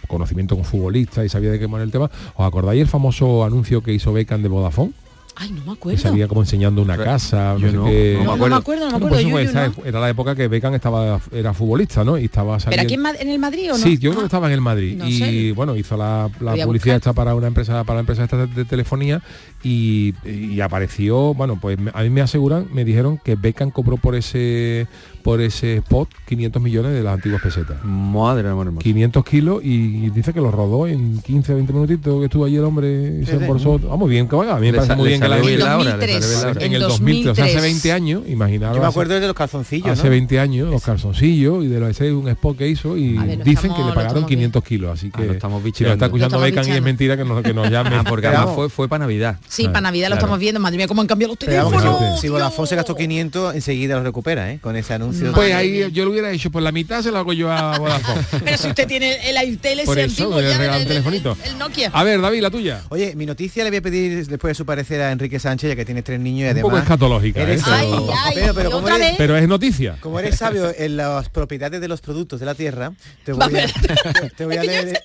conocimiento 0.07 0.55
con 0.55 0.65
futbolistas 0.65 1.25
y 1.25 1.29
sabía 1.29 1.49
de 1.51 1.57
qué 1.59 1.67
manera 1.67 1.85
el 1.85 1.91
tema. 1.91 2.11
¿Os 2.35 2.45
acordáis 2.47 2.79
el 2.81 2.88
famoso 2.88 3.43
anuncio 3.43 3.81
que 3.81 3.91
hizo 3.93 4.13
Beckham 4.13 4.41
de 4.43 4.49
Vodafone? 4.49 4.91
Ay, 5.38 5.52
no 5.52 5.65
me 5.65 5.74
acuerdo. 5.74 6.00
salía 6.02 6.28
como 6.30 6.41
enseñando 6.41 6.82
una 6.82 6.98
casa, 6.98 7.56
Yo 7.58 7.65
no 7.67 7.71
sé 7.71 7.78
no, 7.78 7.86
qué. 7.86 8.13
no 8.13 8.19
me 8.19 8.26
No, 8.26 8.38
no 8.38 8.48
me 8.48 8.56
acuerdo, 8.56 8.86
no 8.89 8.91
me 8.93 9.00
Bueno, 9.00 9.15
acuerdo. 9.17 9.30
fue 9.30 9.43
Yuyu, 9.43 9.50
esa- 9.50 9.67
¿no? 9.67 9.86
Era 9.86 10.00
la 10.00 10.10
época 10.10 10.34
que 10.36 10.48
Beckham 10.48 10.74
estaba 10.76 11.19
era 11.32 11.54
futbolista, 11.54 12.04
¿no? 12.06 12.17
Y 12.17 12.26
estaba 12.26 12.58
¿Pero 12.58 12.60
saliendo. 12.71 12.84
aquí 13.10 13.17
en, 13.19 13.28
en 13.28 13.34
el 13.34 13.39
Madrid 13.39 13.69
o 13.74 13.78
no? 13.78 13.84
Sí, 13.84 13.98
yo 13.98 14.12
creo 14.12 14.21
que 14.21 14.24
Ah, 14.24 14.28
estaba 14.28 14.48
en 14.48 14.54
el 14.54 14.62
Madrid 14.62 14.95
no 14.98 15.08
y 15.10 15.17
sé. 15.17 15.52
bueno 15.54 15.76
hizo 15.76 15.98
la, 15.98 16.30
la 16.39 16.56
publicidad 16.65 16.95
esta 16.95 17.12
para 17.13 17.36
una 17.36 17.48
empresa 17.48 17.84
para 17.84 17.95
la 17.95 18.00
empresa 18.02 18.24
esta 18.24 18.38
de, 18.38 18.48
de 18.48 18.63
telefonía 18.65 19.21
y, 19.62 20.13
y 20.26 20.60
apareció 20.62 21.34
bueno 21.34 21.60
pues 21.60 21.78
a 21.93 22.02
mí 22.04 22.10
me 22.10 22.21
aseguran 22.21 22.67
me 22.71 22.86
dijeron 22.86 23.19
que 23.24 23.36
Beckham 23.36 23.71
cobró 23.71 23.98
por 23.98 24.15
ese 24.15 24.88
por 25.25 25.41
ese 25.41 25.77
spot 25.77 26.07
500 26.27 26.61
millones 26.61 26.93
de 26.93 27.01
las 27.01 27.15
antiguas 27.15 27.41
pesetas 27.41 27.83
Madre 27.83 28.47
amor 28.47 28.67
hermoso. 28.67 28.83
500 28.83 29.25
kilos 29.25 29.59
y 29.63 30.11
dice 30.11 30.33
que 30.33 30.39
lo 30.39 30.51
rodó 30.51 30.85
en 30.88 31.19
15 31.19 31.55
20 31.55 31.73
minutitos 31.73 32.19
que 32.19 32.25
estuvo 32.25 32.45
allí 32.45 32.57
el 32.57 32.63
hombre 32.63 33.21
y 33.21 33.25
se 33.25 33.38
embolsó 33.38 33.79
ah, 33.91 33.95
muy 33.95 34.09
bien 34.11 34.27
que 34.29 34.35
vaya 34.35 34.55
a 34.55 34.59
mí 34.59 34.67
me 34.71 34.77
parece 34.77 34.95
muy 34.95 35.07
bien 35.09 35.19
que 35.21 35.27
la 35.27 35.38
bien 35.38 35.59
la 35.59 35.77
hora, 35.79 35.97
le 35.97 36.13
2003. 36.13 36.25
salió 36.25 36.29
bien 36.29 36.41
la 36.43 36.51
hora. 36.51 36.65
en 36.65 36.73
el 36.73 36.81
2003 36.81 37.31
o 37.31 37.35
sea, 37.35 37.43
hace 37.45 37.53
2003. 37.55 37.63
20 37.63 37.91
años 37.91 38.21
imaginaros 38.27 38.75
Yo 38.75 38.81
me 38.81 38.88
hace- 38.88 38.93
acuerdo 38.93 39.19
de 39.19 39.25
los 39.27 39.35
calzoncillos, 39.35 39.89
hace 39.89 40.03
¿no? 40.03 40.09
20 40.11 40.39
años 40.39 40.69
los 40.69 40.83
calzoncillos 40.83 41.65
y 41.65 41.67
de 41.69 41.79
lo 41.79 41.88
ese 41.89 42.13
un 42.13 42.27
spot 42.29 42.57
que 42.57 42.67
hizo 42.69 42.95
y 42.95 43.17
ver, 43.17 43.39
dicen 43.43 43.71
estamos- 43.71 43.77
que 43.77 43.81
le 43.83 43.89
pagaron 43.89 44.07
estamos 44.09 44.29
500 44.29 44.63
kilos 44.63 44.91
así 44.93 45.09
Ah, 45.11 45.17
que 45.17 45.25
lo 45.25 45.33
estamos 45.33 45.63
si 45.73 45.83
lo 45.83 45.93
está 45.93 46.05
escuchando 46.05 46.39
Beckham 46.39 46.67
y 46.67 46.71
es 46.71 46.81
mentira 46.83 47.17
que 47.17 47.25
nos, 47.25 47.41
que 47.41 47.53
nos 47.53 47.67
llame 47.71 47.89
Ah, 47.95 48.03
porque 48.07 48.27
además 48.27 48.45
vamos. 48.45 48.55
fue, 48.55 48.69
fue 48.69 48.88
para 48.88 48.99
Navidad. 49.05 49.38
Sí, 49.47 49.65
para 49.67 49.81
Navidad 49.81 50.09
lo 50.09 50.15
estamos 50.15 50.38
viendo. 50.38 50.59
Madre 50.59 50.77
mía, 50.77 50.88
cómo 50.88 51.01
han 51.01 51.07
cambiado 51.07 51.33
los 51.33 51.55
vamos, 51.55 51.71
teléfonos. 51.81 52.21
si 52.21 52.29
Vodafone 52.29 52.67
se 52.67 52.75
gastó 52.75 52.95
500, 52.95 53.55
enseguida 53.55 53.95
lo 53.95 54.03
recupera, 54.03 54.51
¿eh? 54.51 54.59
Con 54.61 54.75
ese 54.75 54.93
anuncio. 54.93 55.14
Pues 55.34 55.54
ahí 55.54 55.71
mía. 55.71 55.88
yo 55.89 56.06
lo 56.06 56.12
hubiera 56.12 56.32
hecho 56.32 56.51
por 56.51 56.62
la 56.62 56.71
mitad 56.71 57.01
se 57.01 57.12
lo 57.12 57.17
hago 57.19 57.34
yo 57.34 57.51
a 57.51 57.78
Vodafone 57.78 58.21
Pero 58.43 58.58
si 58.58 58.67
usted 58.69 58.88
tiene 58.88 59.30
el 59.30 59.38
Airtel 59.38 59.80
ese 59.80 59.86
Por 59.86 59.99
eso, 59.99 60.23
antiguo, 60.23 60.41
le 60.41 60.49
ya 60.49 60.58
un 60.58 60.82
el, 60.82 60.88
telefonito. 60.88 61.38
el- 61.43 61.51
el 61.51 61.58
Nokia. 61.58 61.89
a 61.93 62.04
ver 62.04 62.21
David 62.21 62.41
la 62.41 62.49
tuya 62.51 62.82
Oye, 62.89 63.15
mi 63.15 63.25
noticia 63.25 63.63
le 63.63 63.69
voy 63.69 63.78
a 63.78 63.82
pedir 63.82 64.25
después 64.28 64.51
de 64.51 64.56
su 64.56 64.65
parecer 64.65 65.01
a 65.01 65.12
Enrique 65.12 65.39
Sánchez, 65.39 65.69
ya 65.69 65.75
que 65.75 65.86
tienes 65.86 66.04
tres 66.04 66.19
niños 66.19 66.41
y 66.41 66.43
Un 66.45 66.49
además... 66.51 66.63
poco 66.71 66.78
escatológica, 66.78 67.41
eres 67.41 67.62
¿eh? 67.62 67.63
sabio. 67.65 68.08
Ay, 68.12 68.17
ay, 68.25 68.32
pero, 68.36 68.54
pero 68.54 68.71
como 68.71 68.84
¿otra 68.84 68.95
eres- 68.95 69.08
vez? 69.10 69.15
Pero 69.17 69.38
es 69.38 69.47
noticia. 69.47 69.97
como 70.01 70.19
eres 70.19 70.38
sabio 70.38 70.71
en 70.78 70.97
las 70.97 71.30
propiedades 71.30 71.82
de 71.82 71.88
los 71.88 72.01
productos 72.01 72.39
de 72.39 72.45
la 72.45 72.56
tierra, 72.56 72.93
te 73.23 73.32
voy 73.34 73.43
a, 73.60 73.67
te 74.38 74.45
voy 74.45 74.58
a 74.58 74.63
leer... 74.63 75.01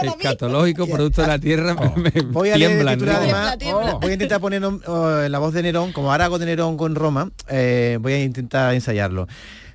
Escatológico, 0.00 0.86
producto 0.86 1.22
de 1.22 1.28
la 1.28 1.38
tierra, 1.38 1.74
me 1.96 2.10
Voy 2.22 2.50
a 2.50 2.56
leer 2.56 2.72
el 2.72 2.86
titular, 2.88 3.14
¿no? 3.14 3.22
además. 3.22 3.58
tiembla. 3.58 3.92
Voy 3.94 4.10
a 4.10 4.12
intentar 4.14 4.40
poner 4.40 4.62
oh, 4.64 5.28
la 5.28 5.38
voz 5.38 5.54
de 5.54 5.62
Nerón, 5.62 5.92
como 5.92 6.10
ahora 6.12 6.24
hago 6.26 6.38
de 6.38 6.46
Nerón 6.46 6.76
con 6.76 6.94
Roma, 6.94 7.30
eh, 7.48 7.98
voy 8.00 8.12
a 8.14 8.22
intentar 8.22 8.74
ensayarlo. 8.74 9.26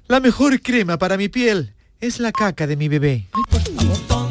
La 0.09 0.19
mejor 0.19 0.59
crema 0.59 0.97
para 0.97 1.17
mi 1.17 1.29
piel 1.29 1.75
es 2.01 2.19
la 2.19 2.31
caca 2.31 2.65
de 2.65 2.75
mi 2.75 2.87
bebé. 2.87 3.27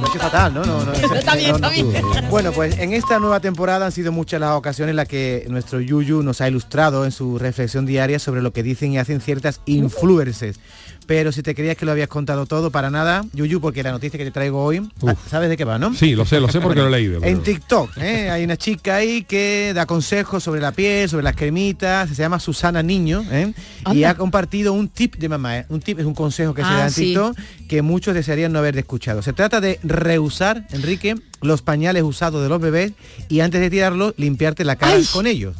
Fatal, 0.07 0.55
¿no? 0.55 0.65
No, 0.65 0.85
no, 0.85 0.93
Está 0.93 1.35
bien, 1.37 1.53
no, 1.53 1.59
no. 1.59 1.69
está 1.71 1.83
bien. 1.91 2.05
Bueno, 2.31 2.53
pues 2.53 2.79
en 2.79 2.93
esta 2.93 3.19
nueva 3.19 3.41
temporada 3.41 3.87
han 3.87 3.93
sido 3.93 4.13
muchas 4.13 4.41
las 4.41 4.53
ocasiones 4.53 4.91
en 4.91 4.97
las 4.97 5.09
que 5.09 5.47
nuestro 5.49 5.81
Yuyu 5.81 6.23
nos 6.23 6.41
ha 6.41 6.49
ilustrado 6.49 7.05
en 7.05 7.13
su 7.13 7.39
reflexión 7.39 7.87
diaria 7.87 8.19
sobre 8.19 8.43
lo 8.43 8.53
que 8.53 8.63
dicen 8.63 8.93
y 8.93 8.99
hacen 8.99 9.21
ciertas 9.21 9.61
influencers. 9.67 10.59
Pero 11.07 11.33
si 11.33 11.43
te 11.43 11.55
creías 11.55 11.75
que 11.79 11.87
lo 11.87 11.93
habías 11.93 12.09
contado 12.09 12.45
todo, 12.45 12.71
para 12.71 12.91
nada, 12.91 13.25
Yuyu, 13.33 13.63
porque 13.63 13.83
la 13.83 13.93
noticia 13.93 14.19
que 14.19 14.27
te 14.27 14.31
traigo 14.31 14.63
hoy, 14.63 14.87
ah, 15.07 15.15
¿sabes 15.31 15.49
de 15.49 15.57
qué 15.57 15.65
va, 15.65 15.79
no? 15.79 15.95
Sí, 15.95 16.15
lo 16.15 16.27
sé, 16.27 16.39
lo 16.39 16.49
sé 16.51 16.61
porque 16.61 16.81
lo 16.81 16.89
he 16.89 16.91
leído. 16.91 17.21
En 17.25 17.43
TikTok, 17.43 17.97
¿eh? 17.97 18.29
hay 18.29 18.45
una 18.45 18.59
chica 18.59 18.97
ahí 18.97 19.23
que 19.25 19.73
da 19.75 19.87
consejos 19.87 20.45
sobre 20.45 20.61
la 20.61 20.73
piel, 20.73 21.09
sobre 21.09 21.23
las 21.23 21.35
cremitas, 21.35 22.11
se 22.11 22.15
llama 22.17 22.39
Susana 22.39 22.83
Niño, 22.83 23.25
¿eh? 23.31 23.55
y 23.95 24.05
ha 24.05 24.17
compartido 24.17 24.75
un 24.75 24.89
tip 24.91 25.17
de 25.17 25.31
mamá. 25.31 25.59
¿eh? 25.61 25.67
Un 25.71 25.81
tip 25.81 25.99
es 25.99 26.05
un 26.05 26.15
consejo 26.15 26.53
que 26.53 26.61
se 26.61 26.69
Ah, 26.69 26.77
da 26.77 26.85
en 26.85 26.91
sí. 26.91 27.05
TikTok 27.07 27.39
que 27.69 27.81
muchos 27.81 28.15
desearían 28.15 28.53
no 28.53 28.59
haber 28.59 28.77
escuchado. 28.77 29.23
Se 29.23 29.33
trata 29.33 29.63
de 29.63 29.79
reusar, 29.89 30.67
Enrique, 30.71 31.17
los 31.41 31.63
pañales 31.63 32.03
usados 32.03 32.43
de 32.43 32.49
los 32.49 32.61
bebés 32.61 32.93
y 33.29 33.41
antes 33.41 33.61
de 33.61 33.71
tirarlos, 33.71 34.15
limpiarte 34.17 34.65
la 34.65 34.77
cara 34.77 34.97
con 35.13 35.27
ellos. 35.27 35.57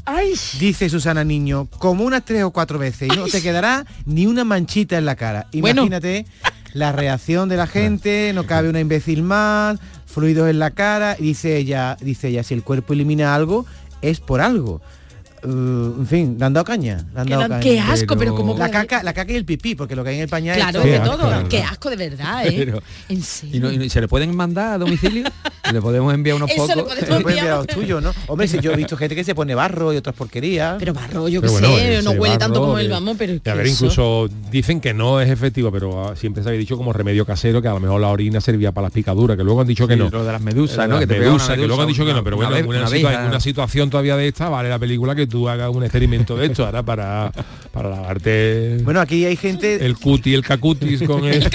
Dice 0.59 0.89
Susana 0.89 1.25
Niño, 1.25 1.69
como 1.79 2.05
unas 2.05 2.25
tres 2.25 2.43
o 2.45 2.51
cuatro 2.51 2.79
veces 2.79 3.09
y 3.13 3.17
no 3.17 3.27
te 3.27 3.43
quedará 3.43 3.87
ni 4.07 4.27
una 4.27 4.45
manchita 4.45 4.99
en 4.99 5.07
la 5.07 5.17
cara. 5.17 5.47
Bueno. 5.53 5.83
Imagínate 5.83 6.27
la 6.75 6.93
reacción 6.93 7.49
de 7.49 7.57
la 7.57 7.67
gente, 7.67 8.33
no 8.35 8.47
cabe 8.47 8.69
una 8.69 8.81
imbécil 8.81 9.23
más, 9.23 9.79
fluidos 10.07 10.49
en 10.49 10.59
la 10.59 10.71
cara, 10.71 11.17
y 11.19 11.25
dice 11.25 11.57
ella, 11.57 11.97
dice 12.01 12.29
ella, 12.29 12.43
si 12.43 12.55
el 12.55 12.63
cuerpo 12.63 12.93
elimina 12.93 13.35
algo, 13.35 13.67
es 14.03 14.21
por 14.21 14.41
algo. 14.41 14.81
Uh, 15.45 16.01
en 16.01 16.07
fin, 16.07 16.37
le 16.39 16.45
han 16.45 16.53
dado 16.53 16.65
caña. 16.65 17.05
le 17.15 17.21
han 17.21 17.29
dado 17.29 17.49
caña. 17.49 17.61
qué 17.61 17.79
asco, 17.81 18.17
pero, 18.17 18.35
como 18.35 18.57
la 18.57 18.71
caca, 18.71 19.03
la 19.03 19.13
caca 19.13 19.33
y 19.33 19.37
el 19.37 19.45
pipí, 19.45 19.75
porque 19.75 19.95
lo 19.95 20.03
que 20.05 20.11
hay 20.11 20.17
en 20.17 20.23
el 20.23 20.29
pañal 20.29 20.57
Claro, 20.57 20.81
es 20.83 20.93
de 20.93 20.99
todo. 21.01 21.17
todo. 21.17 21.49
Qué 21.49 21.63
asco 21.63 21.91
de 21.91 21.97
verdad, 21.97 22.47
¿eh? 22.47 22.55
Pero- 22.57 22.83
en 23.09 23.19
¿Y, 23.19 23.23
serio. 23.23 23.61
no- 23.61 23.71
y 23.73 23.89
se 23.91 24.01
le 24.01 24.09
pueden 24.09 24.35
mandar 24.35 24.75
a 24.75 24.79
domicilio? 24.79 25.25
¿Le 25.73 25.83
podemos 25.83 26.15
enviar 26.15 26.37
unos 26.37 26.51
Eso 26.51 26.67
le 26.67 26.83
pocos? 26.83 26.95
podemos 26.95 27.19
enviar 27.33 27.57
los 27.59 27.67
tuyos, 27.67 28.03
¿no? 28.03 28.13
Hombre, 28.27 28.49
si 28.49 28.59
yo 28.61 28.73
he 28.73 28.77
visto 28.77 28.97
gente 28.97 29.15
que 29.15 29.23
se 29.23 29.35
pone 29.35 29.55
barro 29.55 29.93
y 29.93 29.97
otras 29.97 30.17
porquerías. 30.17 30.77
Pero 30.79 30.95
barro, 30.95 31.29
yo 31.29 31.43
qué 31.43 31.49
bueno, 31.49 31.69
sé, 31.77 32.03
no 32.03 32.13
huele 32.13 32.39
tanto 32.39 32.61
como 32.61 32.79
el 32.79 32.89
vamos, 32.89 33.17
pero 33.19 33.39
haber 33.53 33.67
eso- 33.67 33.85
incluso 33.85 34.29
dicen 34.51 34.81
que 34.81 34.95
no 34.95 35.21
es 35.21 35.29
efectivo, 35.31 35.71
pero 35.71 36.09
ah, 36.09 36.17
siempre 36.17 36.43
se 36.43 36.49
había 36.49 36.59
dicho 36.61 36.77
como 36.77 36.93
remedio 36.93 37.27
casero 37.27 37.61
que 37.61 37.69
a 37.69 37.73
lo 37.75 37.81
mejor 37.81 38.01
la 38.01 38.09
orina 38.09 38.41
servía 38.41 38.73
para 38.73 38.87
las 38.87 38.93
picaduras, 38.93 39.37
que 39.37 39.45
luego 39.45 39.61
han 39.61 39.67
dicho 39.67 39.87
que 39.87 39.95
Sí, 39.95 40.01
no. 40.01 40.09
lo 40.09 40.25
de 40.25 40.33
las 40.33 40.41
medusas, 40.41 40.87
Eh, 40.87 40.89
¿no? 40.89 40.95
las 40.95 41.01
Que 41.01 41.07
te 41.07 41.15
pega 41.15 41.27
una 41.27 41.33
medusas, 41.37 41.57
que 41.59 41.67
luego 41.67 41.83
han 41.83 41.89
dicho 41.89 42.07
que 42.07 42.13
no, 42.15 42.25
pero 42.25 42.37
bueno, 42.37 42.57
en 42.57 42.67
una 42.67 43.41
situación 43.41 43.91
todavía 43.91 44.17
de 44.17 44.29
esta, 44.29 44.49
vale 44.49 44.69
la 44.71 44.79
película 44.79 45.15
que 45.15 45.27
tú 45.29 45.49
hagas 45.49 45.75
un 45.75 45.83
experimento 45.83 46.37
de 46.37 46.47
esto, 46.47 46.65
ahora 46.65 46.83
para, 46.83 47.33
para 47.73 47.91
lavarte 47.91 48.79
Bueno, 48.83 49.01
aquí 49.01 49.25
hay 49.25 49.37
gente, 49.37 49.85
el 49.85 49.97
cuti, 49.97 50.35
el 50.35 50.43
cacutis 50.43 51.03
con 51.03 51.25
el... 51.25 51.49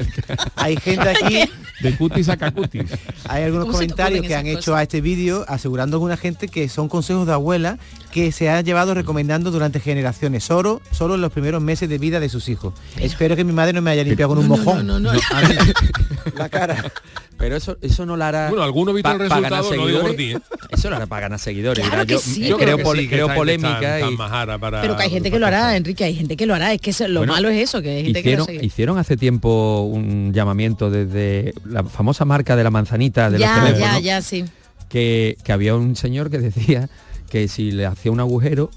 hay 0.56 0.76
gente 0.76 1.08
aquí, 1.08 1.50
de 1.80 1.96
cutis 1.96 2.28
a 2.28 2.36
cacutis. 2.36 2.90
hay 3.28 3.44
algunos 3.44 3.66
¿Cómo 3.66 3.78
se 3.78 3.86
te 3.86 3.92
comentarios 3.92 4.26
que 4.26 4.34
han 4.34 4.46
hecho 4.46 4.74
a 4.74 4.82
este 4.82 5.00
vídeo 5.00 5.44
asegurando 5.48 5.96
alguna 5.96 6.16
gente 6.16 6.48
que 6.48 6.68
son 6.68 6.88
consejos 6.88 7.26
de 7.26 7.32
abuela 7.32 7.78
que 8.16 8.32
se 8.32 8.48
ha 8.48 8.62
llevado 8.62 8.94
recomendando 8.94 9.50
durante 9.50 9.78
generaciones, 9.78 10.42
solo, 10.42 10.80
solo 10.90 11.16
en 11.16 11.20
los 11.20 11.30
primeros 11.30 11.60
meses 11.62 11.86
de 11.86 11.98
vida 11.98 12.18
de 12.18 12.30
sus 12.30 12.48
hijos. 12.48 12.72
Espero 12.98 13.36
que 13.36 13.44
mi 13.44 13.52
madre 13.52 13.74
no 13.74 13.82
me 13.82 13.90
haya 13.90 14.04
limpiado 14.04 14.30
con 14.30 14.38
un 14.38 14.48
mojón. 14.48 14.86
no, 14.86 14.98
no, 14.98 15.12
no. 15.12 15.20
La 16.36 16.48
cara. 16.48 16.90
Pero 17.36 17.56
eso, 17.56 17.76
eso 17.82 18.06
no 18.06 18.16
lo 18.16 18.24
hará. 18.24 18.48
Bueno, 18.48 18.64
alguno 18.64 18.92
ha 18.92 18.94
visto 18.94 19.10
el 19.12 19.18
resultado, 19.18 19.70
no 19.76 19.86
digo 19.86 20.00
por 20.00 20.10
seguidores. 20.12 20.16
ti, 20.16 20.32
¿eh? 20.32 20.38
Eso 20.70 20.88
lo 20.88 20.96
hará 20.96 21.06
para 21.06 21.20
ganar 21.20 21.38
seguidores. 21.38 21.84
Claro 21.86 22.04
mira, 22.04 22.10
yo, 22.10 22.18
que 22.18 22.24
sí, 22.24 22.40
yo 22.48 22.56
pero- 22.56 22.72
creo, 22.76 22.84
pole- 22.86 23.02
sí, 23.02 23.08
que 23.08 23.14
creo 23.16 23.34
polémica 23.34 23.80
tan- 23.80 24.00
tan 24.00 24.12
y 24.14 24.16
majara 24.16 24.58
para- 24.58 24.80
Pero 24.80 24.96
que 24.96 25.02
hay 25.02 25.10
gente 25.10 25.30
que 25.30 25.38
lo 25.38 25.46
hará, 25.46 25.76
Enrique, 25.76 26.04
hay 26.04 26.14
gente 26.14 26.38
que 26.38 26.46
lo 26.46 26.54
hará. 26.54 26.72
Es 26.72 26.80
que 26.80 26.90
eso- 26.90 27.06
lo 27.08 27.20
Bueno, 27.20 27.34
malo 27.34 27.50
es 27.50 27.62
eso, 27.62 27.82
que 27.82 27.90
hay 27.90 28.04
gente 28.04 28.20
hicieron, 28.20 28.46
que 28.46 28.54
lo 28.54 28.64
hicieron 28.64 28.98
hace 28.98 29.18
tiempo 29.18 29.82
un 29.82 30.32
llamamiento 30.32 30.90
desde 30.90 31.52
la 31.66 31.84
famosa 31.84 32.24
marca 32.24 32.56
de 32.56 32.64
la 32.64 32.70
manzanita 32.70 33.30
de 33.30 33.38
Ya, 33.38 33.56
los 33.58 33.64
teléfonos 33.66 33.94
ya, 33.96 34.00
ya, 34.00 34.22
sí. 34.22 34.46
que, 34.88 35.36
que 35.44 35.52
había 35.52 35.74
un 35.76 35.94
señor 35.94 36.30
que 36.30 36.38
decía 36.38 36.88
que 37.30 37.48
si 37.48 37.70
le 37.72 37.86
hacía 37.86 38.12
un 38.12 38.20
agujero 38.20 38.70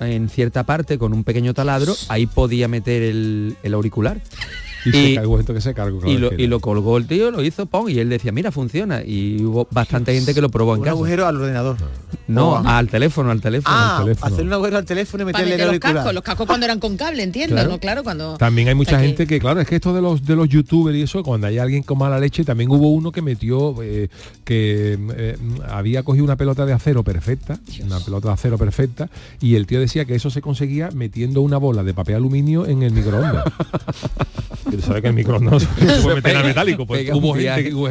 en 0.00 0.28
cierta 0.28 0.64
parte 0.64 0.98
con 0.98 1.12
un 1.14 1.24
pequeño 1.24 1.54
taladro, 1.54 1.94
ahí 2.08 2.26
podía 2.26 2.68
meter 2.68 3.02
el, 3.02 3.56
el 3.62 3.74
auricular. 3.74 4.20
Y, 4.84 4.90
se 4.92 4.98
Y- 5.10 5.14
cargó 5.16 5.40
esto 5.40 5.52
que 5.54 5.60
se 5.60 5.74
cargó. 5.74 6.00
lo, 6.04 6.32
y 6.34 6.46
lo 6.46 6.60
colgó 6.60 6.96
el 6.96 7.06
tío, 7.06 7.30
lo 7.32 7.42
hizo, 7.42 7.66
pon, 7.66 7.90
y 7.90 7.98
él 7.98 8.08
decía, 8.08 8.30
mira, 8.30 8.52
funciona. 8.52 9.02
Y 9.04 9.42
hubo 9.44 9.66
bastante 9.70 10.14
gente 10.14 10.32
que 10.34 10.40
lo 10.40 10.48
probó 10.50 10.74
en 10.74 10.78
Un 10.80 10.84
casa. 10.84 10.94
agujero 10.94 11.26
al 11.26 11.36
ordenador. 11.36 11.76
No, 12.28 12.54
Oh. 12.54 12.62
al 12.66 12.88
teléfono, 12.88 13.30
al 13.30 13.40
teléfono. 13.40 13.74
Ah, 13.76 13.98
al 13.98 14.04
teléfono. 14.04 14.34
hacer 14.34 14.46
un 14.46 14.52
agujero 14.52 14.76
al 14.78 14.84
teléfono 14.84 15.22
y 15.22 15.26
meterle 15.26 15.54
el 15.54 15.66
los 15.68 15.78
cascos, 15.78 16.14
los 16.14 16.22
cascos 16.24 16.46
cuando 16.46 16.66
eran 16.66 16.80
con 16.80 16.96
cable, 16.96 17.22
entiendo, 17.22 17.54
Claro. 17.54 17.70
¿no? 17.70 17.78
Claro, 17.78 18.02
cuando... 18.04 18.36
También 18.36 18.68
hay 18.68 18.74
mucha 18.74 18.98
gente 18.98 19.26
que, 19.26 19.38
claro, 19.38 19.60
es 19.60 19.66
que 19.68 19.76
esto 19.76 19.94
de 19.94 20.02
los 20.02 20.24
de 20.24 20.34
los 20.36 20.48
youtubers 20.48 20.96
y 20.96 21.02
eso, 21.02 21.22
cuando 21.22 21.46
hay 21.46 21.58
alguien 21.58 21.82
con 21.82 21.98
mala 21.98 22.18
leche, 22.18 22.44
también 22.44 22.70
hubo 22.70 22.92
uno 22.92 23.12
que 23.12 23.22
metió 23.22 23.74
eh, 23.82 24.08
que 24.44 24.98
eh, 25.16 25.36
había 25.70 26.02
cogido 26.02 26.24
una 26.24 26.36
pelota 26.36 26.66
de 26.66 26.72
acero 26.72 27.02
perfecta, 27.04 27.58
una 27.84 28.00
pelota 28.00 28.28
de 28.28 28.34
acero 28.34 28.58
perfecta, 28.58 29.08
y 29.40 29.54
el 29.54 29.66
tío 29.66 29.78
decía 29.80 30.04
que 30.04 30.14
eso 30.14 30.30
se 30.30 30.40
conseguía 30.40 30.90
metiendo 30.92 31.42
una 31.42 31.58
bola 31.58 31.82
de 31.84 31.94
papel 31.94 32.16
aluminio 32.16 32.66
en 32.66 32.82
el 32.82 32.92
microondas. 32.92 33.44
Sabes 34.84 35.00
que 35.00 35.08
el 35.08 35.14
microondas 35.14 35.52
no 35.52 35.60
se 35.60 36.02
puede 36.02 36.16
meter 36.16 36.36
al 36.36 36.44
metálico. 36.44 36.86
Pues 36.86 37.08
hubo 37.12 37.34
gente, 37.34 37.72
hubo, 37.72 37.88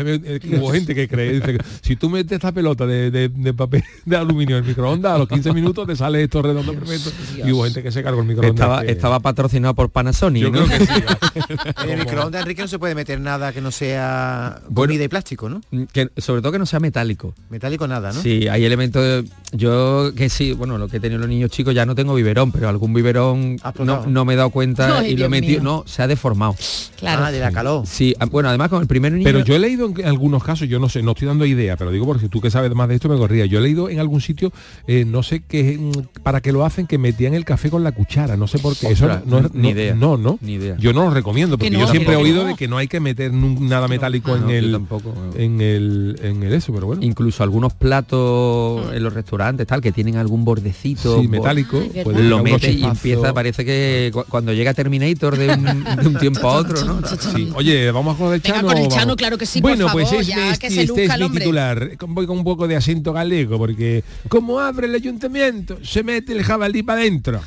hubo 0.59 0.71
gente 0.71 0.93
que 0.93 1.07
cree 1.07 1.33
dice 1.33 1.57
que 1.57 1.63
si 1.81 1.95
tú 1.95 2.09
metes 2.09 2.33
esta 2.33 2.51
pelota 2.51 2.85
de, 2.85 3.09
de- 3.11 3.29
de 3.29 3.53
papel 3.53 3.83
de 4.05 4.17
aluminio 4.25 4.57
en 4.57 4.63
el 4.63 4.69
microondas, 4.69 5.13
a 5.13 5.17
los 5.17 5.27
15 5.27 5.53
minutos 5.53 5.87
te 5.87 5.95
sale 5.95 6.23
esto 6.23 6.41
redondo 6.41 6.73
perfecto. 6.73 7.11
Y 7.45 7.51
hubo 7.51 7.63
gente 7.63 7.81
que 7.83 7.91
se 7.91 8.03
cargó 8.03 8.21
el 8.21 8.27
microondas. 8.27 8.53
Estaba, 8.55 8.81
que- 8.83 8.91
estaba 8.91 9.19
patrocinado 9.19 9.73
por 9.73 9.89
Panasonic. 9.89 10.43
yo 10.43 10.51
¿no? 10.51 10.65
creo 10.65 10.79
que 10.79 10.85
sí. 10.85 10.93
En 11.83 11.89
el 11.89 11.99
microondas, 11.99 12.41
Enrique, 12.41 12.61
no 12.61 12.67
se 12.67 12.79
puede 12.79 12.95
meter 12.95 13.19
nada 13.19 13.51
que 13.53 13.61
no 13.61 13.71
sea 13.71 14.59
Bueno. 14.69 14.91
comida 14.91 15.03
y 15.03 15.07
plástico, 15.07 15.49
¿no? 15.49 15.61
Que- 15.91 16.09
sobre 16.17 16.41
todo 16.41 16.51
que 16.51 16.59
no 16.59 16.65
sea 16.65 16.79
metálico. 16.79 17.33
Metálico 17.49 17.87
nada, 17.87 18.11
¿no? 18.13 18.21
Sí, 18.21 18.47
hay 18.47 18.65
elementos. 18.65 19.01
de- 19.03 19.25
yo 19.51 20.11
que 20.15 20.29
sí, 20.29 20.51
bueno, 20.53 20.77
lo 20.77 20.87
que 20.87 20.97
he 20.97 20.99
tenido 20.99 21.19
los 21.19 21.29
niños 21.29 21.49
chicos 21.51 21.73
ya 21.73 21.85
no 21.85 21.95
tengo 21.95 22.13
biberón, 22.15 22.51
pero 22.51 22.67
algún 22.67 22.93
biberón 22.93 23.57
no, 23.83 24.05
no 24.05 24.25
me 24.25 24.33
he 24.33 24.35
dado 24.35 24.49
cuenta 24.49 24.87
y 25.07 25.11
lo 25.11 25.13
he 25.13 25.15
Dios 25.15 25.29
metido. 25.29 25.61
mío. 25.61 25.63
No, 25.63 25.83
se 25.87 26.01
ha 26.01 26.07
deformado. 26.07 26.55
Claro. 26.97 27.25
Ah, 27.25 27.31
de 27.31 27.39
la 27.39 27.51
calor. 27.51 27.85
Sí, 27.87 28.13
ah, 28.19 28.25
bueno, 28.25 28.49
además 28.49 28.69
con 28.69 28.81
el 28.81 28.87
primer 28.87 29.11
niño. 29.13 29.23
Pero 29.23 29.39
yo 29.41 29.55
he 29.55 29.59
leído 29.59 29.91
en 29.97 30.05
algunos 30.05 30.43
casos, 30.43 30.67
yo 30.67 30.79
no 30.79 30.89
sé, 30.89 31.01
no 31.03 31.11
estoy 31.11 31.27
dando 31.27 31.45
idea, 31.45 31.77
pero 31.77 31.91
digo 31.91 32.05
porque 32.05 32.27
tú 32.29 32.41
que 32.41 32.49
sabes 32.51 32.73
más 32.75 32.87
de 32.89 32.95
esto 32.95 33.07
me 33.09 33.17
corría. 33.17 33.45
Yo 33.45 33.59
he 33.59 33.61
leído 33.61 33.89
en 33.89 33.99
algún 34.15 34.21
sitio, 34.21 34.51
eh, 34.87 35.03
no 35.05 35.23
sé 35.23 35.41
qué, 35.47 35.77
mm, 35.77 36.21
para 36.23 36.39
que 36.41 36.51
lo 36.51 36.63
hacen, 36.65 36.87
que 36.87 36.97
metían 36.97 37.33
el 37.33 37.43
café 37.43 37.69
con 37.69 37.83
la 37.83 37.91
cuchara, 37.91 38.37
no 38.37 38.47
sé 38.47 38.59
por 38.59 38.75
qué. 38.75 38.87
Eso 38.87 39.07
no, 39.25 39.41
no- 39.41 39.49
ni 39.53 39.69
idea. 39.69 39.93
No, 39.95 40.15
no. 40.17 40.37
Ni 40.41 40.53
idea. 40.53 40.75
Yo 40.79 40.93
no 40.93 41.03
lo 41.05 41.11
recomiendo, 41.11 41.57
porque 41.57 41.69
no, 41.71 41.79
yo 41.79 41.87
siempre 41.87 42.13
he 42.13 42.17
oído 42.17 42.43
no. 42.43 42.49
de 42.49 42.55
que 42.55 42.67
no 42.67 42.77
hay 42.77 42.87
que 42.87 42.99
meter 42.99 43.33
nada 43.33 43.87
metálico 43.87 44.35
No, 44.37 44.49
en 44.49 44.55
el 44.55 44.71
tampoco. 44.71 45.13
en 45.37 45.59
el 45.61 46.19
en 46.23 46.43
el 46.43 46.53
eso, 46.53 46.73
pero 46.73 46.87
bueno. 46.87 47.03
Incluso 47.03 47.43
algunos 47.43 47.73
platos 47.73 48.93
en 48.93 49.03
los 49.03 49.13
restaurantes 49.13 49.67
tal 49.67 49.81
que 49.81 49.91
tienen 49.91 50.15
algún 50.17 50.45
bordecito 50.45 51.21
Sí, 51.21 51.27
metálico, 51.27 51.81
lo 52.15 52.41
mete 52.43 52.71
y 52.71 52.83
empieza 52.83 53.33
parece 53.33 53.65
que 53.65 54.11
cu- 54.13 54.23
cuando 54.29 54.53
llega 54.53 54.73
Terminator 54.73 55.37
de 55.37 55.49
un, 55.53 55.83
de 55.83 56.07
un 56.07 56.17
tiempo 56.17 56.47
a 56.49 56.53
otro 56.53 56.83
no 56.85 56.99
Sí. 57.35 57.49
Oye, 57.55 57.91
vamos 57.91 58.17
con 58.17 58.33
el 58.33 58.39
Venga, 58.39 58.61
con 58.61 58.77
el? 58.77 58.87
Chano, 58.87 59.15
claro 59.15 59.37
que 59.37 59.45
sí, 59.45 59.61
por 59.61 59.71
Bueno, 59.71 59.87
favor, 59.87 60.03
pues 60.03 60.21
es, 60.21 60.27
ya, 60.27 60.51
este, 60.51 60.67
que 60.67 60.73
se 60.73 60.81
este 60.83 61.05
es 61.05 61.19
mi 61.19 61.29
titular. 61.29 61.91
Voy 62.07 62.25
con 62.27 62.37
un 62.37 62.43
poco 62.43 62.67
de 62.67 62.75
acento 62.75 63.13
galego, 63.13 63.57
porque 63.57 64.03
como 64.27 64.59
abre 64.59 64.87
el 64.87 64.95
ayuntamiento, 64.95 65.77
se 65.83 66.03
mete 66.03 66.33
el 66.33 66.43
jabalí 66.43 66.83
para 66.83 67.01
adentro. 67.01 67.41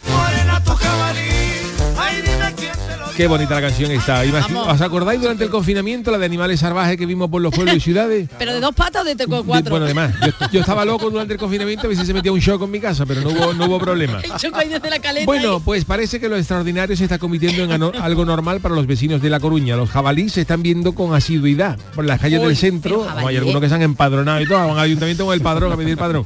Qué 3.18 3.26
bonita 3.26 3.56
la 3.56 3.62
canción 3.62 3.90
está. 3.90 4.22
¿Os 4.68 4.80
acordáis 4.80 5.20
durante 5.20 5.42
el 5.42 5.50
confinamiento 5.50 6.12
la 6.12 6.18
de 6.18 6.26
animales 6.26 6.60
salvajes 6.60 6.96
que 6.96 7.04
vimos 7.04 7.28
por 7.28 7.42
los 7.42 7.52
pueblos 7.52 7.74
y 7.74 7.80
ciudades? 7.80 8.28
¿Pero 8.38 8.54
de 8.54 8.60
dos 8.60 8.72
patas 8.72 9.02
o 9.02 9.04
de 9.04 9.16
cuatro? 9.26 9.70
Bueno, 9.70 9.86
además, 9.86 10.14
yo, 10.24 10.30
yo 10.52 10.60
estaba 10.60 10.84
loco 10.84 11.10
durante 11.10 11.32
el 11.32 11.40
confinamiento 11.40 11.88
a 11.88 11.94
si 11.96 12.06
se 12.06 12.14
metía 12.14 12.30
un 12.30 12.38
shock 12.38 12.62
en 12.62 12.70
mi 12.70 12.78
casa, 12.78 13.04
pero 13.06 13.22
no 13.22 13.30
hubo, 13.30 13.54
no 13.54 13.66
hubo 13.66 13.80
problema. 13.80 14.20
El 14.22 14.34
choco 14.36 14.60
ahí 14.60 14.68
desde 14.68 14.88
la 14.88 15.00
caleta. 15.00 15.26
Bueno, 15.26 15.58
pues 15.58 15.84
parece 15.84 16.20
que 16.20 16.28
lo 16.28 16.36
extraordinario 16.36 16.96
se 16.96 17.02
está 17.02 17.18
convirtiendo 17.18 17.64
en 17.64 17.82
algo 17.82 18.24
normal 18.24 18.60
para 18.60 18.76
los 18.76 18.86
vecinos 18.86 19.20
de 19.20 19.30
La 19.30 19.40
Coruña. 19.40 19.74
Los 19.74 19.90
jabalíes 19.90 20.34
se 20.34 20.42
están 20.42 20.62
viendo 20.62 20.92
con 20.92 21.12
asiduidad 21.12 21.76
por 21.96 22.04
las 22.04 22.20
calles 22.20 22.38
Uy, 22.38 22.46
del 22.46 22.56
centro. 22.56 23.04
Hay 23.16 23.34
¿eh? 23.34 23.38
algunos 23.38 23.60
que 23.60 23.68
se 23.68 23.74
han 23.74 23.82
empadronado 23.82 24.40
y 24.40 24.46
todo, 24.46 24.60
van 24.60 24.78
al 24.78 24.84
ayuntamiento 24.84 25.24
con 25.24 25.34
el 25.34 25.40
padrón 25.40 25.72
a 25.72 25.76
pedir 25.76 25.96
padrón. 25.96 26.24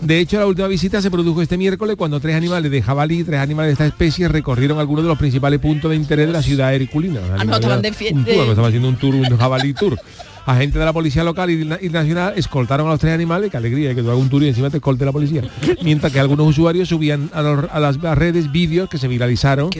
De 0.00 0.18
hecho, 0.18 0.40
la 0.40 0.46
última 0.46 0.66
visita 0.66 1.00
se 1.00 1.12
produjo 1.12 1.40
este 1.40 1.56
miércoles 1.56 1.94
cuando 1.94 2.18
tres 2.18 2.34
animales 2.34 2.72
de 2.72 2.82
jabalí 2.82 3.20
y 3.20 3.24
tres 3.24 3.38
animales 3.38 3.68
de 3.68 3.72
esta 3.74 3.86
especie 3.86 4.26
recorrieron 4.26 4.80
algunos 4.80 5.04
de 5.04 5.08
los 5.08 5.18
principales 5.18 5.60
puntos 5.60 5.92
de 5.92 5.96
interés 5.96 6.31
de 6.32 6.38
la 6.38 6.42
ciudad 6.42 6.74
herculina. 6.74 7.20
Ah, 7.38 7.44
no, 7.44 7.54
estaban 7.54 7.82
de 7.82 7.88
un 7.88 7.94
fiesta. 7.94 8.24
tour, 8.24 8.48
estaban 8.48 8.64
haciendo 8.66 8.88
un 8.88 8.96
tour, 8.96 9.14
un 9.14 9.36
jabalí 9.36 9.74
tour. 9.74 9.98
agentes 10.46 10.78
de 10.78 10.84
la 10.84 10.92
policía 10.92 11.24
local 11.24 11.50
y, 11.50 11.62
y 11.80 11.88
nacional 11.88 12.34
escoltaron 12.36 12.86
a 12.88 12.90
los 12.90 13.00
tres 13.00 13.12
animales, 13.14 13.50
qué 13.50 13.56
alegría 13.56 13.94
que 13.94 14.02
tú 14.02 14.08
hagas 14.10 14.20
un 14.20 14.28
tour 14.28 14.42
y 14.42 14.48
encima 14.48 14.70
te 14.70 14.76
escolte 14.78 15.04
la 15.04 15.12
policía. 15.12 15.42
Mientras 15.82 16.12
que 16.12 16.20
algunos 16.20 16.46
usuarios 16.48 16.88
subían 16.88 17.30
a, 17.32 17.42
los- 17.42 17.66
a 17.70 17.80
las 17.80 17.98
redes 18.18 18.50
vídeos 18.52 18.88
que 18.88 18.98
se 18.98 19.08
viralizaron 19.08 19.70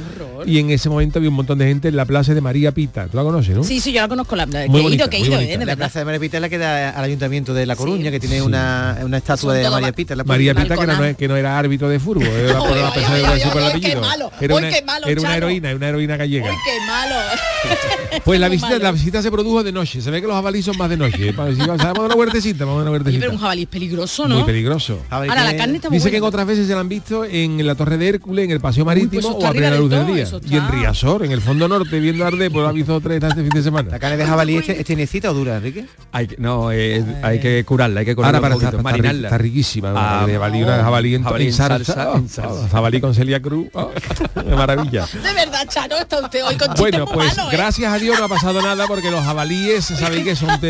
y 0.47 0.59
en 0.59 0.71
ese 0.71 0.89
momento 0.89 1.19
había 1.19 1.29
un 1.31 1.37
montón 1.37 1.59
de 1.59 1.67
gente 1.67 1.89
en 1.89 1.97
la 1.97 2.05
plaza 2.05 2.35
de 2.35 2.41
María 2.41 2.73
Pita. 2.73 3.07
¿Tú 3.09 3.17
la 3.17 3.23
conoces, 3.23 3.57
no? 3.57 3.65
Sí, 3.65 3.81
sí, 3.81 3.93
yo 3.93 4.01
la 4.01 4.09
conozco, 4.09 4.37
la, 4.37 4.47
que 4.47 4.69
Muy 4.69 4.81
he 4.81 4.83
bonita, 4.83 4.95
ido, 5.05 5.11
que 5.11 5.17
he 5.17 5.21
muy 5.21 5.29
ido, 5.29 5.37
bonita. 5.39 5.55
eh, 5.55 5.59
de 5.59 5.67
La 5.67 5.77
plaza 5.77 5.99
de 5.99 6.05
María 6.05 6.21
Pita 6.21 6.37
es 6.39 6.41
la 6.41 6.49
que 6.49 6.59
da 6.59 6.91
al 6.91 7.05
ayuntamiento 7.05 7.55
de 7.55 7.67
La 7.67 7.77
Coruña, 7.77 8.11
que 8.11 8.21
tiene 8.21 8.43
una, 8.43 8.99
una 9.05 9.17
estatua 9.19 9.55
de 9.55 9.69
María 9.71 9.93
Pita. 9.93 10.15
la 10.17 10.25
María. 10.25 10.55
Pita 10.55 10.77
que 10.77 10.87
no, 10.87 11.17
que 11.17 11.29
no 11.29 11.37
era 11.37 11.59
árbitro 11.59 11.89
de 11.89 11.99
fútbol, 12.01 12.25
era 12.25 12.59
por 12.59 12.77
la 12.77 12.93
persona 12.93 13.15
ay, 13.17 13.23
de 13.23 13.27
ay, 13.29 13.41
su 13.41 13.59
ay, 13.59 13.65
apellido. 13.65 13.91
qué 14.01 14.07
malo, 14.07 14.31
Era 14.41 14.55
una, 14.57 14.69
era 14.69 15.21
una 15.21 15.37
heroína, 15.37 15.69
era 15.69 15.77
una 15.77 15.89
heroína 15.89 16.17
gallega. 16.17 16.51
Uy, 16.51 16.57
qué 16.65 16.87
malo. 16.87 17.15
Pues 18.25 18.41
la 18.41 18.49
visita, 18.49 18.79
la 18.79 18.93
visita 18.93 19.23
se 19.23 19.31
produjo 19.31 19.63
de 19.63 19.73
noche. 19.73 20.01
Se 20.01 20.11
ve 20.11 20.21
que 20.21 20.27
los 20.27 20.37
jabalíes 20.53 20.65
son 20.65 20.77
más 20.79 20.91
de 20.91 20.97
noche. 20.97 21.17
Si 21.17 21.33
Vamos 21.33 21.81
a 21.81 21.85
dar 21.85 22.01
una 22.01 22.15
huertecita, 22.15 22.65
vamos 22.65 22.81
a 22.81 22.85
dar 22.85 22.91
una 22.91 22.91
huertecita. 22.93 23.21
pero 23.21 23.33
un 23.33 23.39
jabalí 23.39 23.63
es 23.63 23.69
peligroso, 23.69 24.29
¿no? 24.29 24.37
Muy 24.37 24.45
peligroso. 24.45 25.01
Ahora, 25.11 25.45
la 25.45 25.57
carne 25.57 25.77
está 25.77 25.89
muy 25.89 25.99
Dice 25.99 26.11
que 26.11 26.17
en 26.19 26.25
otras 26.25 26.47
veces 26.47 26.67
se 26.67 26.75
la 26.75 26.81
han 26.81 26.89
visto 26.89 27.25
en 27.25 27.65
la 27.67 27.75
Torre 27.75 27.97
de 27.97 28.09
Hércules, 28.09 28.45
en 28.45 28.51
el 28.51 28.61
Paseo 28.61 28.85
Marítimo 28.85 29.23
pues 29.23 29.25
eso 29.27 29.37
o 29.39 29.47
a 29.47 29.53
plena 29.53 29.77
luz 29.77 29.91
del 29.91 30.07
día. 30.07 30.27
Y 30.49 30.57
en. 30.57 30.73
Riazor, 30.73 31.25
en 31.25 31.33
el 31.33 31.41
fondo 31.43 31.69
norte, 31.69 32.01
viendo 32.01 32.25
Arde, 32.25 32.51
pues 32.51 32.67
ha 32.67 32.73
visto 32.73 32.99
tres 33.01 33.23
este 33.23 33.43
fin 33.43 33.51
de 33.51 33.63
semana. 33.63 33.91
¿La 33.91 33.99
carne 33.99 34.17
de 34.17 34.25
jabalí 34.25 34.57
es, 34.57 34.69
es 34.69 34.85
tiernecita 34.85 35.31
o 35.31 35.35
dura, 35.35 35.57
Enrique? 35.57 35.87
Hay 36.13 36.27
que, 36.27 36.37
no, 36.39 36.73
eh, 36.73 37.05
hay 37.23 37.41
que 37.41 37.63
curarla, 37.65 38.01
hay 38.01 38.07
que 38.07 38.15
curarla 38.15 38.39
Ahora 38.39 38.41
para 38.41 38.55
un 38.55 38.61
poquito, 38.61 38.79
está, 38.79 38.83
marinarla. 38.83 39.29
está 39.29 39.39
riquísima. 39.39 39.91
¿no? 39.91 39.99
Ah, 39.99 40.25
de 40.27 40.33
jabalí, 40.35 40.63
una 40.63 40.83
jabalí 40.83 41.15
en, 41.15 41.25
jabalí 41.25 41.45
en 41.45 41.49
en 41.51 41.55
salsa. 41.55 41.93
salsa, 41.93 42.11
oh, 42.11 42.17
en 42.17 42.29
salsa. 42.29 42.51
oh, 42.51 42.69
jabalí 42.71 43.01
con 43.01 43.15
Celia 43.15 43.41
Cruz. 43.43 43.69
oh, 43.75 43.91
qué 44.35 44.57
maravilla. 44.57 45.07
De 45.07 45.33
verdad, 45.35 45.69
Chano, 45.69 45.97
está 45.99 46.21
usted 46.21 46.45
hoy 46.45 46.57
con 46.57 46.75
Bueno, 46.75 47.07
pues 47.07 47.37
¿eh? 47.37 47.41
gracias 47.53 47.93
a 47.93 47.99
Dios 47.99 48.19
no 48.19 48.25
ha 48.25 48.29
pasado 48.29 48.63
nada 48.63 48.87
porque 48.87 49.11
los 49.11 49.23
jabalíes 49.23 49.85
sabéis 49.85 50.25
que 50.25 50.37
son 50.43 50.61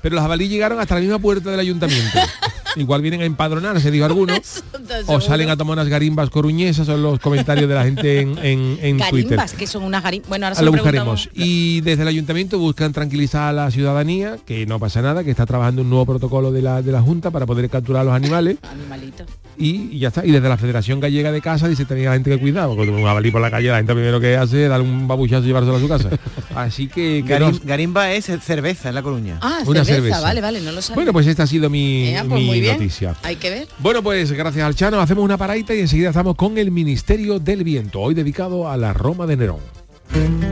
pero 0.00 0.14
los 0.14 0.22
jabalíes 0.22 0.50
llegaron 0.50 0.80
hasta 0.80 0.94
la 0.94 1.00
misma 1.00 1.18
puerta 1.18 1.50
del 1.50 1.60
ayuntamiento. 1.60 2.18
Igual 2.76 3.02
vienen 3.02 3.20
a 3.22 3.24
empadronarse, 3.24 3.90
dijo 3.90 4.04
alguno, 4.04 4.34
o 5.06 5.20
salen 5.20 5.50
a 5.50 5.56
tomar 5.56 5.74
unas 5.74 5.88
garimbas 5.88 6.30
coruñesas, 6.30 6.86
son 6.86 7.02
los 7.02 7.18
comentarios 7.20 7.68
de 7.68 7.74
la 7.74 7.84
gente 7.84 8.20
en, 8.20 8.36
en, 8.38 8.78
en 8.82 8.98
Twitter. 9.10 9.36
Garimbas, 9.36 9.52
que 9.52 9.66
son 9.66 9.84
unas 9.84 10.02
garimbas. 10.02 10.28
Bueno, 10.28 10.46
ahora 10.46 10.54
Ah, 10.54 10.58
se 10.58 10.64
lo 10.64 10.70
lo 10.72 10.78
buscaremos. 10.78 11.28
Y 11.34 11.80
desde 11.82 12.02
el 12.02 12.08
ayuntamiento 12.08 12.58
buscan 12.58 12.92
tranquilizar 12.92 13.48
a 13.48 13.52
la 13.52 13.70
ciudadanía, 13.70 14.36
que 14.46 14.66
no 14.66 14.78
pasa 14.78 15.02
nada, 15.02 15.22
que 15.24 15.30
está 15.30 15.46
trabajando 15.46 15.82
un 15.82 15.90
nuevo 15.90 16.06
protocolo 16.06 16.50
de 16.52 16.62
la, 16.62 16.82
de 16.82 16.92
la 16.92 17.00
Junta 17.02 17.30
para 17.30 17.46
poder 17.46 17.68
capturar 17.70 18.02
a 18.02 18.04
los 18.04 18.14
animales. 18.14 18.56
Animalito. 18.62 19.24
Y, 19.56 19.90
y 19.92 19.98
ya 20.00 20.08
está. 20.08 20.26
Y 20.26 20.32
desde 20.32 20.48
la 20.48 20.56
Federación 20.56 20.98
Gallega 20.98 21.30
de 21.30 21.40
Casa 21.40 21.68
dice 21.68 21.84
tenía 21.84 22.08
la 22.08 22.14
gente 22.14 22.28
que 22.30 22.38
cuidado, 22.38 22.74
porque 22.74 22.90
un 22.90 23.04
jabalí 23.04 23.30
por 23.30 23.40
la 23.40 23.52
calle, 23.52 23.68
la 23.68 23.76
gente 23.76 23.94
primero 23.94 24.18
que 24.20 24.36
hace 24.36 24.64
es 24.64 24.68
darle 24.68 24.84
un 24.88 25.06
babuchazo 25.06 25.44
y 25.44 25.46
llevárselo 25.46 25.76
a 25.76 25.80
su 25.80 25.86
casa. 25.88 26.10
Así 26.56 26.88
que, 26.88 27.22
que 27.24 27.38
Garim- 27.38 27.52
no- 27.52 27.60
garimba 27.64 28.10
es 28.12 28.24
cerveza 28.42 28.88
en 28.88 28.96
La 28.96 29.02
Coruña. 29.02 29.38
Ah, 29.40 29.58
Una 29.64 29.84
cerveza, 29.84 29.94
cerveza. 30.16 30.20
vale, 30.22 30.40
vale, 30.40 30.60
no 30.60 30.72
lo 30.72 30.82
sabía. 30.82 30.96
Bueno, 30.96 31.12
pues 31.12 31.28
esta 31.28 31.44
ha 31.44 31.46
sido 31.46 31.70
mi, 31.70 32.12
pues 32.26 32.40
mi 32.40 32.46
muy 32.46 32.60
bien. 32.64 32.78
noticia. 32.78 33.16
Hay 33.22 33.36
que 33.36 33.50
ver. 33.50 33.68
Bueno, 33.78 34.02
pues 34.02 34.32
gracias 34.32 34.64
al 34.64 34.74
Chano 34.74 35.00
hacemos 35.00 35.24
una 35.24 35.36
paradita 35.36 35.74
y 35.74 35.80
enseguida 35.80 36.08
estamos 36.10 36.36
con 36.36 36.58
el 36.58 36.70
Ministerio 36.70 37.38
del 37.38 37.64
Viento, 37.64 38.00
hoy 38.00 38.14
dedicado 38.14 38.68
a 38.68 38.76
la 38.76 38.92
Roma 38.92 39.26
de 39.26 39.36
Nerón. 39.36 39.60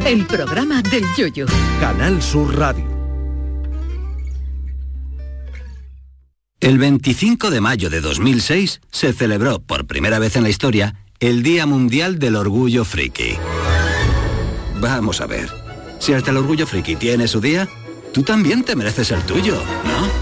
El 0.07 0.27
programa 0.27 0.83
del 0.83 1.05
yoyo. 1.17 1.47
Canal 1.81 2.21
Sur 2.23 2.57
Radio. 2.57 2.93
El 6.61 6.79
25 6.79 7.51
de 7.51 7.61
mayo 7.61 7.91
de 7.91 8.01
2006 8.01 8.81
se 8.91 9.13
celebró 9.13 9.61
por 9.61 9.87
primera 9.87 10.21
vez 10.21 10.37
en 10.37 10.45
la 10.45 10.49
historia 10.49 10.95
el 11.19 11.43
Día 11.43 11.67
Mundial 11.67 12.19
del 12.19 12.37
Orgullo 12.37 12.85
Friki. 12.85 13.37
Vamos 14.81 15.21
a 15.21 15.27
ver, 15.27 15.49
si 15.99 16.13
hasta 16.13 16.31
el 16.31 16.37
Orgullo 16.37 16.67
Friki 16.67 16.97
tiene 16.97 17.29
su 17.29 17.41
día, 17.41 17.69
tú 18.13 18.23
también 18.23 18.65
te 18.65 18.77
mereces 18.77 19.11
el 19.11 19.23
tuyo, 19.23 19.55
¿no? 19.55 20.22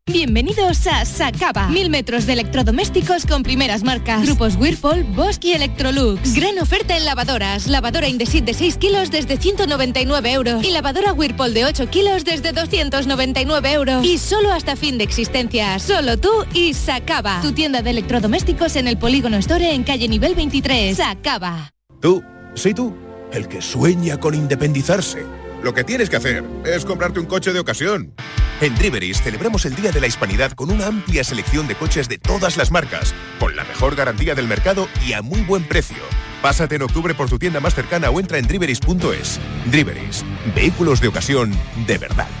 Bienvenidos 0.07 0.87
a 0.87 1.05
Sacaba. 1.05 1.67
Mil 1.67 1.91
metros 1.91 2.25
de 2.25 2.33
electrodomésticos 2.33 3.27
con 3.27 3.43
primeras 3.43 3.83
marcas. 3.83 4.25
Grupos 4.25 4.55
Whirlpool, 4.55 5.03
Bosch 5.03 5.45
y 5.45 5.53
Electrolux. 5.53 6.33
Gran 6.33 6.57
oferta 6.57 6.97
en 6.97 7.05
lavadoras. 7.05 7.67
Lavadora 7.67 8.07
Indesit 8.07 8.43
de 8.43 8.55
6 8.55 8.77
kilos 8.77 9.11
desde 9.11 9.37
199 9.37 10.33
euros. 10.33 10.63
Y 10.63 10.71
lavadora 10.71 11.13
Whirlpool 11.13 11.53
de 11.53 11.65
8 11.65 11.89
kilos 11.91 12.25
desde 12.25 12.51
299 12.51 13.73
euros. 13.73 14.03
Y 14.03 14.17
solo 14.17 14.51
hasta 14.51 14.75
fin 14.75 14.97
de 14.97 15.03
existencia. 15.03 15.77
Solo 15.77 16.17
tú 16.17 16.31
y 16.51 16.73
Sacaba. 16.73 17.39
Tu 17.43 17.51
tienda 17.51 17.83
de 17.83 17.91
electrodomésticos 17.91 18.75
en 18.77 18.87
el 18.87 18.97
Polígono 18.97 19.37
Store 19.37 19.71
en 19.71 19.83
calle 19.83 20.07
nivel 20.07 20.33
23. 20.33 20.97
Sacaba. 20.97 21.69
Tú, 22.01 22.23
sí 22.55 22.73
tú, 22.73 22.95
el 23.31 23.47
que 23.47 23.61
sueña 23.61 24.19
con 24.19 24.33
independizarse. 24.33 25.23
Lo 25.63 25.75
que 25.75 25.83
tienes 25.83 26.09
que 26.09 26.15
hacer 26.15 26.43
es 26.65 26.85
comprarte 26.85 27.19
un 27.19 27.27
coche 27.27 27.53
de 27.53 27.59
ocasión. 27.59 28.15
En 28.61 28.75
Driveris 28.75 29.23
celebramos 29.23 29.65
el 29.65 29.73
Día 29.73 29.91
de 29.91 29.99
la 29.99 30.05
Hispanidad 30.05 30.51
con 30.51 30.69
una 30.69 30.85
amplia 30.85 31.23
selección 31.23 31.67
de 31.67 31.73
coches 31.73 32.07
de 32.07 32.19
todas 32.19 32.57
las 32.57 32.69
marcas, 32.69 33.15
con 33.39 33.55
la 33.55 33.63
mejor 33.63 33.95
garantía 33.95 34.35
del 34.35 34.47
mercado 34.47 34.87
y 35.03 35.13
a 35.13 35.23
muy 35.23 35.41
buen 35.41 35.63
precio. 35.63 35.97
Pásate 36.43 36.75
en 36.75 36.83
octubre 36.83 37.15
por 37.15 37.27
tu 37.27 37.39
tienda 37.39 37.59
más 37.59 37.73
cercana 37.73 38.11
o 38.11 38.19
entra 38.19 38.37
en 38.37 38.47
driveris.es. 38.47 39.39
Driveris, 39.65 40.23
vehículos 40.55 41.01
de 41.01 41.07
ocasión 41.07 41.51
de 41.87 41.97
verdad. 41.97 42.40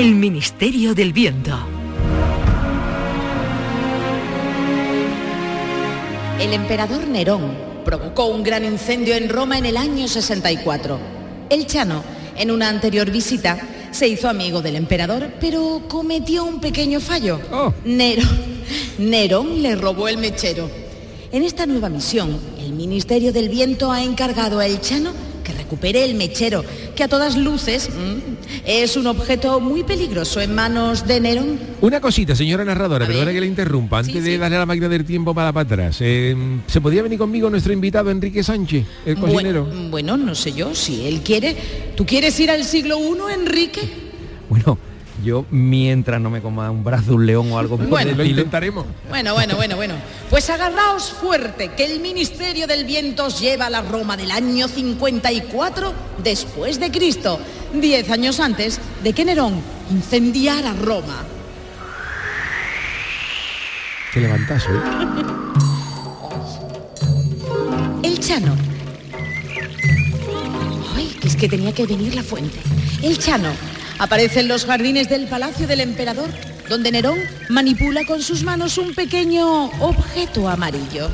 El 0.00 0.14
Ministerio 0.14 0.94
del 0.94 1.12
Viento. 1.12 1.58
El 6.40 6.54
emperador 6.54 7.06
Nerón 7.06 7.54
provocó 7.84 8.28
un 8.28 8.42
gran 8.42 8.64
incendio 8.64 9.14
en 9.14 9.28
Roma 9.28 9.58
en 9.58 9.66
el 9.66 9.76
año 9.76 10.08
64. 10.08 10.98
El 11.50 11.66
Chano, 11.66 12.02
en 12.34 12.50
una 12.50 12.70
anterior 12.70 13.10
visita, 13.10 13.60
se 13.90 14.08
hizo 14.08 14.30
amigo 14.30 14.62
del 14.62 14.76
emperador, 14.76 15.34
pero 15.38 15.82
cometió 15.86 16.44
un 16.44 16.62
pequeño 16.62 16.98
fallo. 17.00 17.38
Nerón, 17.84 18.38
Nerón 18.96 19.60
le 19.60 19.76
robó 19.76 20.08
el 20.08 20.16
mechero. 20.16 20.70
En 21.30 21.44
esta 21.44 21.66
nueva 21.66 21.90
misión, 21.90 22.40
el 22.58 22.72
Ministerio 22.72 23.34
del 23.34 23.50
Viento 23.50 23.92
ha 23.92 24.02
encargado 24.02 24.60
a 24.60 24.66
El 24.66 24.80
Chano 24.80 25.12
que 25.42 25.52
recupere 25.52 26.04
el 26.04 26.14
mechero, 26.14 26.64
que 26.94 27.04
a 27.04 27.08
todas 27.08 27.36
luces 27.36 27.90
mm, 27.90 28.66
es 28.66 28.96
un 28.96 29.06
objeto 29.06 29.60
muy 29.60 29.84
peligroso 29.84 30.40
en 30.40 30.54
manos 30.54 31.06
de 31.06 31.20
Nerón. 31.20 31.58
Una 31.80 32.00
cosita, 32.00 32.34
señora 32.34 32.64
narradora, 32.64 33.06
perdona 33.06 33.32
que 33.32 33.40
le 33.40 33.46
interrumpa, 33.46 33.98
antes 33.98 34.22
de 34.22 34.38
darle 34.38 34.56
a 34.56 34.60
la 34.60 34.66
máquina 34.66 34.88
del 34.88 35.04
tiempo 35.04 35.34
para, 35.34 35.52
para 35.52 35.64
atrás. 35.64 35.98
eh, 36.00 36.36
¿Se 36.66 36.80
podía 36.80 37.02
venir 37.02 37.18
conmigo 37.18 37.48
nuestro 37.50 37.72
invitado 37.72 38.10
Enrique 38.10 38.42
Sánchez, 38.42 38.84
el 39.06 39.16
cocinero? 39.16 39.64
Bueno, 39.64 39.90
bueno, 39.90 40.16
no 40.16 40.34
sé 40.34 40.52
yo, 40.52 40.74
si 40.74 41.06
él 41.06 41.20
quiere. 41.22 41.56
¿Tú 41.96 42.04
quieres 42.06 42.38
ir 42.40 42.50
al 42.50 42.64
siglo 42.64 42.98
I, 42.98 43.34
Enrique? 43.34 43.80
Bueno, 44.48 44.78
yo 45.22 45.44
mientras 45.50 46.20
no 46.20 46.30
me 46.30 46.40
coma 46.40 46.70
un 46.70 46.84
brazo, 46.84 47.14
un 47.14 47.26
león 47.26 47.52
o 47.52 47.58
algo 47.58 47.76
Bueno, 47.90 48.12
lo 48.14 48.24
intentaremos. 48.24 48.86
Bueno, 49.08 49.34
bueno, 49.34 49.56
bueno, 49.56 49.76
bueno. 49.76 49.94
Pues 50.28 50.48
agarraos 50.50 51.10
fuerte, 51.10 51.72
que 51.76 51.84
el 51.84 52.00
Ministerio 52.00 52.66
del 52.66 52.84
Viento 52.84 53.26
os 53.26 53.40
lleva 53.40 53.66
a 53.66 53.70
la 53.70 53.82
Roma 53.82 54.16
del 54.16 54.30
año 54.30 54.68
54 54.68 55.92
después 56.22 56.78
de 56.80 56.90
Cristo, 56.90 57.38
diez 57.72 58.10
años 58.10 58.40
antes 58.40 58.80
de 59.02 59.12
que 59.12 59.24
Nerón 59.24 59.60
incendiara 59.90 60.72
Roma. 60.72 61.24
Qué 64.12 64.20
levantazo, 64.20 64.70
¿eh? 64.70 64.80
El 68.02 68.18
Chano. 68.18 68.56
Ay, 70.96 71.16
que 71.20 71.28
es 71.28 71.36
que 71.36 71.48
tenía 71.48 71.72
que 71.72 71.86
venir 71.86 72.14
la 72.14 72.22
fuente. 72.22 72.58
El 73.02 73.18
Chano 73.18 73.50
aparece 74.00 74.40
en 74.40 74.48
los 74.48 74.64
jardines 74.64 75.08
del 75.08 75.26
palacio 75.26 75.68
del 75.68 75.80
emperador, 75.80 76.30
donde 76.68 76.90
Nerón 76.90 77.18
manipula 77.50 78.04
con 78.06 78.22
sus 78.22 78.42
manos 78.42 78.78
un 78.78 78.94
pequeño 78.94 79.66
objeto 79.78 80.48
amarillo. 80.48 81.08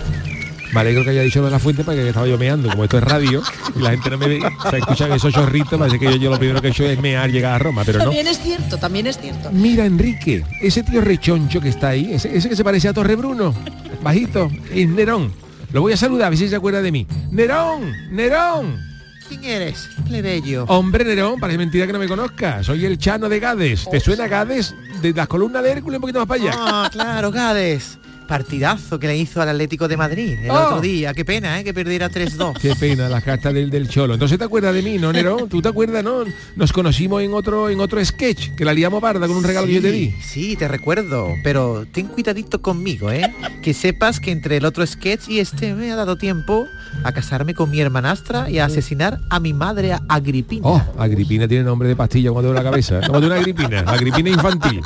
Me 0.72 0.80
alegro 0.80 1.05
que 1.05 1.11
haya 1.11 1.22
dicho 1.22 1.45
de 1.45 1.51
la 1.51 1.59
fuente 1.59 1.84
para 1.84 1.97
que 1.97 2.09
estaba 2.09 2.26
yo 2.26 2.39
meando, 2.39 2.70
como 2.70 2.84
esto 2.84 2.99
es 2.99 3.05
radio, 3.05 3.43
y 3.74 3.80
la 3.80 3.91
gente 3.91 4.11
no 4.11 4.18
me 4.18 4.28
ve, 4.28 4.41
o 4.45 4.70
sea, 4.70 4.78
escuchan 4.78 5.12
esos 5.12 5.32
chorritos, 5.32 5.78
parece 5.78 5.99
que 5.99 6.07
yo, 6.07 6.16
yo 6.16 6.30
lo 6.30 6.39
primero 6.39 6.61
que 6.61 6.68
he 6.68 6.70
hecho 6.70 6.84
es 6.84 7.01
mear, 7.01 7.30
llegar 7.30 7.55
a 7.55 7.59
Roma, 7.59 7.82
pero 7.84 7.99
no. 7.99 8.05
También 8.05 8.26
es 8.28 8.39
cierto, 8.41 8.76
también 8.78 9.07
es 9.07 9.18
cierto. 9.18 9.51
Mira, 9.53 9.84
Enrique, 9.84 10.45
ese 10.61 10.82
tío 10.82 11.01
rechoncho 11.01 11.61
que 11.61 11.70
está 11.70 11.89
ahí, 11.91 12.12
ese, 12.12 12.37
ese 12.37 12.49
que 12.49 12.57
se 12.57 12.64
parece 12.64 12.89
a 12.89 12.93
Torre 12.93 13.16
Bruno, 13.16 13.55
bajito, 14.03 14.51
es 14.72 14.89
Nerón. 14.89 15.32
Lo 15.72 15.80
voy 15.80 15.93
a 15.93 15.97
saludar, 15.97 16.26
a 16.26 16.30
ver 16.30 16.39
si 16.39 16.49
se 16.49 16.57
acuerda 16.57 16.82
de 16.82 16.93
mí. 16.93 17.07
¡Nerón! 17.30 17.93
¡Nerón! 18.11 18.86
¿Quién 19.28 19.44
eres? 19.44 19.88
Plebeyo. 20.06 20.64
Hombre, 20.68 21.04
Nerón, 21.04 21.38
parece 21.40 21.58
mentira 21.58 21.86
que 21.86 21.92
no 21.92 21.98
me 21.98 22.08
conozcas. 22.08 22.66
Soy 22.66 22.84
el 22.84 22.98
Chano 22.98 23.28
de 23.28 23.40
Gades. 23.40 23.86
¿Te 23.90 24.00
suena 24.00 24.28
Gades? 24.28 24.74
De 25.02 25.12
las 25.12 25.26
columnas 25.28 25.62
de 25.62 25.72
Hércules 25.72 25.96
un 25.98 26.00
poquito 26.02 26.20
más 26.20 26.28
para 26.28 26.42
allá. 26.42 26.52
Ah, 26.56 26.88
claro, 26.92 27.30
Gades. 27.32 27.98
Partidazo 28.28 28.98
que 28.98 29.06
le 29.06 29.16
hizo 29.16 29.40
al 29.40 29.48
Atlético 29.50 29.86
de 29.86 29.96
Madrid 29.96 30.36
el 30.42 30.50
Oh. 30.50 30.54
otro 30.54 30.80
día. 30.80 31.14
Qué 31.14 31.24
pena, 31.24 31.60
¿eh? 31.60 31.64
Que 31.64 31.72
perdiera 31.72 32.08
3-2. 32.10 32.58
Qué 32.60 32.74
pena, 32.74 33.08
las 33.08 33.22
cartas 33.22 33.54
del, 33.54 33.70
del 33.70 33.88
cholo. 33.88 34.14
Entonces 34.14 34.36
te 34.36 34.44
acuerdas 34.44 34.74
de 34.74 34.82
mí, 34.82 34.98
¿no, 34.98 35.12
Nerón? 35.12 35.48
¿Tú 35.48 35.62
te 35.62 35.68
acuerdas, 35.68 36.02
no? 36.02 36.24
Nos 36.56 36.72
conocimos 36.72 37.22
en 37.22 37.32
otro, 37.34 37.70
en 37.70 37.78
otro 37.78 38.04
sketch, 38.04 38.56
que 38.56 38.64
la 38.64 38.74
liamos 38.74 39.00
parda 39.00 39.28
con 39.28 39.36
un 39.36 39.44
regalo 39.44 39.68
que 39.68 39.74
yo 39.74 39.80
te 39.82 39.92
di. 39.92 40.12
Sí, 40.24 40.56
te 40.56 40.66
recuerdo, 40.66 41.28
pero 41.44 41.86
ten 41.92 42.08
cuidadito 42.08 42.60
conmigo, 42.60 43.12
¿eh? 43.12 43.32
Que 43.62 43.72
sepas 43.72 44.18
que 44.18 44.32
entre 44.32 44.56
el 44.56 44.64
otro 44.64 44.84
sketch 44.84 45.28
y 45.28 45.38
este 45.38 45.72
me 45.74 45.92
ha 45.92 45.96
dado 45.96 46.16
tiempo 46.18 46.66
a 47.03 47.12
casarme 47.12 47.55
con 47.55 47.70
mi 47.70 47.80
hermanastra 47.80 48.51
y 48.51 48.59
a 48.59 48.66
asesinar 48.66 49.20
a 49.30 49.41
mi 49.41 49.53
madre 49.53 49.93
a 49.93 50.03
Agripina. 50.09 50.62
Oh, 50.66 50.82
Agripina 50.99 51.47
tiene 51.47 51.64
nombre 51.64 51.89
de 51.89 51.97
pastilla 51.97 52.30
cuando 52.30 52.49
duele 52.49 52.62
la 52.64 52.70
cabeza. 52.70 53.01
Como 53.07 53.20
de 53.20 53.26
una 53.26 53.37
Agripina, 53.37 53.80
Agripina 53.80 54.30
infantil. 54.30 54.82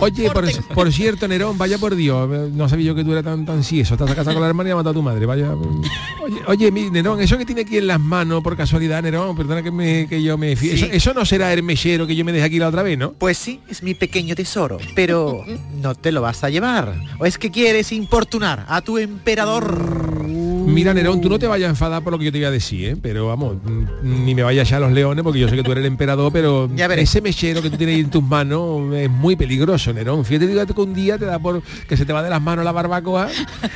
Oye, 0.00 0.30
por, 0.30 0.44
por 0.74 0.92
cierto, 0.92 1.26
Nerón, 1.28 1.56
vaya 1.56 1.78
por 1.78 1.94
Dios, 1.94 2.28
no 2.52 2.68
sabía 2.68 2.86
yo 2.86 2.94
que 2.94 3.04
tú 3.04 3.12
eras 3.12 3.24
tan 3.24 3.46
tan 3.46 3.62
si 3.62 3.80
eso. 3.80 3.94
Estás 3.94 4.14
casado 4.14 4.34
con 4.34 4.42
la 4.42 4.48
hermana 4.48 4.68
y 4.68 4.72
ha 4.72 4.76
matado 4.76 4.90
a 4.90 4.94
tu 4.94 5.02
madre. 5.02 5.26
Vaya. 5.26 5.52
Oye, 5.52 6.40
oye, 6.46 6.70
mi 6.70 6.90
Nerón, 6.90 7.20
eso 7.20 7.38
que 7.38 7.46
tiene 7.46 7.62
aquí 7.62 7.78
en 7.78 7.86
las 7.86 8.00
manos 8.00 8.42
por 8.42 8.56
casualidad, 8.56 9.02
Nerón, 9.02 9.36
perdona 9.36 9.62
que, 9.62 9.70
me, 9.70 10.06
que 10.08 10.22
yo 10.22 10.36
me 10.36 10.56
fíe. 10.56 10.76
Sí. 10.76 10.84
Eso, 10.84 10.92
eso 10.92 11.14
no 11.14 11.24
será 11.24 11.52
el 11.52 11.62
mechero 11.62 12.06
que 12.06 12.14
yo 12.14 12.24
me 12.24 12.32
dejé 12.32 12.44
aquí 12.44 12.58
la 12.58 12.68
otra 12.68 12.82
vez, 12.82 12.98
¿no? 12.98 13.12
Pues 13.12 13.38
sí, 13.38 13.60
es 13.68 13.82
mi 13.82 13.94
pequeño 13.94 14.34
tesoro, 14.34 14.78
pero 14.94 15.44
no 15.80 15.94
te 15.94 16.12
lo 16.12 16.22
vas 16.22 16.44
a 16.44 16.50
llevar. 16.50 16.94
¿O 17.18 17.26
es 17.26 17.38
que 17.38 17.50
quieres 17.50 17.92
importunar 17.92 18.66
a 18.68 18.80
tu 18.82 18.98
emperador? 18.98 20.25
Mira, 20.66 20.92
Nerón, 20.92 21.20
tú 21.20 21.28
no 21.28 21.38
te 21.38 21.46
vayas 21.46 21.68
a 21.68 21.70
enfadar 21.70 22.02
por 22.02 22.12
lo 22.12 22.18
que 22.18 22.24
yo 22.26 22.32
te 22.32 22.38
voy 22.38 22.46
a 22.46 22.50
decir, 22.50 22.88
¿eh? 22.90 22.96
pero 23.00 23.28
vamos, 23.28 23.56
mm, 23.64 24.24
ni 24.24 24.34
me 24.34 24.42
vayas 24.42 24.66
a 24.66 24.68
echar 24.68 24.82
a 24.82 24.86
los 24.86 24.92
leones 24.94 25.22
porque 25.22 25.38
yo 25.38 25.48
sé 25.48 25.56
que 25.56 25.62
tú 25.62 25.72
eres 25.72 25.82
el 25.82 25.86
emperador, 25.86 26.32
pero 26.32 26.68
Ya 26.74 26.86
ese 26.86 27.20
mechero 27.20 27.62
que 27.62 27.70
tú 27.70 27.76
tienes 27.76 27.94
ahí 27.94 28.00
en 28.00 28.10
tus 28.10 28.22
manos 28.22 28.92
es 28.94 29.08
muy 29.08 29.36
peligroso, 29.36 29.92
Nerón. 29.92 30.24
Fíjate 30.24 30.46
que 30.74 30.80
un 30.80 30.92
día 30.94 31.18
te 31.18 31.24
da 31.24 31.38
por 31.38 31.62
que 31.62 31.96
se 31.96 32.04
te 32.04 32.12
va 32.12 32.22
de 32.22 32.30
las 32.30 32.42
manos 32.42 32.64
la 32.64 32.72
barbacoa 32.72 33.28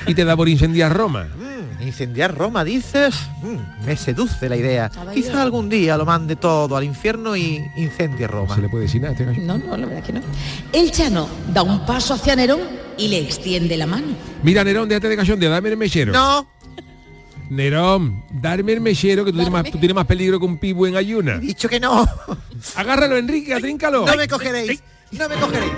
y 0.06 0.14
te 0.14 0.24
da 0.24 0.36
por 0.36 0.48
incendiar 0.48 0.92
Roma. 0.92 1.24
Mm, 1.24 1.60
Incendiar 1.82 2.36
Roma, 2.36 2.64
dices. 2.64 3.14
Mm, 3.42 3.86
me 3.86 3.96
seduce 3.96 4.48
la 4.48 4.56
idea. 4.56 4.90
Quizá 5.14 5.42
algún 5.42 5.68
día 5.68 5.96
lo 5.96 6.04
mande 6.04 6.36
todo 6.36 6.76
al 6.76 6.84
infierno 6.84 7.36
y 7.36 7.62
incendie 7.76 8.26
Roma. 8.26 8.54
Se 8.54 8.60
le 8.60 8.68
puede 8.68 8.84
decir 8.84 9.00
nada 9.00 9.14
a 9.14 9.18
este. 9.18 9.40
No, 9.40 9.56
no, 9.58 9.76
la 9.76 9.86
verdad 9.86 10.02
que 10.02 10.12
no. 10.12 10.20
El 10.72 10.90
Chano 10.90 11.28
da 11.52 11.62
un 11.62 11.86
paso 11.86 12.14
hacia 12.14 12.36
Nerón 12.36 12.60
y 12.98 13.08
le 13.08 13.18
extiende 13.18 13.76
la 13.76 13.86
mano. 13.86 14.08
Mira, 14.42 14.62
Nerón, 14.62 14.88
déjate 14.88 15.08
de 15.08 15.16
cachondeo, 15.16 15.50
dame 15.50 15.70
el 15.70 15.76
mechero. 15.76 16.12
No. 16.12 16.46
Nerón, 17.50 18.24
darme 18.30 18.72
el 18.72 18.80
mechero 18.80 19.24
que 19.24 19.32
tú 19.32 19.38
tienes, 19.38 19.52
más, 19.52 19.64
tú 19.64 19.78
tienes 19.78 19.94
más 19.94 20.06
peligro 20.06 20.38
que 20.38 20.46
un 20.46 20.56
pibu 20.56 20.86
en 20.86 20.96
ayuna. 20.96 21.38
Dicho 21.38 21.68
que 21.68 21.80
no. 21.80 22.08
Agárralo, 22.76 23.16
Enrique, 23.16 23.52
atríncalo. 23.52 24.06
No 24.06 24.16
me 24.16 24.28
cogeréis. 24.28 24.80
No 25.10 25.28
me 25.28 25.34
cogeréis. 25.34 25.72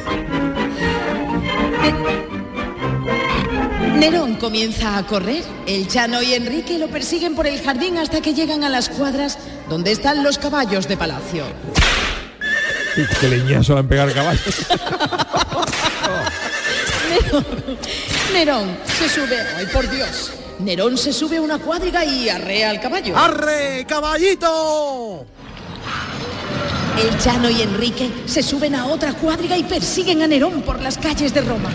Nerón 3.96 4.34
comienza 4.34 4.98
a 4.98 5.06
correr. 5.06 5.42
El 5.66 5.88
Chano 5.88 6.20
y 6.20 6.34
Enrique 6.34 6.78
lo 6.78 6.88
persiguen 6.88 7.34
por 7.34 7.46
el 7.46 7.62
jardín 7.62 7.96
hasta 7.96 8.20
que 8.20 8.34
llegan 8.34 8.64
a 8.64 8.68
las 8.68 8.90
cuadras 8.90 9.38
donde 9.70 9.92
están 9.92 10.22
los 10.22 10.36
caballos 10.36 10.86
de 10.88 10.98
palacio. 10.98 11.46
Qué 13.18 13.28
leñazo 13.28 13.72
le 13.72 13.80
han 13.80 13.88
pegado 13.88 14.08
al 14.08 14.14
caballo. 14.14 14.40
Nerón, 17.32 17.46
Nerón 18.34 18.76
se 18.84 19.08
sube. 19.08 19.40
¡Ay, 19.56 19.66
por 19.72 19.90
Dios! 19.90 20.32
Nerón 20.60 20.96
se 20.96 21.12
sube 21.12 21.38
a 21.38 21.42
una 21.42 21.58
cuadriga 21.58 22.04
y 22.04 22.28
arrea 22.28 22.70
al 22.70 22.80
caballo. 22.80 23.16
¡Arre, 23.16 23.84
caballito! 23.86 25.26
El 26.98 27.18
Chano 27.18 27.48
y 27.50 27.62
Enrique 27.62 28.10
se 28.26 28.42
suben 28.42 28.74
a 28.74 28.86
otra 28.86 29.14
cuadriga 29.14 29.56
y 29.56 29.64
persiguen 29.64 30.22
a 30.22 30.26
Nerón 30.26 30.62
por 30.62 30.80
las 30.80 30.98
calles 30.98 31.32
de 31.32 31.40
Roma. 31.40 31.70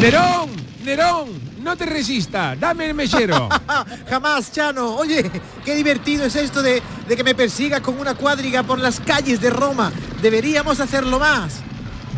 Nerón, 0.00 0.50
Nerón, 0.84 1.28
no 1.60 1.76
te 1.76 1.84
resista, 1.84 2.54
dame 2.56 2.86
el 2.86 2.94
mechero. 2.94 3.48
Jamás, 4.08 4.52
Chano. 4.52 4.94
Oye, 4.96 5.30
qué 5.64 5.74
divertido 5.74 6.24
es 6.24 6.36
esto 6.36 6.62
de, 6.62 6.80
de 7.08 7.16
que 7.16 7.24
me 7.24 7.34
persiga 7.34 7.80
con 7.80 7.98
una 7.98 8.14
cuadriga 8.14 8.62
por 8.62 8.78
las 8.78 9.00
calles 9.00 9.40
de 9.40 9.50
Roma. 9.50 9.92
Deberíamos 10.22 10.78
hacerlo 10.78 11.18
más. 11.18 11.62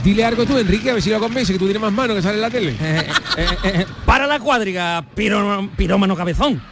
Dile 0.07 0.25
algo 0.25 0.47
tú, 0.47 0.57
Enrique, 0.57 0.89
a 0.89 0.95
ver 0.95 1.03
si 1.03 1.11
lo 1.11 1.19
convence, 1.19 1.53
que 1.53 1.59
tú 1.59 1.65
tienes 1.65 1.83
más 1.83 1.93
mano 1.93 2.15
que 2.15 2.23
sale 2.23 2.37
en 2.37 2.41
la 2.43 2.49
tele. 2.51 2.77
Eh, 2.81 3.85
para 4.05 4.25
la 4.29 4.39
cuadriga, 4.39 5.05
pirómano 5.17 6.15
cabezón. 6.15 6.63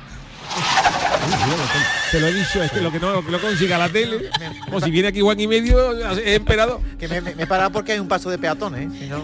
Te 2.13 2.21
lo 2.21 2.29
he 2.29 2.33
dicho, 2.33 2.63
es 2.63 2.71
que 2.71 2.81
lo 2.81 2.93
que 2.93 3.01
no 3.01 3.21
lo 3.23 3.25
que 3.27 3.39
consiga 3.39 3.77
la 3.77 3.89
tele, 3.89 4.31
o 4.71 4.81
si 4.81 4.93
viene 4.93 5.09
aquí 5.09 5.21
Juan 5.21 5.41
y 5.41 5.49
medio, 5.49 6.11
es 6.13 6.37
emperador. 6.37 6.81
Que 6.97 7.09
me, 7.09 7.21
me, 7.21 7.35
me 7.35 7.43
he 7.43 7.47
parado 7.49 7.73
porque 7.73 7.91
hay 7.91 7.99
un 7.99 8.07
paso 8.07 8.31
de 8.31 8.39
peatones. 8.39 8.87
¿eh? 8.87 8.97
Si 9.01 9.07
no- 9.09 9.21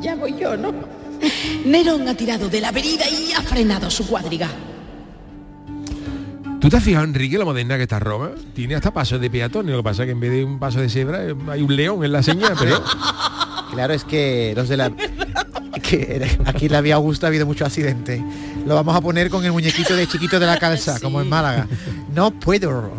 Ya 0.00 0.14
voy 0.14 0.34
yo, 0.40 0.56
¿no? 0.56 0.72
Nerón 1.66 2.08
ha 2.08 2.14
tirado 2.14 2.48
de 2.48 2.62
la 2.62 2.68
avenida 2.68 3.04
y 3.10 3.32
ha 3.34 3.42
frenado 3.42 3.90
su 3.90 4.06
cuadriga. 4.06 4.48
¿Tú 6.60 6.68
te 6.68 6.76
has 6.76 6.82
fijado, 6.82 7.04
Enrique, 7.04 7.38
lo 7.38 7.44
moderna 7.44 7.76
que 7.76 7.84
está 7.84 8.00
Roma? 8.00 8.30
Tiene 8.54 8.74
hasta 8.74 8.92
pasos 8.92 9.20
de 9.20 9.30
peatones, 9.30 9.70
lo 9.70 9.78
que 9.78 9.84
pasa 9.84 10.02
es 10.02 10.06
que 10.06 10.12
en 10.12 10.20
vez 10.20 10.32
de 10.32 10.44
un 10.44 10.58
paso 10.58 10.80
de 10.80 10.88
cebra 10.88 11.24
eh, 11.24 11.34
hay 11.48 11.62
un 11.62 11.74
león 11.74 12.04
en 12.04 12.12
la 12.12 12.22
señal, 12.22 12.54
pero... 12.58 12.82
Claro, 13.70 13.92
es 13.92 14.02
que 14.02 14.54
los 14.56 14.68
de 14.68 14.76
la... 14.76 14.90
Que 15.82 16.38
aquí 16.44 16.66
en 16.66 16.72
la 16.72 16.80
Vía 16.80 16.96
Augusta 16.96 17.26
ha 17.26 17.28
habido 17.28 17.46
mucho 17.46 17.64
accidente. 17.64 18.22
Lo 18.66 18.74
vamos 18.74 18.96
a 18.96 19.00
poner 19.00 19.30
con 19.30 19.44
el 19.44 19.52
muñequito 19.52 19.94
de 19.94 20.06
chiquito 20.06 20.40
de 20.40 20.46
la 20.46 20.58
calza, 20.58 20.98
como 21.02 21.20
en 21.20 21.28
Málaga. 21.28 21.66
No 22.14 22.32
puedo. 22.32 22.92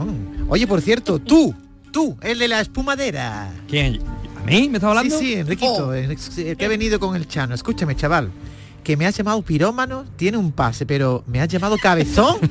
Oye, 0.47 0.65
por 0.65 0.81
cierto, 0.81 1.19
tú, 1.19 1.53
tú, 1.91 2.17
el 2.21 2.39
de 2.39 2.47
la 2.47 2.61
espumadera. 2.61 3.51
¿Quién? 3.67 3.99
¿A 4.39 4.45
mí? 4.45 4.69
¿Me 4.69 4.77
estás 4.77 4.89
hablando? 4.89 5.19
Sí, 5.19 5.25
sí, 5.25 5.33
Enriquito, 5.33 5.93
el 5.93 6.17
que 6.57 6.65
ha 6.65 6.69
venido 6.69 6.99
con 6.99 7.15
el 7.15 7.27
Chano. 7.27 7.53
Escúchame, 7.53 7.95
chaval. 7.95 8.31
Que 8.83 8.97
me 8.97 9.05
has 9.05 9.15
llamado 9.15 9.41
pirómano, 9.41 10.05
tiene 10.15 10.37
un 10.37 10.51
pase, 10.51 10.85
pero 10.85 11.23
me 11.27 11.39
has 11.41 11.47
llamado 11.47 11.77
cabezón. 11.77 12.37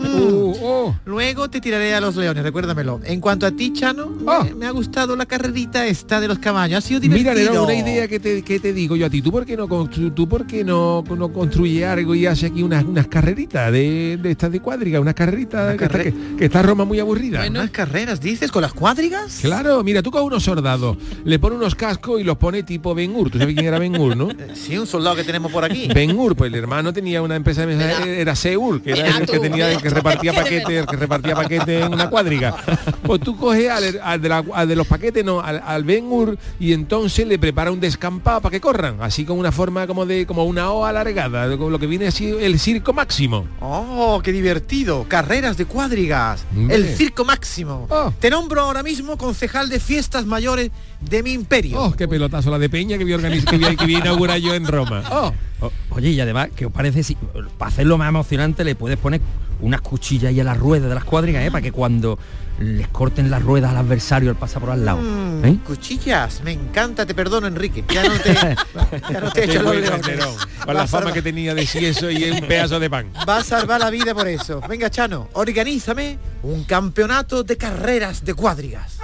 Uh, 0.00 0.92
Luego 1.04 1.48
te 1.50 1.60
tiraré 1.60 1.94
a 1.94 2.00
los 2.00 2.16
leones, 2.16 2.42
recuérdamelo. 2.42 3.00
En 3.04 3.20
cuanto 3.20 3.46
a 3.46 3.50
ti, 3.50 3.72
Chano, 3.72 4.06
me, 4.08 4.54
me 4.54 4.66
ha 4.66 4.70
gustado 4.70 5.14
la 5.16 5.26
carrerita 5.26 5.86
esta 5.86 6.20
de 6.20 6.28
los 6.28 6.38
caballos. 6.38 6.78
Ha 6.78 6.80
sido 6.86 7.00
divertido. 7.00 7.50
Mira, 7.50 7.62
una 7.62 7.74
idea 7.74 8.08
que 8.08 8.18
te, 8.18 8.42
que 8.42 8.58
te 8.60 8.72
digo 8.72 8.96
yo 8.96 9.06
a 9.06 9.10
ti. 9.10 9.20
¿Tú 9.20 9.30
por 9.30 9.44
qué 9.44 9.56
no, 9.56 9.68
constru- 9.68 10.14
tú 10.14 10.28
por 10.28 10.46
qué 10.46 10.64
no, 10.64 11.04
no 11.16 11.32
construye 11.32 11.84
algo 11.84 12.14
y 12.14 12.26
hace 12.26 12.46
aquí 12.46 12.62
unas, 12.62 12.84
unas 12.84 13.06
carreritas 13.08 13.70
de, 13.72 14.18
de 14.22 14.30
estas 14.30 14.50
de 14.52 14.60
cuadriga? 14.60 15.00
Unas 15.00 15.14
carreritas 15.14 15.76
que, 15.76 15.84
está, 15.84 16.02
que, 16.02 16.14
que 16.38 16.44
está 16.44 16.62
Roma 16.62 16.84
muy 16.84 17.00
aburrida. 17.00 17.44
Unas 17.48 17.70
carreras, 17.70 18.20
dices, 18.20 18.50
con 18.50 18.62
las 18.62 18.72
cuadrigas. 18.72 19.38
Claro, 19.42 19.82
mira, 19.84 20.02
tú 20.02 20.10
con 20.10 20.22
unos 20.22 20.42
soldados, 20.42 20.96
le 21.24 21.38
pones 21.38 21.58
unos 21.58 21.74
cascos 21.74 22.20
y 22.20 22.24
los 22.24 22.38
pone 22.38 22.62
tipo 22.62 22.94
Ben 22.94 23.14
Hur. 23.14 23.30
¿Tú 23.30 23.38
sabes 23.38 23.54
quién 23.54 23.66
era 23.66 23.78
Ben 23.78 23.94
Hur, 24.00 24.16
no? 24.16 24.28
Sí, 24.54 24.78
un 24.78 24.86
soldado 24.86 25.16
que 25.16 25.24
tenemos 25.24 25.52
por 25.52 25.64
aquí. 25.64 25.67
Ben 25.94 26.18
Hur, 26.18 26.34
pues 26.36 26.52
el 26.52 26.58
hermano 26.58 26.92
tenía 26.92 27.22
una 27.22 27.36
empresa 27.36 27.62
de 27.66 27.76
mensajería, 27.76 28.14
era 28.14 28.34
Seur, 28.36 28.80
que 28.82 28.92
era 28.92 29.18
el 29.18 29.26
que 29.26 29.38
tenía 29.38 29.72
el 29.72 29.80
que 29.82 29.90
repartía 29.90 30.32
paquetes, 30.32 30.68
el 30.80 30.86
que 30.86 30.96
repartía 30.96 31.34
paquetes 31.34 31.84
en 31.84 31.92
una 31.94 32.08
cuadriga. 32.10 32.56
Pues 33.02 33.20
tú 33.20 33.36
coges 33.36 33.70
al, 33.70 34.00
al 34.02 34.20
de, 34.20 34.28
la- 34.28 34.44
al 34.54 34.68
de 34.68 34.76
los 34.76 34.86
paquetes, 34.86 35.24
no, 35.24 35.40
al, 35.40 35.62
al 35.64 35.84
Ben 35.84 36.04
Hur, 36.06 36.38
y 36.60 36.72
entonces 36.72 37.26
le 37.26 37.38
prepara 37.38 37.70
un 37.72 37.80
descampado 37.80 38.40
para 38.40 38.50
que 38.52 38.60
corran, 38.60 38.96
así 39.00 39.24
con 39.24 39.38
una 39.38 39.52
forma 39.52 39.86
como 39.86 40.06
de 40.06 40.26
como 40.26 40.44
una 40.44 40.70
O 40.70 40.84
alargada, 40.84 41.46
lo 41.46 41.78
que 41.78 41.86
viene 41.86 42.06
así 42.08 42.28
el 42.40 42.58
circo 42.58 42.92
máximo. 42.92 43.46
Oh, 43.60 44.20
qué 44.22 44.32
divertido. 44.32 45.06
Carreras 45.08 45.56
de 45.56 45.64
cuadrigas. 45.66 46.44
Hombre. 46.56 46.76
El 46.76 46.88
circo 46.96 47.24
máximo. 47.24 47.86
Te 48.20 48.30
nombro 48.30 48.60
ahora 48.62 48.82
mismo 48.82 49.16
concejal 49.16 49.68
de 49.68 49.80
fiestas 49.80 50.26
mayores 50.26 50.70
de 51.00 51.22
mi 51.22 51.32
imperio. 51.32 51.80
Oh, 51.82 51.92
qué 51.94 52.08
pelotazo 52.08 52.50
la 52.50 52.58
de 52.58 52.68
Peña 52.68 52.98
que 52.98 53.04
voy 53.04 53.12
a 53.12 53.16
organizar, 53.16 53.50
que 53.50 53.56
voy 53.58 53.66
a, 53.66 53.76
que 53.76 53.84
voy 53.84 53.94
a 53.96 53.98
inaugurar 53.98 54.38
yo 54.38 54.54
en 54.54 54.66
Roma. 54.66 55.02
Oh. 55.10 55.32
O- 55.60 55.72
Oye, 55.90 56.10
y 56.10 56.20
además, 56.20 56.50
¿qué 56.54 56.66
os 56.66 56.72
parece 56.72 57.02
si 57.02 57.16
para 57.58 57.68
hacerlo 57.70 57.98
más 57.98 58.08
emocionante 58.08 58.62
le 58.62 58.76
puedes 58.76 58.96
poner 58.98 59.20
unas 59.60 59.80
cuchillas 59.80 60.28
ahí 60.30 60.38
a 60.38 60.44
las 60.44 60.56
ruedas 60.56 60.88
de 60.88 60.94
las 60.94 61.02
cuadrigas, 61.02 61.42
¿eh? 61.44 61.50
Para 61.50 61.62
que 61.62 61.72
cuando 61.72 62.16
les 62.60 62.86
corten 62.88 63.28
las 63.28 63.42
ruedas 63.42 63.72
al 63.72 63.78
adversario 63.78 64.30
al 64.30 64.36
pasar 64.36 64.60
por 64.60 64.70
al 64.70 64.84
lado. 64.84 64.98
Mm, 65.00 65.44
¿eh? 65.44 65.58
Cuchillas, 65.66 66.42
me 66.44 66.52
encanta, 66.52 67.04
te 67.06 67.12
perdono 67.14 67.48
Enrique. 67.48 67.82
Ya 67.92 68.04
no 68.04 68.14
te, 68.20 68.34
ya 69.12 69.20
no 69.20 69.32
te 69.32 69.40
he 69.40 69.44
hecho 69.46 69.62
los 69.62 69.74
leones. 69.74 70.18
Con 70.64 70.74
la 70.76 70.86
fama 70.86 71.06
salvar- 71.06 71.12
que 71.12 71.22
tenía 71.22 71.54
de 71.56 71.62
eso 71.62 72.08
y 72.08 72.22
un 72.30 72.40
pedazo 72.46 72.78
de 72.78 72.88
pan. 72.88 73.06
Va 73.28 73.38
a 73.38 73.44
salvar 73.44 73.80
la 73.80 73.90
vida 73.90 74.14
por 74.14 74.28
eso. 74.28 74.60
Venga, 74.68 74.90
Chano, 74.90 75.28
organízame 75.32 76.18
un 76.44 76.62
campeonato 76.62 77.42
de 77.42 77.56
carreras 77.56 78.24
de 78.24 78.34
cuadrigas. 78.34 78.97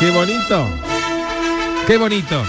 Qué 0.00 0.10
bonito. 0.10 0.68
Qué 1.86 1.96
bonito. 1.96 2.42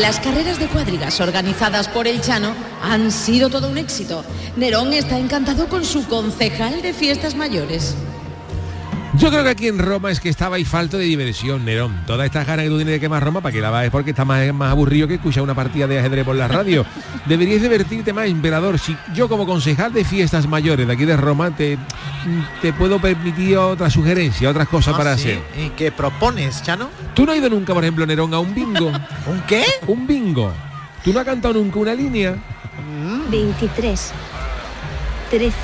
Las 0.00 0.20
carreras 0.20 0.60
de 0.60 0.68
cuadrigas 0.68 1.20
organizadas 1.20 1.88
por 1.88 2.06
el 2.06 2.20
Chano 2.20 2.54
han 2.82 3.10
sido 3.10 3.50
todo 3.50 3.68
un 3.68 3.76
éxito. 3.76 4.24
Nerón 4.56 4.92
está 4.92 5.18
encantado 5.18 5.68
con 5.68 5.84
su 5.84 6.06
concejal 6.06 6.80
de 6.80 6.92
fiestas 6.92 7.34
mayores. 7.34 7.96
Yo 9.18 9.28
creo 9.28 9.42
que 9.42 9.50
aquí 9.50 9.66
en 9.66 9.78
Roma 9.78 10.10
es 10.10 10.20
que 10.20 10.28
estaba 10.28 10.56
ahí 10.56 10.64
falto 10.64 10.96
de 10.96 11.04
diversión, 11.04 11.64
Nerón. 11.64 12.04
Toda 12.06 12.24
esta 12.24 12.44
gana 12.44 12.62
que 12.62 12.68
tú 12.68 12.76
tienes 12.76 12.94
de 12.94 13.00
quemar 13.00 13.22
Roma, 13.22 13.40
para 13.40 13.52
que 13.52 13.60
la 13.60 13.68
vas 13.68 13.84
es 13.84 13.90
porque 13.90 14.10
está 14.10 14.24
más, 14.24 14.52
más 14.54 14.70
aburrido 14.70 15.08
que 15.08 15.14
escuchar 15.14 15.42
una 15.42 15.54
partida 15.54 15.86
de 15.88 15.98
ajedrez 15.98 16.24
por 16.24 16.36
la 16.36 16.46
radio. 16.48 16.86
Deberías 17.26 17.60
divertirte 17.60 18.12
más, 18.12 18.28
emperador. 18.28 18.78
Si 18.78 18.96
yo 19.12 19.28
como 19.28 19.46
concejal 19.46 19.92
de 19.92 20.04
fiestas 20.04 20.46
mayores 20.48 20.86
de 20.86 20.92
aquí 20.92 21.04
de 21.04 21.16
Roma 21.16 21.50
te, 21.54 21.76
te 22.62 22.72
puedo 22.72 22.98
permitir 23.00 23.56
otra 23.58 23.90
sugerencia, 23.90 24.48
otras 24.48 24.68
cosas 24.68 24.94
Ah, 24.94 24.98
para 24.98 25.16
sí. 25.18 25.30
hacer. 25.32 25.42
¿Y 25.66 25.70
qué 25.70 25.90
propones, 25.92 26.62
Chano? 26.62 26.88
¿Tú 27.12 27.26
no 27.26 27.32
has 27.32 27.38
ido 27.38 27.50
nunca, 27.50 27.74
por 27.74 27.82
ejemplo, 27.84 28.06
Nerón, 28.06 28.32
a 28.32 28.38
un 28.38 28.54
bingo? 28.54 28.86
¿Un 29.26 29.40
qué? 29.46 29.64
Un 29.88 30.06
bingo. 30.06 30.52
¿Tú 31.04 31.12
no 31.12 31.18
has 31.18 31.26
cantado 31.26 31.54
nunca 31.54 31.78
una 31.80 31.94
línea? 31.94 32.36
23, 33.28 34.12
13, 35.30 35.54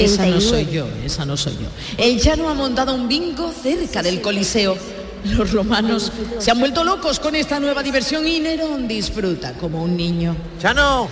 Esa 0.00 0.26
no 0.26 0.38
39. 0.38 0.40
soy 0.40 0.74
yo, 0.74 0.86
esa 1.04 1.24
no 1.24 1.36
soy 1.36 1.54
yo. 1.54 1.68
El 1.98 2.20
Chano 2.20 2.48
ha 2.48 2.54
montado 2.54 2.94
un 2.94 3.08
bingo 3.08 3.52
cerca 3.52 4.02
del 4.02 4.20
Coliseo. 4.20 4.76
Los 5.24 5.52
romanos 5.52 6.10
se 6.38 6.50
han 6.50 6.58
vuelto 6.58 6.82
locos 6.82 7.20
con 7.20 7.36
esta 7.36 7.60
nueva 7.60 7.82
diversión 7.82 8.26
y 8.26 8.40
Nerón 8.40 8.88
disfruta 8.88 9.52
como 9.52 9.82
un 9.82 9.96
niño. 9.96 10.34
Chano, 10.60 11.08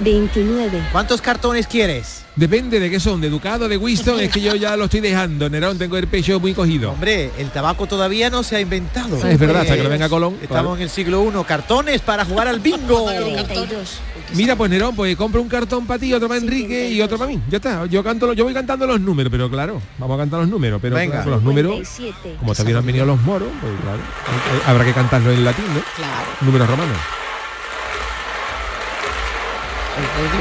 29. 0.00 0.88
¿cuántos 0.92 1.20
cartones 1.20 1.66
quieres? 1.66 2.24
Depende 2.34 2.80
de 2.80 2.88
qué 2.90 2.98
son, 2.98 3.20
de 3.20 3.28
Ducado, 3.28 3.68
de 3.68 3.76
Winston, 3.76 4.18
es 4.20 4.30
que 4.30 4.40
yo 4.40 4.54
ya 4.54 4.74
lo 4.76 4.84
estoy 4.86 5.00
dejando. 5.00 5.50
Nerón, 5.50 5.76
tengo 5.76 5.98
el 5.98 6.06
pecho 6.06 6.40
muy 6.40 6.54
cogido. 6.54 6.90
Hombre, 6.92 7.30
el 7.38 7.50
tabaco 7.50 7.86
todavía 7.86 8.30
no 8.30 8.42
se 8.42 8.56
ha 8.56 8.60
inventado. 8.60 9.18
Ah, 9.22 9.30
es 9.30 9.38
verdad, 9.38 9.60
hasta 9.62 9.76
que 9.76 9.82
no 9.82 9.90
venga 9.90 10.08
Colón. 10.08 10.36
Estamos 10.42 10.78
en 10.78 10.84
el 10.84 10.90
siglo 10.90 11.22
I. 11.28 11.44
Cartones 11.44 12.00
para 12.00 12.24
jugar 12.24 12.48
al 12.48 12.60
bingo. 12.60 13.04
32. 13.10 13.98
Mira, 14.34 14.56
pues 14.56 14.70
Nerón, 14.70 14.96
pues 14.96 15.14
compro 15.16 15.42
un 15.42 15.48
cartón 15.48 15.86
para 15.86 15.98
ti, 16.00 16.14
otro 16.14 16.26
para 16.26 16.40
Enrique 16.40 16.88
y 16.90 17.02
otro 17.02 17.18
para 17.18 17.28
mí. 17.30 17.38
Ya 17.50 17.56
está. 17.58 17.84
Yo 17.84 18.02
canto, 18.02 18.26
lo- 18.26 18.32
yo 18.32 18.44
voy 18.44 18.54
cantando 18.54 18.86
los 18.86 18.98
números, 18.98 19.30
pero 19.30 19.50
claro, 19.50 19.82
vamos 19.98 20.14
a 20.14 20.18
cantar 20.22 20.40
los 20.40 20.48
números, 20.48 20.78
pero 20.80 20.96
Venga. 20.96 21.16
claro, 21.16 21.32
los 21.32 21.42
números, 21.42 21.86
57. 21.86 22.36
como 22.38 22.54
también 22.54 22.78
han 22.78 22.86
venido 22.86 23.04
los 23.04 23.20
moros, 23.20 23.48
pues 23.60 23.72
claro, 23.82 23.98
hay- 24.26 24.54
hay- 24.56 24.70
habrá 24.70 24.84
que 24.86 24.92
cantarlo 24.94 25.30
en 25.32 25.44
latín, 25.44 25.66
¿no? 25.74 25.80
Claro. 25.96 26.26
Números 26.40 26.66
romanos. 26.70 26.96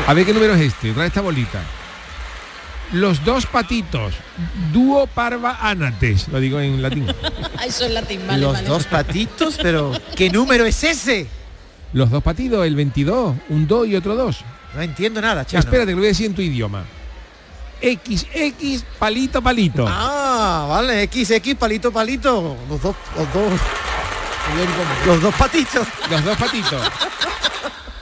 A 0.08 0.14
ver 0.14 0.26
qué 0.26 0.34
número 0.34 0.54
es 0.56 0.62
este, 0.62 0.93
trae 0.93 1.08
esta 1.08 1.22
bolita. 1.22 1.62
Los 2.91 3.24
dos 3.24 3.45
patitos, 3.45 4.14
dúo 4.74 5.08
parva 5.08 5.58
anates, 5.62 6.28
lo 6.28 6.39
digo 6.39 6.60
en 6.60 6.82
latín. 6.82 7.08
Eso 7.66 7.86
es 7.86 7.91
latín, 7.91 8.22
vale, 8.28 8.41
Los 8.41 8.54
vale. 8.54 8.68
dos 8.68 8.86
patitos, 8.86 9.58
pero 9.62 9.93
¿qué 10.16 10.30
número 10.30 10.66
es 10.66 10.84
ese? 10.84 11.28
Los 11.93 12.10
dos 12.10 12.22
patitos, 12.22 12.66
el 12.66 12.76
22, 12.76 13.36
un 13.49 13.68
2 13.68 13.88
y 13.88 13.95
otro 13.95 14.16
2. 14.16 14.43
No 14.76 14.82
entiendo 14.82 15.22
nada, 15.22 15.45
Chano. 15.45 15.60
Espérate, 15.60 15.88
que 15.88 15.91
lo 15.91 15.97
voy 15.97 16.08
a 16.08 16.10
decir 16.10 16.26
en 16.26 16.36
tu 16.36 16.41
idioma. 16.41 16.84
XX, 17.82 18.84
palito, 18.99 19.41
palito. 19.41 19.86
Ah, 19.88 20.66
vale, 20.70 21.08
XX, 21.12 21.56
palito, 21.56 21.91
palito. 21.91 22.58
Los 22.70 22.82
dos, 22.82 22.95
los 23.18 23.34
dos. 23.34 23.54
Los 25.06 25.22
dos 25.22 25.36
patitos. 25.36 25.88
Los 26.10 26.24
dos 26.24 26.38
patitos. 26.38 26.82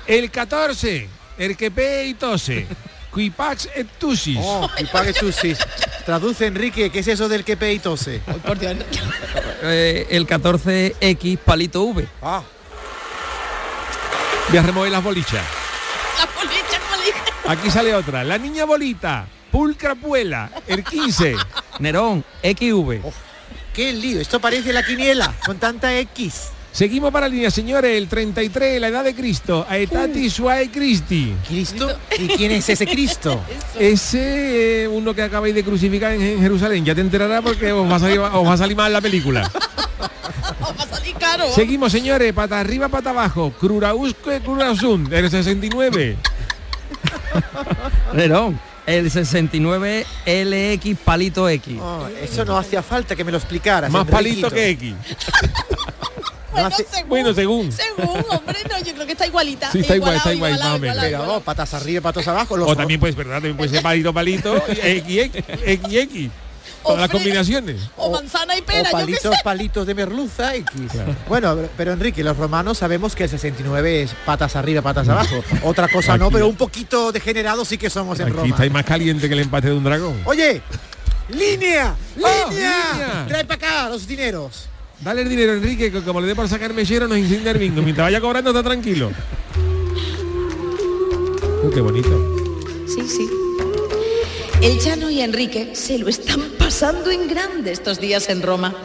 El 0.08 0.30
14, 0.32 1.08
el 1.40 1.58
que 1.58 1.72
pe 1.72 2.06
y 2.06 2.14
tose. 2.14 2.68
Quipax 3.14 3.70
et 3.74 3.88
tusis. 3.98 4.38
Oh, 4.40 4.70
y 4.78 4.84
pague 4.86 5.14
tusis. 5.14 5.58
Traduce 6.06 6.46
Enrique, 6.46 6.92
¿qué 6.92 7.00
es 7.00 7.08
eso 7.08 7.28
del 7.28 7.44
que 7.44 7.58
pe 7.58 7.74
y 7.74 7.80
tose? 7.80 8.22
Eh, 9.64 10.06
el 10.12 10.28
14X 10.28 11.38
palito 11.40 11.84
V. 11.86 12.08
Ah, 12.22 12.44
Voy 14.50 14.58
a 14.58 14.62
remover 14.64 14.92
las 14.92 15.04
bolichas. 15.04 15.44
La 16.18 16.26
bolicha, 16.36 16.80
bolicha. 16.92 17.52
Aquí 17.52 17.70
sale 17.72 17.94
otra. 17.96 18.24
La 18.24 18.38
niña 18.38 18.66
bolita. 18.66 19.28
Pulcrapuela. 19.52 20.50
El 20.68 20.84
15. 20.84 21.36
Nerón, 21.80 22.24
XV. 22.44 23.02
qué 23.74 23.94
lío. 23.94 24.20
Esto 24.22 24.40
parece 24.40 24.74
la 24.74 24.84
quiniela 24.84 25.34
con 25.46 25.58
tanta 25.58 25.96
X. 26.00 26.50
Seguimos 26.72 27.12
para 27.12 27.28
la 27.28 27.34
línea, 27.34 27.52
señores. 27.52 27.98
El 27.98 28.08
33, 28.08 28.80
la 28.80 28.88
edad 28.88 29.04
de 29.04 29.16
Cristo. 29.16 29.66
Aetati 29.68 30.30
suae 30.30 30.70
Christi. 30.70 31.34
¿Cristo? 31.48 31.98
¿Y 32.18 32.28
quién 32.28 32.52
es 32.52 32.70
ese 32.70 32.86
Cristo? 32.86 33.42
Ese 33.80 34.84
eh, 34.84 34.88
uno 34.88 35.14
que 35.14 35.24
acabáis 35.24 35.56
de 35.56 35.64
crucificar 35.64 36.14
en, 36.14 36.22
en 36.22 36.42
Jerusalén. 36.42 36.86
Ya 36.86 36.94
te 36.94 37.02
enterará 37.02 37.42
porque 37.42 37.72
os 37.72 37.90
va 37.90 37.96
a 37.96 38.00
salir, 38.00 38.20
os 38.20 38.48
va 38.48 38.54
a 38.54 38.58
salir 38.58 38.78
mal 38.78 38.92
la 38.94 39.02
película. 39.02 39.50
Va 40.62 40.84
a 40.84 40.88
salir 40.88 41.16
caro. 41.16 41.50
Seguimos, 41.54 41.92
señores. 41.92 42.34
Pata 42.34 42.60
arriba, 42.60 42.90
pata 42.90 43.10
abajo. 43.12 43.52
Crurausque, 43.60 44.42
Crurasun. 44.42 45.08
El 45.12 45.30
69. 45.30 46.18
Nerón, 48.14 48.60
el 48.86 49.10
69 49.10 50.06
LX 50.26 50.98
palito 51.04 51.48
X. 51.50 51.78
Oh, 51.82 52.08
eso 52.22 52.46
no 52.46 52.58
hacía 52.58 52.82
falta 52.82 53.16
que 53.16 53.24
me 53.24 53.32
lo 53.32 53.38
explicaras. 53.38 53.92
Más 53.92 54.06
palito 54.08 54.50
que 54.50 54.70
X. 54.72 54.94
Bueno, 57.08 57.34
según. 57.34 57.72
Según, 57.72 58.24
hombre, 58.30 58.60
no, 58.70 58.80
yo 58.80 58.94
creo 58.94 59.06
que 59.06 59.14
está 59.14 59.26
igualita. 59.28 59.72
Sí, 59.72 59.80
está 59.80 59.96
igual, 59.96 60.16
está 60.16 60.34
igualado, 60.34 60.76
igual, 60.78 60.96
más 60.96 61.04
o 61.04 61.08
igualado, 61.08 61.28
Pero 61.28 61.42
patas 61.42 61.74
arriba, 61.74 62.02
patas 62.02 62.28
abajo. 62.28 62.58
Los 62.58 62.70
O 62.70 62.76
también 62.76 63.00
pues, 63.00 63.16
¿verdad? 63.16 63.36
También 63.36 63.58
puede 63.58 63.70
ser 63.70 63.82
palito, 63.82 64.14
palito. 64.14 64.56
X, 64.68 65.32
X, 65.66 65.94
X. 65.94 66.30
Todas 66.84 67.02
las 67.02 67.10
combinaciones. 67.10 67.82
O 67.98 68.10
manzana 68.10 68.56
y 68.56 68.62
o 68.62 68.66
pera, 68.66 68.84
yo 68.84 68.86
qué 68.86 68.92
palitos, 68.92 69.36
sé. 69.36 69.42
palitos 69.44 69.86
de 69.86 69.94
merluza 69.96 70.56
X. 70.56 70.72
Bueno, 71.28 71.58
pero, 71.76 71.92
Enrique, 71.92 72.24
los 72.24 72.38
romanos 72.38 72.78
sabemos 72.78 73.16
que 73.16 73.24
el 73.26 73.30
69 73.30 74.04
es 74.04 74.12
patas 74.26 74.56
arriba, 74.56 74.82
patas 74.82 75.10
abajo. 75.10 75.44
Otra 75.64 75.88
cosa 75.90 76.18
no, 76.18 76.32
pero 76.32 76.48
un 76.48 76.56
poquito 76.56 77.12
degenerados 77.12 77.68
sí 77.68 77.78
que 77.78 77.90
somos 77.90 78.20
en 78.20 78.28
Aquí 78.28 78.36
Roma. 78.36 78.48
estáis 78.48 78.72
más 78.72 78.86
caliente 78.86 79.28
que 79.28 79.34
el 79.34 79.42
empate 79.42 79.68
de 79.68 79.74
un 79.74 79.84
dragón. 79.84 80.22
Oye, 80.26 80.62
línea, 81.28 81.96
línea. 82.16 82.46
Oh, 82.46 82.50
línea. 82.50 83.26
Trae 83.28 83.44
para 83.46 83.56
acá 83.56 83.90
los 83.90 84.08
dineros. 84.08 84.69
Dale 85.02 85.22
el 85.22 85.30
dinero, 85.30 85.54
Enrique, 85.54 85.92
que 85.92 86.02
como 86.02 86.20
le 86.20 86.28
dé 86.28 86.36
por 86.36 86.50
sacar 86.50 86.74
mechero 86.74 87.08
nos 87.08 87.18
incendia 87.18 87.52
el 87.52 87.58
bingo. 87.58 87.82
Mientras 87.82 88.08
vaya 88.08 88.20
cobrando 88.20 88.50
está 88.50 88.64
tranquilo. 88.64 89.12
Uh, 91.64 91.70
qué 91.70 91.80
bonito. 91.80 92.36
Sí, 92.86 93.02
sí. 93.08 93.30
El 94.62 94.78
Chano 94.80 95.10
y 95.10 95.22
Enrique 95.22 95.74
se 95.74 95.98
lo 95.98 96.10
están 96.10 96.42
pasando 96.60 97.12
en 97.12 97.30
grande 97.30 97.72
estos 97.72 98.02
días 98.02 98.28
en 98.28 98.42
Roma. 98.42 98.76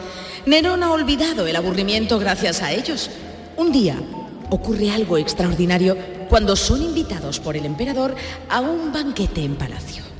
Nerón 0.45 0.83
ha 0.83 0.91
olvidado 0.91 1.47
el 1.47 1.55
aburrimiento 1.55 2.17
gracias 2.17 2.61
a 2.61 2.71
ellos. 2.71 3.09
Un 3.57 3.73
día 3.73 3.97
ocurre 4.49 4.91
algo 4.91 5.17
extraordinario 5.17 5.97
cuando 6.29 6.55
son 6.55 6.81
invitados 6.81 7.41
por 7.41 7.57
el 7.57 7.65
emperador 7.65 8.15
a 8.49 8.61
un 8.61 8.93
banquete 8.93 9.43
en 9.43 9.55
palacio. 9.55 10.03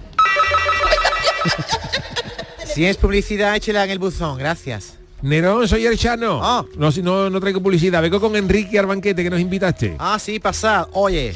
Si 2.66 2.84
es 2.84 2.98
publicidad, 2.98 3.56
échela 3.56 3.86
en 3.86 3.92
el 3.92 4.00
buzón, 4.00 4.38
gracias. 4.38 4.96
Nerón, 5.26 5.68
soy 5.68 5.86
el 5.88 5.98
Chano. 5.98 6.40
Ah. 6.44 6.64
No, 6.78 6.92
no, 7.02 7.32
no 7.32 7.40
traigo 7.40 7.60
publicidad. 7.60 8.00
Vengo 8.00 8.22
con 8.22 8.36
Enrique 8.36 8.78
al 8.78 8.86
banquete 8.86 9.24
que 9.24 9.32
nos 9.32 9.40
invitaste. 9.40 9.96
Ah, 9.98 10.20
sí, 10.20 10.40
pasad. 10.40 10.88
Oye, 10.92 11.34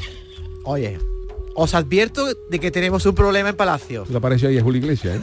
oye. 0.62 0.96
Os 1.56 1.74
advierto 1.74 2.24
de 2.48 2.60
que 2.60 2.70
tenemos 2.70 3.04
un 3.04 3.16
problema 3.16 3.48
en 3.48 3.56
Palacio. 3.56 4.06
Lo 4.08 4.18
apareció 4.18 4.48
ahí 4.48 4.56
es 4.56 4.62
Julio 4.62 4.80
Iglesias, 4.80 5.16
¿eh? 5.16 5.20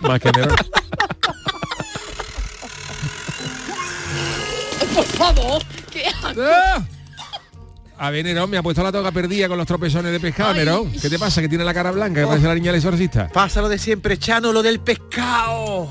Más 0.00 0.20
que 0.20 0.32
Nerón. 0.32 0.56
Por 4.94 5.04
favor, 5.04 5.62
¿qué 5.92 6.04
hago? 6.22 6.42
¡Ah! 6.42 6.82
A 8.00 8.10
ver, 8.10 8.24
Nerón, 8.24 8.48
me 8.48 8.56
ha 8.56 8.62
puesto 8.62 8.82
la 8.82 8.92
toga 8.92 9.10
perdida 9.10 9.48
con 9.48 9.58
los 9.58 9.66
tropezones 9.66 10.12
de 10.12 10.20
pescado, 10.20 10.54
Nerón. 10.54 10.90
¿Qué 10.92 11.10
te 11.10 11.18
pasa? 11.18 11.40
Que 11.40 11.48
tiene 11.48 11.64
la 11.64 11.74
cara 11.74 11.90
blanca, 11.90 12.20
que 12.20 12.26
parece 12.28 12.46
la 12.46 12.54
niña 12.54 12.70
del 12.70 12.76
exorcista. 12.76 13.28
Pasa 13.28 13.60
lo 13.60 13.68
de 13.68 13.76
siempre, 13.78 14.16
Chano, 14.18 14.52
lo 14.52 14.62
del 14.62 14.78
pescado. 14.78 15.88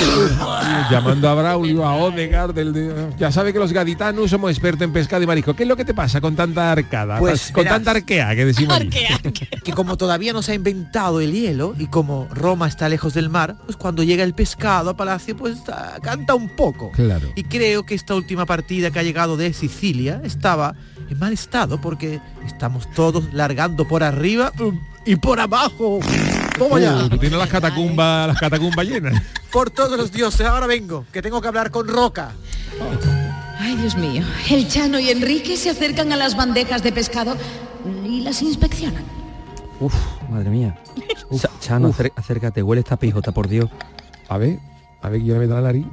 Llamando 0.90 1.28
a 1.28 1.34
Braulio, 1.34 1.84
a 1.84 1.96
Odegaard, 1.96 2.54
del 2.54 2.72
de- 2.72 3.10
ya 3.18 3.30
sabe 3.32 3.52
que 3.52 3.58
los 3.58 3.72
gaditanos 3.72 4.30
somos 4.30 4.50
expertos 4.50 4.82
en 4.82 4.92
pescado 4.92 5.22
y 5.22 5.26
marisco. 5.26 5.54
¿Qué 5.54 5.64
es 5.64 5.68
lo 5.68 5.76
que 5.76 5.84
te 5.84 5.92
pasa 5.92 6.20
con 6.20 6.36
tanta 6.36 6.70
arcada? 6.72 7.18
Pues, 7.18 7.50
con 7.52 7.64
verás. 7.64 7.78
tanta 7.78 7.90
arquea 7.92 8.34
que 8.34 8.44
decimos 8.44 8.76
allí? 8.76 8.90
que 9.64 9.72
como 9.72 9.96
todavía 9.96 10.32
no 10.32 10.42
se 10.42 10.52
ha 10.52 10.54
inventado 10.54 11.20
el 11.20 11.32
hielo 11.32 11.74
y 11.78 11.88
como 11.88 12.28
Roma 12.30 12.68
está 12.68 12.88
lejos 12.88 13.12
del 13.14 13.28
mar, 13.28 13.56
pues 13.64 13.76
cuando 13.76 14.02
llega 14.02 14.22
el 14.22 14.34
pescado 14.34 14.90
a 14.90 14.96
Palacio, 14.96 15.36
pues 15.36 15.58
ah, 15.68 15.96
canta 16.00 16.34
un 16.34 16.48
poco. 16.56 16.92
Claro. 16.92 17.28
Y 17.34 17.42
creo 17.44 17.84
que 17.84 17.94
esta 17.94 18.14
última 18.14 18.46
partida 18.46 18.90
que 18.90 19.00
ha 19.00 19.02
llegado 19.02 19.36
de 19.36 19.52
Sicilia 19.52 20.20
estaba 20.24 20.74
en 21.10 21.18
mal 21.18 21.32
estado 21.32 21.80
porque 21.80 22.20
estamos 22.46 22.90
todos 22.92 23.32
largando 23.32 23.86
por 23.86 24.02
arriba 24.02 24.52
mm, 24.56 24.78
y 25.06 25.16
por 25.16 25.40
abajo. 25.40 25.98
Toma 26.56 26.80
ya. 26.80 26.96
Uh, 27.04 27.08
tú 27.08 27.18
tienes 27.18 27.38
las 27.38 27.48
catacumbas, 27.48 28.28
las 28.28 28.38
catacumbas 28.38 28.86
llenas. 28.86 29.22
Por 29.52 29.70
todos 29.70 29.96
los 29.98 30.12
dioses, 30.12 30.46
ahora 30.46 30.66
vengo, 30.66 31.04
que 31.12 31.20
tengo 31.22 31.40
que 31.40 31.48
hablar 31.48 31.70
con 31.70 31.88
Roca. 31.88 32.32
Ay, 33.58 33.76
Dios 33.76 33.96
mío. 33.96 34.22
El 34.48 34.68
Chano 34.68 34.98
y 35.00 35.10
Enrique 35.10 35.56
se 35.56 35.70
acercan 35.70 36.12
a 36.12 36.16
las 36.16 36.36
bandejas 36.36 36.82
de 36.82 36.92
pescado 36.92 37.36
y 38.04 38.20
las 38.20 38.40
inspeccionan. 38.42 39.04
Uf, 39.80 39.94
madre 40.30 40.50
mía. 40.50 40.78
Cha- 41.38 41.50
Chano, 41.60 41.92
acércate, 42.16 42.62
huele 42.62 42.80
esta 42.80 42.96
pijota, 42.96 43.32
por 43.32 43.48
Dios. 43.48 43.68
A 44.28 44.38
ver, 44.38 44.58
a 45.02 45.08
ver, 45.08 45.22
yo 45.22 45.34
le 45.34 45.40
meto 45.40 45.54
la 45.54 45.62
nariz. 45.62 45.86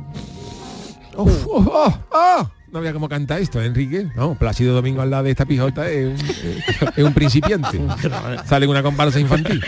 Uf, 1.16 1.46
oh, 1.48 1.66
oh, 1.72 1.98
oh. 2.12 2.50
No 2.72 2.82
veía 2.82 2.92
cómo 2.94 3.08
canta 3.08 3.40
esto, 3.40 3.62
Enrique. 3.62 4.10
No, 4.16 4.36
Plácido 4.36 4.76
Domingo 4.76 5.02
al 5.02 5.10
lado 5.10 5.24
de 5.24 5.32
esta 5.32 5.46
pijota 5.46 5.90
es 5.90 6.06
un, 6.08 6.30
eh, 6.44 6.64
es 6.98 7.04
un 7.04 7.14
principiante. 7.14 7.80
Sale 8.46 8.66
en 8.66 8.70
una 8.72 8.84
comparsa 8.84 9.20
infantil. 9.20 9.64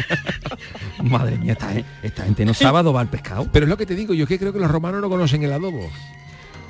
Madre 1.03 1.37
mía, 1.37 1.53
esta, 1.53 1.69
esta 2.03 2.23
gente 2.23 2.43
no 2.45 2.53
sabe 2.53 2.79
adobar 2.79 3.07
pescado. 3.09 3.47
Pero 3.51 3.65
es 3.65 3.69
lo 3.69 3.77
que 3.77 3.85
te 3.85 3.95
digo, 3.95 4.13
yo 4.13 4.23
es 4.23 4.27
que 4.29 4.37
creo 4.37 4.51
que 4.51 4.59
los 4.59 4.69
romanos 4.69 4.99
no 5.01 5.09
conocen 5.09 5.43
el 5.43 5.53
adobo. 5.53 5.89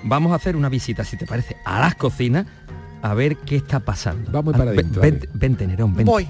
Vamos 0.03 0.31
a 0.31 0.35
hacer 0.35 0.55
una 0.55 0.69
visita, 0.69 1.03
si 1.03 1.17
te 1.17 1.25
parece, 1.25 1.57
a 1.65 1.79
las 1.79 1.95
cocinas 1.95 2.45
a 3.01 3.13
ver 3.15 3.37
qué 3.37 3.55
está 3.55 3.79
pasando. 3.79 4.31
Vamos 4.31 4.53
para 4.55 4.65
Ah, 4.71 4.73
ven- 4.73 4.79
adentro, 4.79 5.01
Vente, 5.01 5.29
vente, 5.33 5.67
Nerón, 5.67 5.95
vente. 5.95 6.11
Voy. 6.11 6.27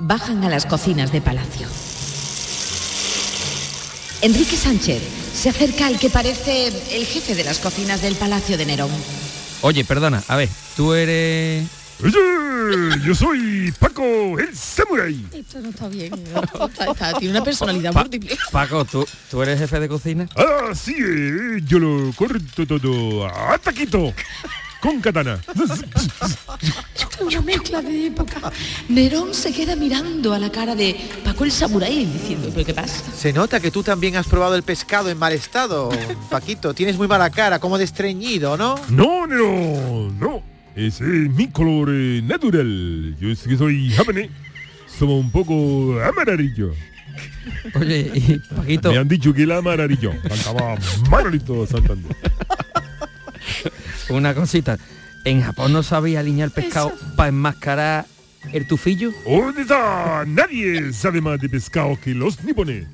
Bajan 0.00 0.42
a 0.44 0.48
las 0.48 0.64
cocinas 0.64 1.12
de 1.12 1.20
palacio. 1.20 1.68
Enrique 4.22 4.56
Sánchez 4.56 5.00
se 5.34 5.48
acerca 5.48 5.86
al 5.86 5.98
que 5.98 6.10
parece 6.10 6.68
el 6.68 7.06
jefe 7.06 7.34
de 7.34 7.44
las 7.44 7.58
cocinas 7.58 8.02
del 8.02 8.16
Palacio 8.16 8.58
de 8.58 8.66
Nerón. 8.66 8.90
Oye, 9.62 9.84
perdona, 9.84 10.22
a 10.28 10.36
ver, 10.36 10.48
tú 10.76 10.92
eres... 10.94 11.66
Oye, 12.02 12.98
yo 13.04 13.14
soy 13.14 13.72
Paco, 13.78 14.38
el 14.38 14.54
samurai. 14.56 15.22
Esto 15.32 15.60
no 15.60 15.68
está 15.70 15.88
bien. 15.88 16.12
Está- 16.14 16.90
está- 16.90 17.12
tiene 17.18 17.34
una 17.36 17.44
personalidad 17.44 17.92
Pa- 17.92 18.00
múltiple. 18.00 18.36
Paco, 18.50 18.84
¿tú, 18.86 19.06
¿tú 19.30 19.42
eres 19.42 19.58
jefe 19.58 19.80
de 19.80 19.88
cocina? 19.88 20.28
Ah, 20.36 20.72
sí, 20.74 20.94
eh, 20.98 21.60
yo 21.66 21.78
lo 21.78 22.12
corto 22.14 22.66
todo 22.66 23.26
a 23.26 23.58
taquito. 23.58 24.14
Con 24.80 25.00
katana. 25.00 25.38
Una 27.20 27.40
mezcla 27.42 27.82
de 27.82 28.06
época. 28.06 28.50
Nerón 28.88 29.34
se 29.34 29.52
queda 29.52 29.76
mirando 29.76 30.32
a 30.32 30.38
la 30.38 30.50
cara 30.50 30.74
de 30.74 30.96
Paco 31.22 31.44
el 31.44 31.52
Samurái 31.52 32.06
diciendo, 32.06 32.48
¿pero 32.54 32.64
qué 32.64 32.72
pasa? 32.72 33.04
Se 33.14 33.32
nota 33.32 33.60
que 33.60 33.70
tú 33.70 33.82
también 33.82 34.16
has 34.16 34.26
probado 34.26 34.54
el 34.54 34.62
pescado 34.62 35.10
en 35.10 35.18
mal 35.18 35.34
estado, 35.34 35.90
Paquito. 36.30 36.72
Tienes 36.72 36.96
muy 36.96 37.08
mala 37.08 37.28
cara, 37.28 37.58
como 37.58 37.76
de 37.76 37.84
estreñido, 37.84 38.56
¿no? 38.56 38.76
No, 38.88 39.26
no, 39.26 40.10
no. 40.18 40.42
Ese 40.74 41.04
es 41.04 41.30
mi 41.30 41.48
color 41.48 41.90
eh, 41.92 42.22
natural. 42.24 43.16
Yo 43.20 43.28
es 43.28 43.42
que 43.42 43.58
soy 43.58 43.90
japonés. 43.90 44.30
Somos 44.98 45.22
un 45.22 45.30
poco 45.30 46.00
amarillo. 46.02 46.72
Oye, 47.74 48.10
y 48.14 48.38
Paquito, 48.54 48.92
Me 48.92 48.98
han 48.98 49.08
dicho 49.08 49.34
que 49.34 49.42
el 49.42 49.52
amarillo. 49.52 50.12
Cantaba 50.26 50.76
Manolito 51.10 51.66
Santander. 51.66 52.16
una 54.16 54.34
cosita. 54.34 54.78
¿En 55.24 55.42
Japón 55.42 55.72
no 55.72 55.82
sabía 55.82 56.20
alinear 56.20 56.50
pescado 56.50 56.92
para 57.16 57.28
enmascarar 57.28 58.06
el 58.52 58.66
tufillo? 58.66 59.12
¿Dónde 59.26 59.62
está? 59.62 60.24
Nadie 60.26 60.92
sabe 60.92 61.20
más 61.20 61.38
de 61.40 61.48
pescado 61.48 61.98
que 62.02 62.14
los 62.14 62.42
nipones. 62.42 62.86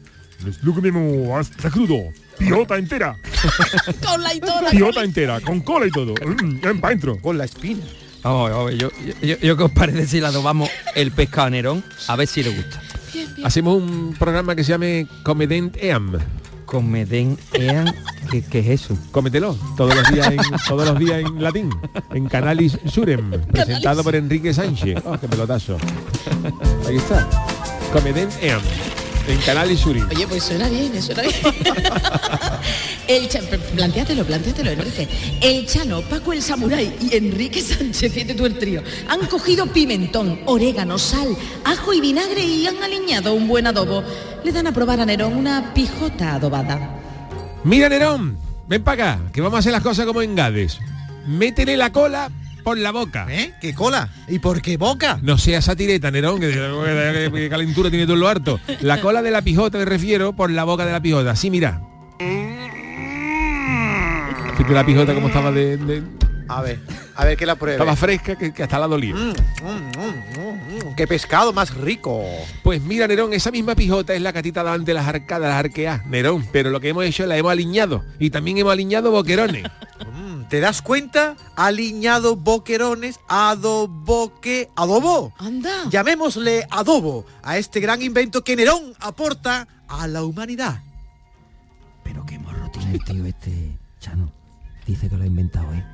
Nos 0.44 0.62
lo 0.62 0.74
comemos 0.74 1.28
hasta 1.38 1.70
crudo. 1.70 2.12
Piota 2.38 2.76
entera. 2.76 3.16
Cola 4.04 4.34
y 4.34 4.40
toda. 4.40 4.70
Piota 4.70 5.02
entera, 5.02 5.40
con 5.40 5.60
cola 5.60 5.86
y 5.86 5.90
todo. 5.90 6.14
Mm, 6.14 6.80
pa' 6.80 6.90
dentro. 6.90 7.20
Con 7.20 7.38
la 7.38 7.44
espina. 7.44 7.84
Vamos, 8.22 8.50
vamos, 8.50 8.74
yo, 8.74 8.90
yo, 9.22 9.38
yo, 9.38 9.56
¿qué 9.56 9.62
os 9.62 9.70
parece 9.70 10.06
si 10.06 10.20
le 10.20 10.26
adobamos 10.26 10.68
el 10.94 11.12
pescado 11.12 11.46
a 11.46 11.50
Nerón? 11.50 11.84
A 12.08 12.16
ver 12.16 12.26
si 12.26 12.42
le 12.42 12.50
gusta. 12.50 12.82
Hacemos 13.44 13.76
un 13.76 14.14
programa 14.18 14.56
que 14.56 14.64
se 14.64 14.72
llame 14.72 15.06
Comedent 15.22 15.76
Eam. 15.76 16.18
Comeden 16.66 17.38
ean, 17.52 17.94
¿qué, 18.30 18.42
qué 18.42 18.58
es 18.58 18.66
eso? 18.82 18.98
Cómetelo 19.12 19.56
todos 19.76 19.94
los 19.94 20.12
días 20.12 20.26
en, 20.32 20.38
todos 20.68 20.86
los 20.88 20.98
días 20.98 21.20
en 21.20 21.42
latín 21.42 21.70
en 22.12 22.26
Canalis 22.28 22.76
Surem 22.92 23.30
presentado 23.52 24.02
por 24.02 24.14
Enrique 24.16 24.52
Sánchez 24.52 25.00
oh, 25.04 25.16
qué 25.18 25.28
pelotazo 25.28 25.78
ahí 26.88 26.96
está 26.96 27.28
Comedent 27.92 28.32
Eam 28.42 28.60
en 29.28 29.38
Canalis 29.38 29.80
Surem 29.80 30.08
Oye, 30.10 30.26
pues 30.26 30.42
suena 30.42 30.68
bien, 30.68 30.92
eh, 30.94 31.02
suena 31.02 31.22
bien. 31.22 31.34
El 33.08 33.28
cha- 33.28 33.40
plantéatelo, 33.76 34.24
plantéatelo, 34.24 34.70
Enrique. 34.72 35.06
El 35.40 35.64
Chano, 35.66 36.00
Paco 36.02 36.32
el 36.32 36.42
Samurái 36.42 36.92
y 37.00 37.16
Enrique 37.16 37.62
Sánchez, 37.62 38.12
fíjate 38.12 38.34
tú 38.34 38.46
el 38.46 38.58
trío, 38.58 38.82
han 39.08 39.24
cogido 39.26 39.66
pimentón, 39.68 40.40
orégano, 40.46 40.98
sal, 40.98 41.28
ajo 41.64 41.92
y 41.92 42.00
vinagre 42.00 42.42
y 42.42 42.66
han 42.66 42.82
aliñado 42.82 43.34
un 43.34 43.46
buen 43.46 43.68
adobo. 43.68 44.02
Le 44.46 44.52
dan 44.52 44.68
a 44.68 44.72
probar 44.72 45.00
a 45.00 45.04
Nerón 45.04 45.34
una 45.36 45.74
pijota 45.74 46.34
adobada. 46.34 46.78
mira 47.64 47.88
Nerón 47.88 48.38
ven 48.68 48.80
para 48.84 49.14
acá 49.16 49.22
que 49.32 49.40
vamos 49.40 49.56
a 49.56 49.58
hacer 49.58 49.72
las 49.72 49.82
cosas 49.82 50.06
como 50.06 50.22
en 50.22 50.36
Gades 50.36 50.78
métele 51.26 51.76
la 51.76 51.90
cola 51.90 52.30
por 52.62 52.78
la 52.78 52.92
boca 52.92 53.26
¿Eh? 53.28 53.54
¿Qué 53.60 53.74
cola? 53.74 54.08
¿Y 54.28 54.38
por 54.38 54.62
qué 54.62 54.76
boca? 54.76 55.18
no 55.20 55.36
sea 55.36 55.60
satireta, 55.60 56.12
Nerón, 56.12 56.38
que, 56.38 56.48
que- 56.50 57.30
que 57.32 57.48
calentura 57.48 57.90
tiene 57.90 58.04
todo 58.06 58.14
en 58.14 58.20
lo 58.20 58.28
harto. 58.28 58.60
La 58.82 59.00
cola 59.00 59.20
de 59.20 59.32
la 59.32 59.42
pijota 59.42 59.78
me 59.78 59.84
refiero 59.84 60.32
por 60.32 60.48
la 60.52 60.62
boca 60.62 60.86
de 60.86 60.92
la 60.92 61.00
pijota. 61.02 61.34
Sí, 61.34 61.50
mira. 61.50 61.80
Fíjate 64.56 64.72
la 64.74 64.86
pijota 64.86 65.12
como 65.12 65.26
estaba 65.28 65.50
de, 65.52 65.76
de- 65.76 66.02
A 66.48 66.62
ver, 66.62 66.78
a 67.16 67.24
ver 67.24 67.36
que 67.36 67.46
la 67.46 67.56
pruebe. 67.56 67.74
estaba 67.76 67.96
fresca 67.96 68.36
que, 68.36 68.52
que 68.52 68.62
hasta 68.62 68.78
la 68.78 68.86
dolía. 68.86 69.14
Mm, 69.14 69.28
mm, 69.28 69.30
mm, 70.40 70.45
qué 70.96 71.06
pescado 71.06 71.52
más 71.52 71.74
rico. 71.74 72.24
Pues 72.64 72.80
mira, 72.80 73.06
Nerón, 73.06 73.32
esa 73.32 73.50
misma 73.50 73.74
pijota 73.74 74.14
es 74.14 74.22
la 74.22 74.32
catita 74.32 74.64
delante 74.64 74.90
de 74.90 74.94
las 74.94 75.06
arcadas, 75.06 75.48
las 75.48 75.58
arqueas, 75.58 76.04
Nerón. 76.06 76.48
Pero 76.50 76.70
lo 76.70 76.80
que 76.80 76.88
hemos 76.88 77.04
hecho 77.04 77.26
la 77.26 77.36
hemos 77.36 77.52
aliñado. 77.52 78.04
Y 78.18 78.30
también 78.30 78.58
hemos 78.58 78.72
aliñado 78.72 79.12
boquerones. 79.12 79.64
Mm, 80.12 80.44
¿Te 80.48 80.60
das 80.60 80.82
cuenta? 80.82 81.36
Aliñado 81.56 82.36
boquerones, 82.36 83.18
adoboque, 83.28 84.68
adobo. 84.76 85.32
Anda. 85.38 85.88
Llamémosle 85.88 86.66
adobo 86.70 87.24
a 87.42 87.56
este 87.56 87.80
gran 87.80 88.02
invento 88.02 88.44
que 88.44 88.56
Nerón 88.56 88.92
aporta 89.00 89.66
a 89.88 90.06
la 90.06 90.22
humanidad. 90.22 90.82
Pero 92.04 92.26
qué 92.26 92.38
morro 92.38 92.70
tiene 92.70 92.92
el 92.92 93.04
tío 93.04 93.24
este, 93.24 93.78
Chano. 93.98 94.30
Dice 94.86 95.08
que 95.08 95.16
lo 95.16 95.24
ha 95.24 95.26
inventado, 95.26 95.72
¿eh? 95.72 95.84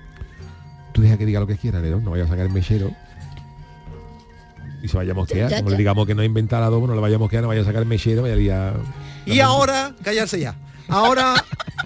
Tú 0.92 1.02
deja 1.02 1.16
que 1.16 1.24
diga 1.24 1.38
lo 1.38 1.46
que 1.46 1.56
quiera, 1.56 1.80
Nerón. 1.80 2.02
No 2.02 2.10
vaya 2.10 2.24
a 2.24 2.28
sacar 2.28 2.46
el 2.46 2.52
mechero. 2.52 2.92
Y 4.82 4.88
se 4.88 4.96
vaya 4.96 5.12
a 5.12 5.14
mosquear. 5.14 5.48
Ya, 5.50 5.56
Como 5.58 5.70
ya. 5.70 5.74
le 5.74 5.78
digamos 5.78 6.06
que 6.06 6.14
no 6.14 6.22
ha 6.22 6.24
inventado 6.24 6.62
el 6.62 6.66
adobo, 6.68 6.86
no 6.88 6.94
le 6.94 7.00
vaya 7.00 7.16
a 7.16 7.18
mosquear, 7.18 7.42
no 7.42 7.48
vaya 7.48 7.62
a 7.62 7.64
sacar 7.64 7.82
el 7.82 7.88
mechero, 7.88 8.22
vaya 8.22 8.34
a 8.34 8.36
liar- 8.36 8.80
Y 9.26 9.40
ahora, 9.40 9.94
callarse 10.02 10.40
ya. 10.40 10.56
Ahora 10.88 11.34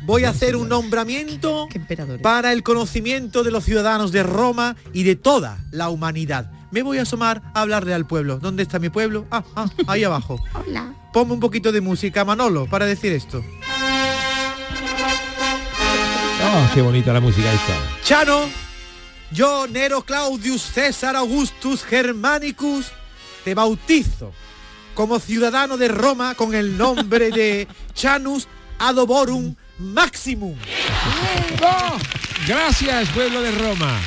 voy 0.04 0.24
a 0.24 0.30
hacer 0.30 0.56
un 0.56 0.68
nombramiento 0.68 1.68
para 2.22 2.52
el 2.52 2.62
conocimiento 2.62 3.44
de 3.44 3.50
los 3.50 3.64
ciudadanos 3.64 4.10
de 4.12 4.22
Roma 4.22 4.74
y 4.92 5.02
de 5.02 5.14
toda 5.16 5.58
la 5.70 5.90
humanidad. 5.90 6.50
Me 6.72 6.82
voy 6.82 6.98
a 6.98 7.02
asomar 7.02 7.42
a 7.54 7.60
hablarle 7.60 7.94
al 7.94 8.06
pueblo. 8.06 8.38
¿Dónde 8.38 8.62
está 8.62 8.78
mi 8.78 8.88
pueblo? 8.88 9.26
Ah, 9.30 9.44
ah, 9.54 9.66
ahí 9.86 10.02
abajo. 10.02 10.40
Hola. 10.54 10.92
Ponme 11.12 11.34
un 11.34 11.40
poquito 11.40 11.70
de 11.72 11.80
música, 11.80 12.24
Manolo, 12.24 12.66
para 12.66 12.86
decir 12.86 13.12
esto. 13.12 13.42
Ah, 16.42 16.70
qué 16.74 16.82
bonita 16.82 17.12
la 17.12 17.20
música 17.20 17.52
esta. 17.52 17.74
Chano, 18.02 18.40
yo, 19.30 19.66
Nero 19.66 20.02
Claudius 20.02 20.62
César 20.62 21.16
Augustus 21.16 21.84
Germanicus, 21.84 22.86
te 23.44 23.54
bautizo 23.54 24.32
como 24.94 25.20
ciudadano 25.20 25.76
de 25.76 25.88
Roma 25.88 26.34
con 26.34 26.54
el 26.54 26.76
nombre 26.76 27.30
de 27.30 27.68
Chanus 27.94 28.48
Adoborum 28.78 29.54
Maximum. 29.78 30.56
Gracias, 32.46 33.08
pueblo 33.10 33.42
de 33.42 33.50
Roma. 33.52 34.00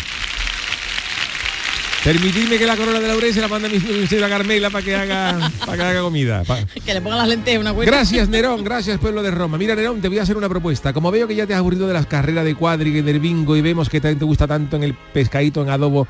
Permitidme 2.03 2.57
que 2.57 2.65
la 2.65 2.77
corona 2.77 2.99
de 2.99 3.07
laurel 3.07 3.33
se 3.33 3.41
la 3.41 3.49
manda 3.49 3.67
a 3.67 3.71
mi, 3.71 3.77
mi 3.77 4.07
señora 4.07 4.29
Carmela 4.29 4.69
para 4.69 4.85
que 4.85 4.95
haga 4.95 5.51
para 5.65 5.75
que 5.77 5.83
haga 5.83 6.01
comida. 6.01 6.43
Pa- 6.45 6.59
Que 6.85 6.93
le 6.93 7.01
pongan 7.01 7.19
las 7.19 7.27
lentejas 7.27 7.59
una 7.59 7.71
buena. 7.73 7.91
Gracias, 7.91 8.29
Nerón, 8.29 8.63
gracias, 8.63 8.97
pueblo 8.99 9.21
de 9.21 9.31
Roma. 9.31 9.57
Mira, 9.57 9.75
Nerón, 9.75 9.99
te 9.99 10.07
voy 10.07 10.17
a 10.19 10.23
hacer 10.23 10.37
una 10.37 10.47
propuesta. 10.47 10.93
Como 10.93 11.11
veo 11.11 11.27
que 11.27 11.35
ya 11.35 11.45
te 11.45 11.53
has 11.53 11.59
aburrido 11.59 11.87
de 11.87 11.93
las 11.93 12.05
carreras 12.05 12.45
de 12.45 12.55
cuadriga 12.55 12.99
y 12.99 13.01
del 13.01 13.19
bingo 13.19 13.55
y 13.57 13.61
vemos 13.61 13.89
que 13.89 13.99
también 13.99 14.17
te 14.19 14.25
gusta 14.25 14.47
tanto 14.47 14.77
en 14.77 14.83
el 14.83 14.93
pescadito 14.93 15.61
en 15.61 15.69
adobo, 15.69 16.07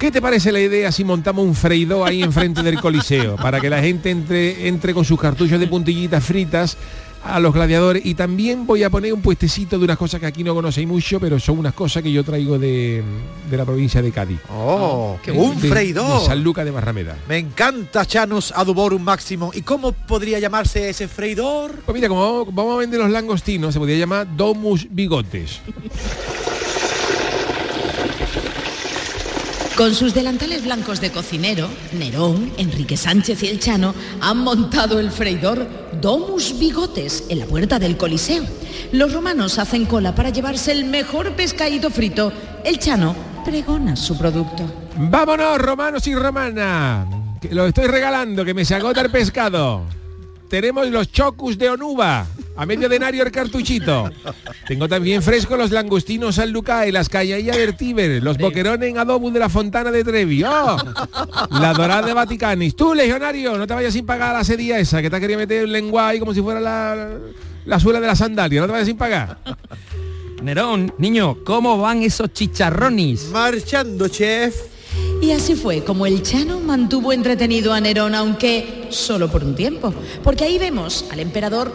¿qué 0.00 0.10
te 0.10 0.20
parece 0.20 0.50
la 0.50 0.60
idea 0.60 0.90
si 0.90 1.04
montamos 1.04 1.44
un 1.46 1.54
freidor 1.54 2.08
ahí 2.08 2.22
enfrente 2.24 2.62
del 2.64 2.80
coliseo? 2.80 3.36
Para 3.36 3.60
que 3.60 3.70
la 3.70 3.80
gente 3.80 4.10
entre, 4.10 4.66
entre 4.66 4.94
con 4.94 5.04
sus 5.04 5.20
cartuchos 5.20 5.60
de 5.60 5.68
puntillitas 5.68 6.24
fritas 6.24 6.76
a 7.24 7.40
los 7.40 7.52
gladiadores 7.52 8.06
y 8.06 8.14
también 8.14 8.66
voy 8.66 8.82
a 8.84 8.90
poner 8.90 9.12
un 9.12 9.20
puestecito 9.20 9.76
de 9.78 9.84
unas 9.84 9.98
cosas 9.98 10.20
que 10.20 10.26
aquí 10.26 10.44
no 10.44 10.54
conocéis 10.54 10.86
mucho 10.86 11.18
pero 11.20 11.38
son 11.40 11.58
unas 11.58 11.74
cosas 11.74 12.02
que 12.02 12.12
yo 12.12 12.22
traigo 12.24 12.58
de, 12.58 13.02
de 13.50 13.56
la 13.56 13.64
provincia 13.64 14.00
de 14.00 14.12
Cádiz 14.12 14.38
Oh, 14.50 15.18
De- 15.26 15.32
un 15.32 15.60
de- 15.60 15.68
freidor. 15.68 16.20
de 16.20 16.26
San 16.26 16.42
Luca 16.42 16.64
de 16.64 16.70
Barrameda 16.70 17.16
Me 17.28 17.38
encanta 17.38 18.06
Chanus 18.06 18.52
Aduborum 18.52 19.02
Máximo. 19.02 19.50
¿Y 19.54 19.62
cómo 19.62 19.92
podría 19.92 20.38
llamarse 20.38 20.88
ese 20.88 21.08
freidor? 21.08 21.72
Pues 21.84 21.94
mira, 21.94 22.08
como 22.08 22.44
vamos 22.46 22.74
a 22.74 22.78
vender 22.78 23.00
los 23.00 23.10
langostinos, 23.10 23.72
se 23.74 23.78
podría 23.80 23.98
llamar 23.98 24.26
Domus 24.36 24.86
Bigotes. 24.90 25.60
Con 29.76 29.94
sus 29.94 30.12
delantales 30.12 30.64
blancos 30.64 31.00
de 31.00 31.12
cocinero, 31.12 31.68
Nerón, 31.96 32.50
Enrique 32.58 32.96
Sánchez 32.96 33.44
y 33.44 33.46
el 33.48 33.60
Chano 33.60 33.94
han 34.20 34.38
montado 34.38 34.98
el 34.98 35.12
freidor 35.12 35.68
Domus 36.00 36.58
Bigotes 36.58 37.24
en 37.28 37.40
la 37.40 37.46
puerta 37.46 37.78
del 37.78 37.96
Coliseo. 37.96 38.44
Los 38.92 39.12
romanos 39.12 39.58
hacen 39.58 39.84
cola 39.84 40.14
para 40.14 40.30
llevarse 40.30 40.72
el 40.72 40.84
mejor 40.84 41.32
pescadito 41.32 41.90
frito. 41.90 42.32
El 42.64 42.78
Chano 42.78 43.14
pregona 43.44 43.96
su 43.96 44.16
producto. 44.16 44.64
Vámonos, 44.96 45.58
romanos 45.58 46.06
y 46.06 46.14
romanas. 46.14 47.06
Lo 47.50 47.66
estoy 47.66 47.86
regalando, 47.86 48.44
que 48.44 48.54
me 48.54 48.64
se 48.64 48.74
agota 48.74 49.00
el 49.00 49.10
pescado. 49.10 49.82
Tenemos 50.48 50.88
los 50.88 51.10
chocus 51.12 51.58
de 51.58 51.70
Onuba, 51.70 52.26
a 52.58 52.66
medio 52.66 52.88
denario 52.88 53.22
el 53.22 53.30
cartuchito. 53.30 54.10
Tengo 54.66 54.88
también 54.88 55.22
fresco 55.22 55.56
los 55.56 55.70
langostinos 55.70 56.34
San 56.34 56.50
Luca 56.50 56.88
y 56.88 56.92
las 56.92 57.08
callaillas 57.08 57.56
del 57.56 57.76
Tíber, 57.76 58.20
los 58.20 58.36
boquerones 58.36 58.90
en 58.90 58.98
adobo 58.98 59.30
de 59.30 59.38
la 59.38 59.48
Fontana 59.48 59.92
de 59.92 60.02
Trevi. 60.02 60.42
¡Oh! 60.42 60.76
La 61.52 61.72
dorada 61.72 62.02
de 62.08 62.12
Vaticanis. 62.12 62.74
Tú, 62.74 62.94
legionario, 62.94 63.56
no 63.56 63.64
te 63.64 63.74
vayas 63.74 63.92
sin 63.92 64.04
pagar 64.04 64.34
la 64.34 64.42
sedía 64.42 64.76
esa, 64.80 65.00
que 65.00 65.08
te 65.08 65.14
ha 65.14 65.20
querido 65.20 65.38
meter 65.38 65.62
el 65.62 65.72
lengua 65.72 66.08
ahí 66.08 66.18
como 66.18 66.34
si 66.34 66.42
fuera 66.42 66.58
la, 66.58 67.16
la 67.64 67.78
suela 67.78 68.00
de 68.00 68.08
la 68.08 68.16
sandalia. 68.16 68.60
No 68.60 68.66
te 68.66 68.72
vayas 68.72 68.88
sin 68.88 68.96
pagar. 68.96 69.38
Nerón, 70.42 70.92
niño, 70.98 71.38
¿cómo 71.44 71.78
van 71.78 72.02
esos 72.02 72.32
chicharrones? 72.32 73.26
Marchando, 73.26 74.08
chef. 74.08 74.56
Y 75.22 75.30
así 75.30 75.54
fue 75.54 75.84
como 75.84 76.06
el 76.06 76.22
Chano 76.22 76.58
mantuvo 76.58 77.12
entretenido 77.12 77.72
a 77.72 77.80
Nerón, 77.80 78.16
aunque 78.16 78.86
solo 78.90 79.30
por 79.30 79.44
un 79.44 79.54
tiempo. 79.54 79.94
Porque 80.24 80.44
ahí 80.44 80.58
vemos 80.58 81.04
al 81.10 81.20
emperador 81.20 81.72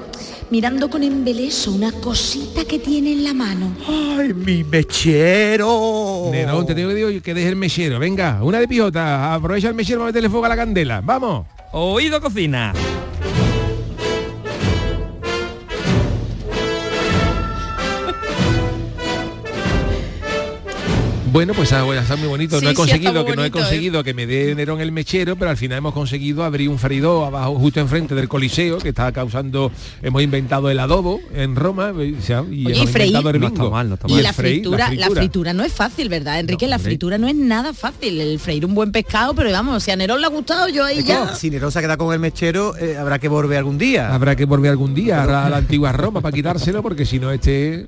mirando 0.50 0.90
con 0.90 1.04
embeleso 1.04 1.72
una 1.72 1.92
cosita 1.92 2.66
que 2.66 2.80
tiene 2.80 3.14
en 3.14 3.24
la 3.24 3.34
mano. 3.34 3.76
¡Ay, 3.88 4.34
mi 4.34 4.64
mechero! 4.64 6.30
Nerón, 6.32 6.66
te 6.66 6.76
tengo 6.76 6.90
que 6.90 6.96
decir 6.96 7.22
que 7.22 7.34
deje 7.34 7.50
el 7.50 7.56
mechero. 7.56 8.00
Venga, 8.00 8.44
una 8.44 8.60
de 8.60 8.68
pijota. 8.68 9.34
Aprovecha 9.34 9.70
el 9.70 9.76
mechero 9.76 10.00
para 10.00 10.10
meterle 10.10 10.30
fuego 10.30 10.46
a 10.46 10.50
la 10.50 10.56
candela. 10.56 11.02
Vamos. 11.02 11.46
Oído 11.72 12.22
cocina. 12.22 12.74
Bueno, 21.34 21.54
pues 21.56 21.74
ah, 21.74 21.82
bueno, 21.82 22.00
está 22.00 22.16
muy 22.16 22.28
bonito. 22.28 22.60
Sí, 22.60 22.64
no 22.64 22.70
he 22.70 22.74
sí, 22.74 22.78
conseguido 22.78 23.26
que 23.26 23.36
no 23.36 23.44
he 23.44 23.48
¿eh? 23.48 23.52
conseguido 23.52 24.04
que 24.04 24.14
me 24.14 24.28
dé 24.28 24.54
Nerón 24.54 24.80
el 24.82 24.92
mechero, 24.92 25.36
pero 25.36 25.50
al 25.50 25.58
final 25.58 25.80
hemos 25.80 25.92
conseguido 25.96 26.44
abrir 26.44 26.70
un 26.70 26.78
freidor 26.78 27.26
abajo, 27.26 27.56
justo 27.56 27.80
enfrente 27.80 28.14
del 28.14 28.28
Coliseo, 28.30 28.78
que 28.78 28.90
está 28.90 29.12
causando. 29.12 29.72
Hemos 30.04 30.22
inventado 30.22 30.70
el 30.70 30.78
adobo 30.80 31.20
en 31.34 31.56
Roma 31.56 31.92
y, 31.98 32.02
y 32.52 32.66
Oye, 32.68 32.76
hemos 32.76 32.84
y 32.84 32.88
freír. 32.88 33.08
inventado 33.16 33.30
el 33.32 33.40
No 33.42 33.50
bingo. 33.50 33.64
está 33.64 33.70
mal, 33.72 33.90
no 33.90 33.96
está 33.96 34.08
Y 34.10 34.20
Y 34.20 34.22
la 34.22 34.32
freír, 34.32 34.56
fritura, 34.62 34.94
la 34.94 35.10
fritura 35.10 35.54
no 35.54 35.64
es 35.64 35.74
fácil, 35.74 36.08
¿verdad, 36.08 36.40
Enrique? 36.40 36.68
la 36.68 36.78
fritura 36.78 37.18
no 37.18 37.28
es 37.28 37.36
nada 37.36 37.74
fácil. 37.74 38.22
El 38.22 38.38
freír 38.40 38.64
un 38.68 38.76
buen 38.76 38.92
pescado, 38.92 39.34
pero 39.34 39.52
vamos, 39.52 39.82
si 39.82 39.90
a 39.90 39.96
Nerón 39.96 40.22
le 40.22 40.28
ha 40.28 40.30
gustado, 40.30 40.70
yo 40.70 40.86
ahí 40.86 41.00
Es 41.00 41.06
ya. 41.06 41.30
que 41.32 41.36
si 41.36 41.50
Nerón 41.50 41.72
se 41.72 41.82
queda 41.82 41.98
con 41.98 42.14
el 42.14 42.20
mechero, 42.20 42.78
eh, 42.78 42.96
habrá 42.96 43.18
que 43.18 43.28
volver 43.28 43.58
algún 43.58 43.80
día. 43.80 44.14
Habrá 44.14 44.36
que 44.36 44.46
volver 44.46 44.70
algún 44.70 44.94
día 44.94 45.24
a 45.24 45.50
la 45.50 45.58
antigua 45.58 45.92
Roma 45.94 46.22
para 46.22 46.36
quitárselo, 46.36 46.84
porque 46.84 47.08
si 47.08 47.18
no 47.20 47.32
este. 47.32 47.88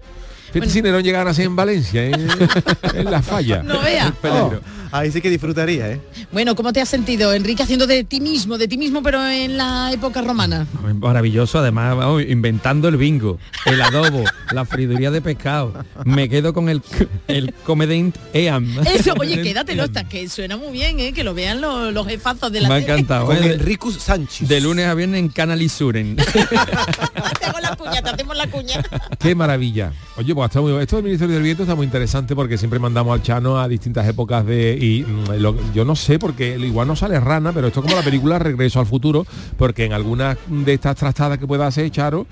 Fíjate 0.55 0.71
si 0.71 0.81
Nerón 0.81 1.03
llegara 1.03 1.31
a 1.31 1.33
ser 1.33 1.47
en 1.47 1.55
Valencia, 1.57 2.05
en, 2.05 2.13
en 2.93 3.11
la 3.11 3.21
falla. 3.21 3.61
No 3.61 3.81
vea. 3.81 4.13
Oh, 4.23 4.53
ahí 4.93 5.11
sí 5.11 5.19
que 5.19 5.29
disfrutaría, 5.29 5.91
¿eh? 5.91 6.01
Bueno, 6.31 6.55
¿cómo 6.55 6.71
te 6.71 6.79
has 6.79 6.87
sentido, 6.87 7.33
Enrique, 7.33 7.63
haciendo 7.63 7.87
de 7.87 8.05
ti 8.05 8.21
mismo, 8.21 8.57
de 8.57 8.69
ti 8.69 8.77
mismo, 8.77 9.03
pero 9.03 9.25
en 9.27 9.57
la 9.57 9.91
época 9.91 10.21
romana? 10.21 10.65
Maravilloso, 10.99 11.59
además, 11.59 11.97
vamos, 11.97 12.23
inventando 12.25 12.87
el 12.87 12.95
bingo, 12.95 13.37
el 13.65 13.81
adobo, 13.81 14.23
la 14.51 14.63
friduría 14.63 15.11
de 15.11 15.21
pescado. 15.21 15.73
Me 16.05 16.29
quedo 16.29 16.53
con 16.53 16.69
el, 16.69 16.81
el 17.27 17.53
comedent 17.65 18.15
EAM. 18.33 18.79
Eso, 18.87 19.13
oye, 19.19 19.41
quédatelo 19.41 19.83
hasta 19.83 20.05
que 20.05 20.29
suena 20.29 20.55
muy 20.55 20.71
bien, 20.71 21.01
¿eh? 21.01 21.11
que 21.11 21.25
lo 21.25 21.33
vean 21.33 21.59
los, 21.59 21.91
los 21.93 22.07
jefazos 22.07 22.49
de 22.53 22.61
la 22.61 22.69
Me 22.69 22.75
ha 22.75 22.77
encantado. 22.77 23.25
Con 23.25 23.35
¿eh? 23.43 23.53
Enricus 23.55 23.95
Sánchez. 23.95 24.47
De 24.47 24.61
lunes 24.61 24.87
a 24.87 24.93
viernes 24.93 25.19
en 25.19 25.27
Canal 25.27 25.61
Isuren. 25.61 26.15
Te 27.39 27.45
hago 27.45 27.59
la 27.59 27.75
cuña, 27.75 28.01
te 28.01 28.09
hacemos 28.09 28.37
la 28.37 28.47
cuña. 28.47 28.81
Qué 29.19 29.35
maravilla. 29.35 29.91
Oye, 30.17 30.33
pues 30.33 30.44
esto 30.45 30.95
del 30.97 31.03
Ministerio 31.03 31.35
del 31.35 31.43
Viento 31.43 31.63
está 31.63 31.75
muy 31.75 31.85
interesante 31.85 32.35
porque 32.35 32.57
siempre 32.57 32.79
mandamos 32.79 33.13
al 33.13 33.21
Chano 33.23 33.59
a 33.59 33.67
distintas 33.67 34.07
épocas 34.07 34.45
de... 34.45 34.77
Y 34.79 35.03
mm, 35.03 35.73
yo 35.73 35.85
no 35.85 35.95
sé, 35.95 36.19
porque 36.19 36.57
igual 36.57 36.87
no 36.87 36.95
sale 36.95 37.19
rana, 37.19 37.51
pero 37.51 37.67
esto 37.67 37.79
es 37.79 37.85
como 37.85 37.95
la 37.95 38.03
película 38.03 38.39
Regreso 38.39 38.79
al 38.79 38.85
Futuro, 38.85 39.25
porque 39.57 39.85
en 39.85 39.93
algunas 39.93 40.37
de 40.47 40.73
estas 40.73 40.95
trastadas 40.95 41.37
que 41.37 41.47
pueda 41.47 41.67
hacer 41.67 41.89
Charo, 41.91 42.27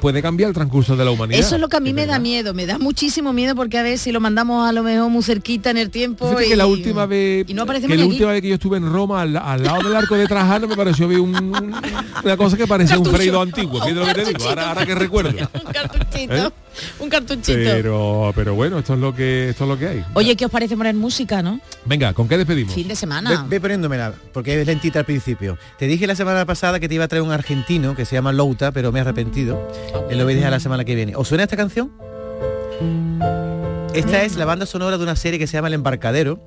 puede 0.00 0.22
cambiar 0.22 0.48
el 0.48 0.54
transcurso 0.54 0.96
de 0.96 1.04
la 1.04 1.10
humanidad. 1.10 1.40
Eso 1.40 1.54
es 1.54 1.60
lo 1.60 1.68
que 1.68 1.76
a 1.76 1.80
mí 1.80 1.92
me 1.92 2.06
da 2.06 2.18
miedo, 2.18 2.54
me 2.54 2.66
da 2.66 2.78
muchísimo 2.78 3.32
miedo 3.32 3.54
porque 3.54 3.78
a 3.78 3.82
ver 3.82 3.98
si 3.98 4.12
lo 4.12 4.20
mandamos 4.20 4.68
a 4.68 4.72
lo 4.72 4.82
mejor 4.82 5.08
muy 5.10 5.22
cerquita 5.22 5.70
en 5.70 5.78
el 5.78 5.90
tiempo 5.90 6.30
y, 6.44 6.48
que 6.48 6.56
la 6.56 6.66
última 6.66 7.06
vez 7.06 7.44
y 7.48 7.54
no 7.54 7.66
que 7.66 7.72
la 7.72 7.94
aquí. 7.94 8.02
última 8.02 8.32
vez 8.32 8.42
que 8.42 8.48
yo 8.48 8.54
estuve 8.54 8.76
en 8.76 8.90
Roma 8.92 9.22
al, 9.22 9.36
al 9.36 9.62
lado 9.62 9.82
del 9.82 9.96
arco 9.96 10.14
de 10.16 10.26
Trajano 10.26 10.66
me 10.68 10.76
pareció 10.76 11.08
ver 11.08 11.20
un- 11.20 11.34
un- 11.34 11.74
una 12.24 12.36
cosa 12.36 12.56
que 12.56 12.66
parecía 12.66 12.98
un 12.98 13.06
freído 13.06 13.40
antiguo 13.40 13.78
lo 13.78 14.04
que 14.06 14.14
te 14.14 14.24
digo 14.26 14.48
ahora, 14.48 14.68
ahora 14.68 14.86
que 14.86 14.94
recuerdo 14.94 15.30
un 15.64 15.72
cartuchito, 15.72 16.34
¿Eh? 16.48 16.50
un 17.00 17.08
cartuchito. 17.08 17.58
pero 17.64 18.32
pero 18.34 18.54
bueno 18.54 18.78
esto 18.78 18.94
es 18.94 19.00
lo 19.00 19.14
que 19.14 19.50
esto 19.50 19.64
es 19.64 19.68
lo 19.70 19.78
que 19.78 19.88
hay 19.88 20.04
Oye, 20.14 20.36
¿qué 20.36 20.44
os 20.44 20.50
parece 20.50 20.76
poner 20.76 20.94
música, 20.94 21.42
no? 21.42 21.60
venga 21.84 22.12
con 22.12 22.28
qué 22.28 22.36
despedimos 22.38 22.74
Fin 22.74 22.84
de 22.88 22.90
Ve, 22.94 22.96
semana. 22.96 23.46
ve 23.48 23.60
poniéndomela, 23.60 24.12
porque 24.32 24.60
es 24.60 24.66
lentita 24.66 24.98
al 25.00 25.04
principio. 25.04 25.56
Te 25.78 25.86
dije 25.86 26.06
la 26.06 26.14
semana 26.14 26.44
pasada 26.44 26.78
que 26.80 26.88
te 26.88 26.94
iba 26.94 27.04
a 27.04 27.08
traer 27.08 27.22
un 27.22 27.32
argentino 27.32 27.94
que 27.94 28.04
se 28.04 28.16
llama 28.16 28.32
Louta, 28.32 28.72
pero 28.72 28.92
me 28.92 28.98
he 28.98 29.02
arrepentido. 29.02 29.69
Y 30.10 30.14
lo 30.14 30.24
voy 30.24 30.34
a 30.34 30.36
dejar 30.36 30.50
la 30.50 30.60
semana 30.60 30.84
que 30.84 30.94
viene. 30.94 31.14
¿Os 31.16 31.28
suena 31.28 31.44
esta 31.44 31.56
canción? 31.56 31.92
Esta 33.94 34.22
es 34.24 34.36
la 34.36 34.44
banda 34.44 34.66
sonora 34.66 34.96
de 34.98 35.02
una 35.02 35.16
serie 35.16 35.38
que 35.38 35.46
se 35.46 35.54
llama 35.54 35.68
El 35.68 35.74
Embarcadero 35.74 36.40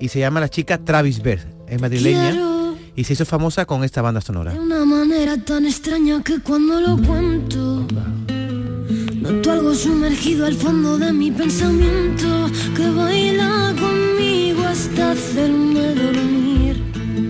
y 0.00 0.08
se 0.08 0.18
llama 0.18 0.40
La 0.40 0.48
chica 0.48 0.78
Travis 0.78 1.22
Beth. 1.22 1.46
Es 1.68 1.80
madrileña 1.80 2.30
Quiero 2.30 2.56
y 2.94 3.04
se 3.04 3.12
hizo 3.12 3.26
famosa 3.26 3.66
con 3.66 3.84
esta 3.84 4.00
banda 4.02 4.20
sonora. 4.22 4.52
de 4.52 4.58
una 4.58 4.84
manera 4.84 5.36
tan 5.36 5.66
extraña 5.66 6.22
que 6.22 6.40
cuando 6.40 6.80
lo 6.80 6.96
cuento 6.96 7.86
noto 9.20 9.52
algo 9.52 9.74
sumergido 9.74 10.46
al 10.46 10.54
fondo 10.54 10.96
de 10.96 11.12
mi 11.12 11.30
pensamiento 11.30 12.50
que 12.74 12.88
baila 12.90 13.74
conmigo 13.78 14.62
hasta 14.64 15.12
hacerme 15.12 15.94
dormir. 15.94 16.82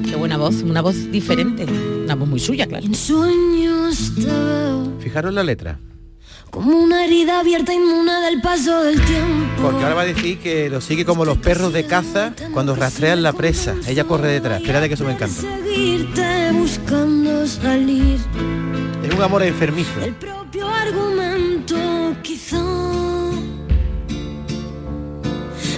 Qué 0.09 0.15
buena 0.15 0.37
voz, 0.37 0.63
una 0.63 0.83
voz 0.83 1.11
diferente, 1.11 1.67
una 2.05 2.15
voz 2.15 2.29
muy 2.29 2.39
suya, 2.41 2.67
claro. 2.67 2.87
En 2.87 2.95
sueños 2.95 4.13
te 4.15 4.27
veo 4.27 4.86
Fijaros 5.07 5.33
la 5.33 5.45
letra. 5.45 5.79
como 6.51 6.77
una 6.77 7.05
herida 7.05 7.39
abierta 7.39 7.73
inmune 7.73 8.13
del 8.23 8.41
paso 8.41 8.83
del 8.83 9.01
tiempo. 9.01 9.63
Porque 9.63 9.85
ahora 9.85 9.95
va 9.95 10.03
a 10.03 10.07
decir 10.07 10.41
que 10.41 10.69
lo 10.69 10.81
sigue 10.81 11.05
como 11.05 11.25
los 11.25 11.39
perros 11.39 11.73
de 11.73 11.87
caza 11.87 12.33
cuando 12.53 12.75
rastrean 12.75 13.23
la 13.23 13.33
presa. 13.33 13.77
Ella 13.87 14.03
corre 14.03 14.33
detrás. 14.33 14.61
Espérate 14.61 14.89
que 14.89 14.95
eso 14.95 15.05
me 15.05 15.13
encanta. 15.13 15.43
Seguirte 15.43 16.51
buscando 16.55 17.47
salir. 17.47 18.19
Es 19.05 19.15
un 19.15 19.23
amor 19.23 19.45
enfermizo. 19.45 20.01
El 20.03 20.15
propio 20.15 20.67
argumento 20.69 21.77
quizá 22.23 22.65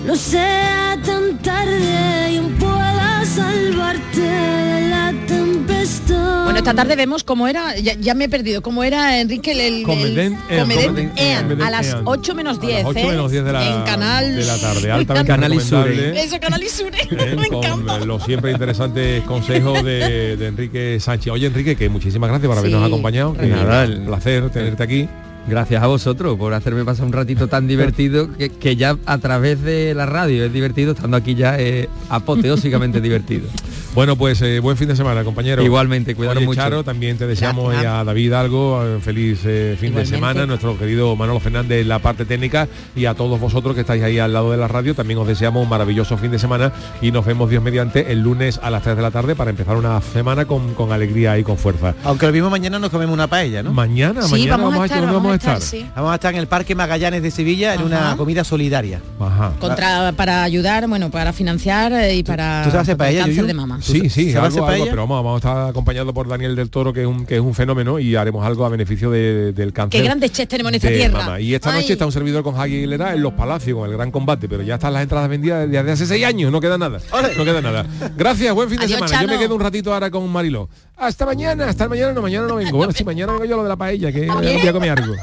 no 0.07 0.17
sea 0.17 0.99
tan 1.05 1.37
tarde 1.43 2.33
y 2.33 2.41
pueda 2.59 3.08
salvarte 3.43 4.21
de 4.21 4.89
la 4.91 5.15
tempestad. 5.27 6.45
Bueno, 6.45 6.59
esta 6.59 6.75
tarde 6.75 6.97
vemos 6.97 7.25
cómo 7.25 7.47
era, 7.47 7.77
ya, 7.77 7.95
ya 7.95 8.15
me 8.15 8.25
he 8.25 8.29
perdido, 8.29 8.63
cómo 8.63 8.83
era 8.85 9.21
Enrique 9.21 9.53
el, 9.53 9.61
el, 9.61 9.83
Comedent 9.85 10.37
el- 10.51 10.61
Comedent 10.61 10.89
Comedent 10.89 11.19
Ean, 11.21 11.51
Ean. 11.53 11.63
a 11.63 11.71
las 11.71 11.97
8 12.05 12.35
menos 12.35 12.59
A 12.59 12.61
las 12.63 12.69
10, 12.69 12.85
8 12.87 12.99
¿eh? 12.99 13.07
menos 13.07 13.31
10 13.31 13.45
de 13.45 13.53
la, 13.53 13.67
en 13.79 13.83
canal 13.85 14.37
de 14.37 14.45
la 14.45 14.59
tarde 14.59 14.91
altamente 14.91 15.29
Canal 15.33 15.55
Isure. 15.55 15.83
recomendable 15.91 16.23
Eso, 16.25 16.41
Canal 16.41 16.63
Isure. 16.63 16.99
¿eh? 17.11 17.37
me 17.41 17.49
con 17.49 17.57
encanta. 17.65 17.97
eh, 17.99 18.07
los 18.07 18.23
siempre 18.25 18.51
interesantes 18.53 19.23
consejos 19.25 19.85
de, 19.85 20.37
de 20.37 20.47
Enrique 20.47 20.99
Sánchez. 21.01 21.33
Oye 21.33 21.47
Enrique, 21.47 21.77
que 21.77 21.89
muchísimas 21.89 22.29
gracias 22.31 22.49
por 22.49 22.59
habernos 22.59 22.81
Sí, 22.81 22.87
acompañado. 22.87 23.35
que 23.35 23.47
Nada, 23.47 23.85
el- 23.85 23.99
un 24.01 24.07
placer 24.07 24.51
tenerte 24.51 24.83
aquí. 24.83 25.09
Gracias 25.47 25.83
a 25.83 25.87
vosotros 25.87 26.37
por 26.37 26.53
hacerme 26.53 26.85
pasar 26.85 27.07
un 27.07 27.13
ratito 27.13 27.49
tan 27.49 27.67
divertido 27.69 28.33
que, 28.33 28.51
que 28.51 28.77
ya 28.77 28.97
a 29.07 29.19
través 29.19 29.63
de 29.63 29.95
la 29.95 30.07
radio 30.07 30.45
es 30.45 30.53
divertido, 30.53 30.93
estando 30.93 31.17
aquí 31.17 31.35
ya 31.35 31.59
es 31.59 31.89
apoteósicamente 32.09 33.01
divertido. 33.01 33.49
Bueno, 33.99 34.15
pues 34.15 34.41
eh, 34.43 34.61
buen 34.61 34.77
fin 34.77 34.87
de 34.87 34.95
semana, 34.95 35.25
compañero. 35.25 35.61
Igualmente, 35.61 36.15
cuidaros 36.15 36.37
Oye, 36.39 36.47
mucho. 36.47 36.61
Charo, 36.61 36.85
también 36.85 37.19
te 37.19 37.27
deseamos 37.27 37.75
eh, 37.75 37.85
a 37.85 38.05
David 38.05 38.33
algo, 38.33 38.81
eh, 38.87 39.01
feliz 39.01 39.41
eh, 39.45 39.77
fin 39.77 39.93
de 39.93 40.07
semana, 40.07 40.47
nuestro 40.47 40.79
querido 40.79 41.17
Manolo 41.17 41.41
Fernández 41.41 41.83
en 41.83 41.89
la 41.89 41.99
parte 41.99 42.25
técnica 42.25 42.69
y 42.95 43.07
a 43.07 43.15
todos 43.15 43.41
vosotros 43.41 43.75
que 43.75 43.81
estáis 43.81 44.05
ahí 44.05 44.21
al 44.21 44.33
lado 44.33 44.53
de 44.53 44.57
la 44.57 44.69
radio, 44.69 44.95
también 44.95 45.19
os 45.19 45.27
deseamos 45.27 45.65
un 45.65 45.69
maravilloso 45.69 46.17
fin 46.17 46.31
de 46.31 46.39
semana 46.39 46.71
y 47.03 47.11
nos 47.11 47.27
vemos 47.27 47.51
Dios 47.51 47.61
mediante 47.61 48.13
el 48.13 48.21
lunes 48.21 48.61
a 48.63 48.71
las 48.71 48.85
3 48.85 48.95
de 48.95 49.03
la 49.03 49.11
tarde 49.11 49.35
para 49.35 49.51
empezar 49.51 49.75
una 49.75 50.01
semana 50.01 50.45
con, 50.45 50.75
con 50.75 50.93
alegría 50.93 51.37
y 51.37 51.43
con 51.43 51.59
fuerza. 51.59 51.97
Aunque 52.05 52.27
lo 52.27 52.33
mismo 52.33 52.51
mañana 52.51 52.79
nos 52.79 52.91
comemos 52.91 53.15
una 53.15 53.27
paella, 53.27 53.65
¿no? 53.65 53.73
Mañana, 53.73 54.23
Sí, 54.23 54.31
mañana 54.31 54.59
vamos 54.59 54.75
a 54.75 54.77
vamos 54.77 54.81
a- 54.83 54.85
estar, 54.85 55.01
¿dónde 55.01 55.15
vamos 55.15 55.27
a 55.27 55.29
vamos 55.29 55.33
a 55.33 55.55
estar? 55.55 55.57
estar, 55.57 55.81
sí. 55.81 55.91
Vamos 55.97 56.13
a 56.13 56.15
estar 56.15 56.35
en 56.35 56.39
el 56.39 56.47
Parque 56.47 56.77
Magallanes 56.77 57.21
de 57.21 57.33
Sevilla 57.33 57.75
en 57.75 57.83
una 57.83 58.17
comida 58.17 58.45
solidaria. 58.45 59.01
Ajá. 59.19 59.55
Contra, 59.59 60.13
para 60.13 60.45
ayudar, 60.45 60.87
bueno, 60.87 61.11
para 61.11 61.33
financiar 61.33 62.13
y 62.15 62.23
para 62.23 62.63
tú 62.63 62.71
sabes 62.71 62.83
hacer 62.83 62.97
contra 62.97 63.09
el 63.09 63.15
paella, 63.17 63.25
cáncer 63.25 63.47
de 63.49 63.55
mama. 63.55 63.81
Sí, 63.93 64.11
sí, 64.11 64.33
¿Sabes 64.33 64.55
algo, 64.55 64.67
algo, 64.67 64.85
pero 64.87 64.97
vamos, 65.07 65.25
vamos 65.25 65.35
a 65.45 65.49
estar 65.49 65.69
acompañado 65.71 66.13
por 66.15 66.29
Daniel 66.29 66.55
del 66.57 66.71
Toro, 66.71 66.93
que 66.93 67.03
es 67.03 67.07
un, 67.07 67.27
que 67.27 67.37
es 67.37 67.41
un 67.41 67.55
fenómeno, 67.55 67.99
y 67.99 68.17
haremos 68.17 68.47
algo 68.47 68.65
a 68.65 68.69
beneficio 68.69 69.11
de- 69.11 69.53
del 69.53 69.73
cáncer. 69.73 70.01
Qué 70.01 70.05
grandes 70.05 70.33
chefs 70.33 70.49
tenemos 70.49 70.71
en 70.71 70.77
esta 70.77 70.89
tierra. 70.89 71.19
mama. 71.19 71.41
Y 71.41 71.55
esta 71.55 71.73
noche 71.73 71.93
está 71.95 72.07
un 72.07 72.13
servidor 72.13 72.43
con 72.43 72.55
Javi 72.57 72.75
Aguilera 72.77 73.15
en 73.15 73.23
Los 73.23 73.33
Palacios, 73.35 73.77
con 73.79 73.89
el 73.91 73.97
gran 73.97 74.11
combate, 74.11 74.49
pero 74.49 74.63
ya 74.63 74.75
están 74.75 74.93
las 74.93 75.03
entradas 75.03 75.29
vendidas 75.29 75.71
desde 75.71 75.91
hace 75.91 76.07
seis 76.07 76.25
años, 76.25 76.51
no 76.53 76.61
queda 76.61 76.79
nada. 76.79 77.01
No 77.37 77.45
queda 77.45 77.61
nada. 77.61 77.87
Gracias, 78.17 78.55
buen 78.55 78.69
fin 78.69 78.79
de 78.79 78.85
Adiós, 78.87 78.99
semana. 78.99 79.23
Yo 79.23 79.29
me 79.29 79.39
quedo 79.39 79.55
un 79.55 79.61
ratito 79.61 79.93
ahora 79.95 80.11
con 80.11 80.29
Mariló. 80.31 80.69
Hasta 80.97 81.25
mañana, 81.27 81.69
hasta 81.69 81.89
mañana 81.89 82.13
no, 82.13 82.23
mañana 82.23 82.47
no 82.47 82.57
vengo. 82.57 82.77
Bueno, 82.77 82.93
sí, 82.93 83.05
mañana 83.05 83.33
vengo 83.33 83.45
yo 83.45 83.55
a 83.55 83.57
lo 83.59 83.63
de 83.63 83.69
la 83.69 83.77
paella, 83.77 84.11
que 84.13 84.27
voy 84.27 84.69
a 84.69 84.73
comer 84.73 84.91
algo. 84.99 85.15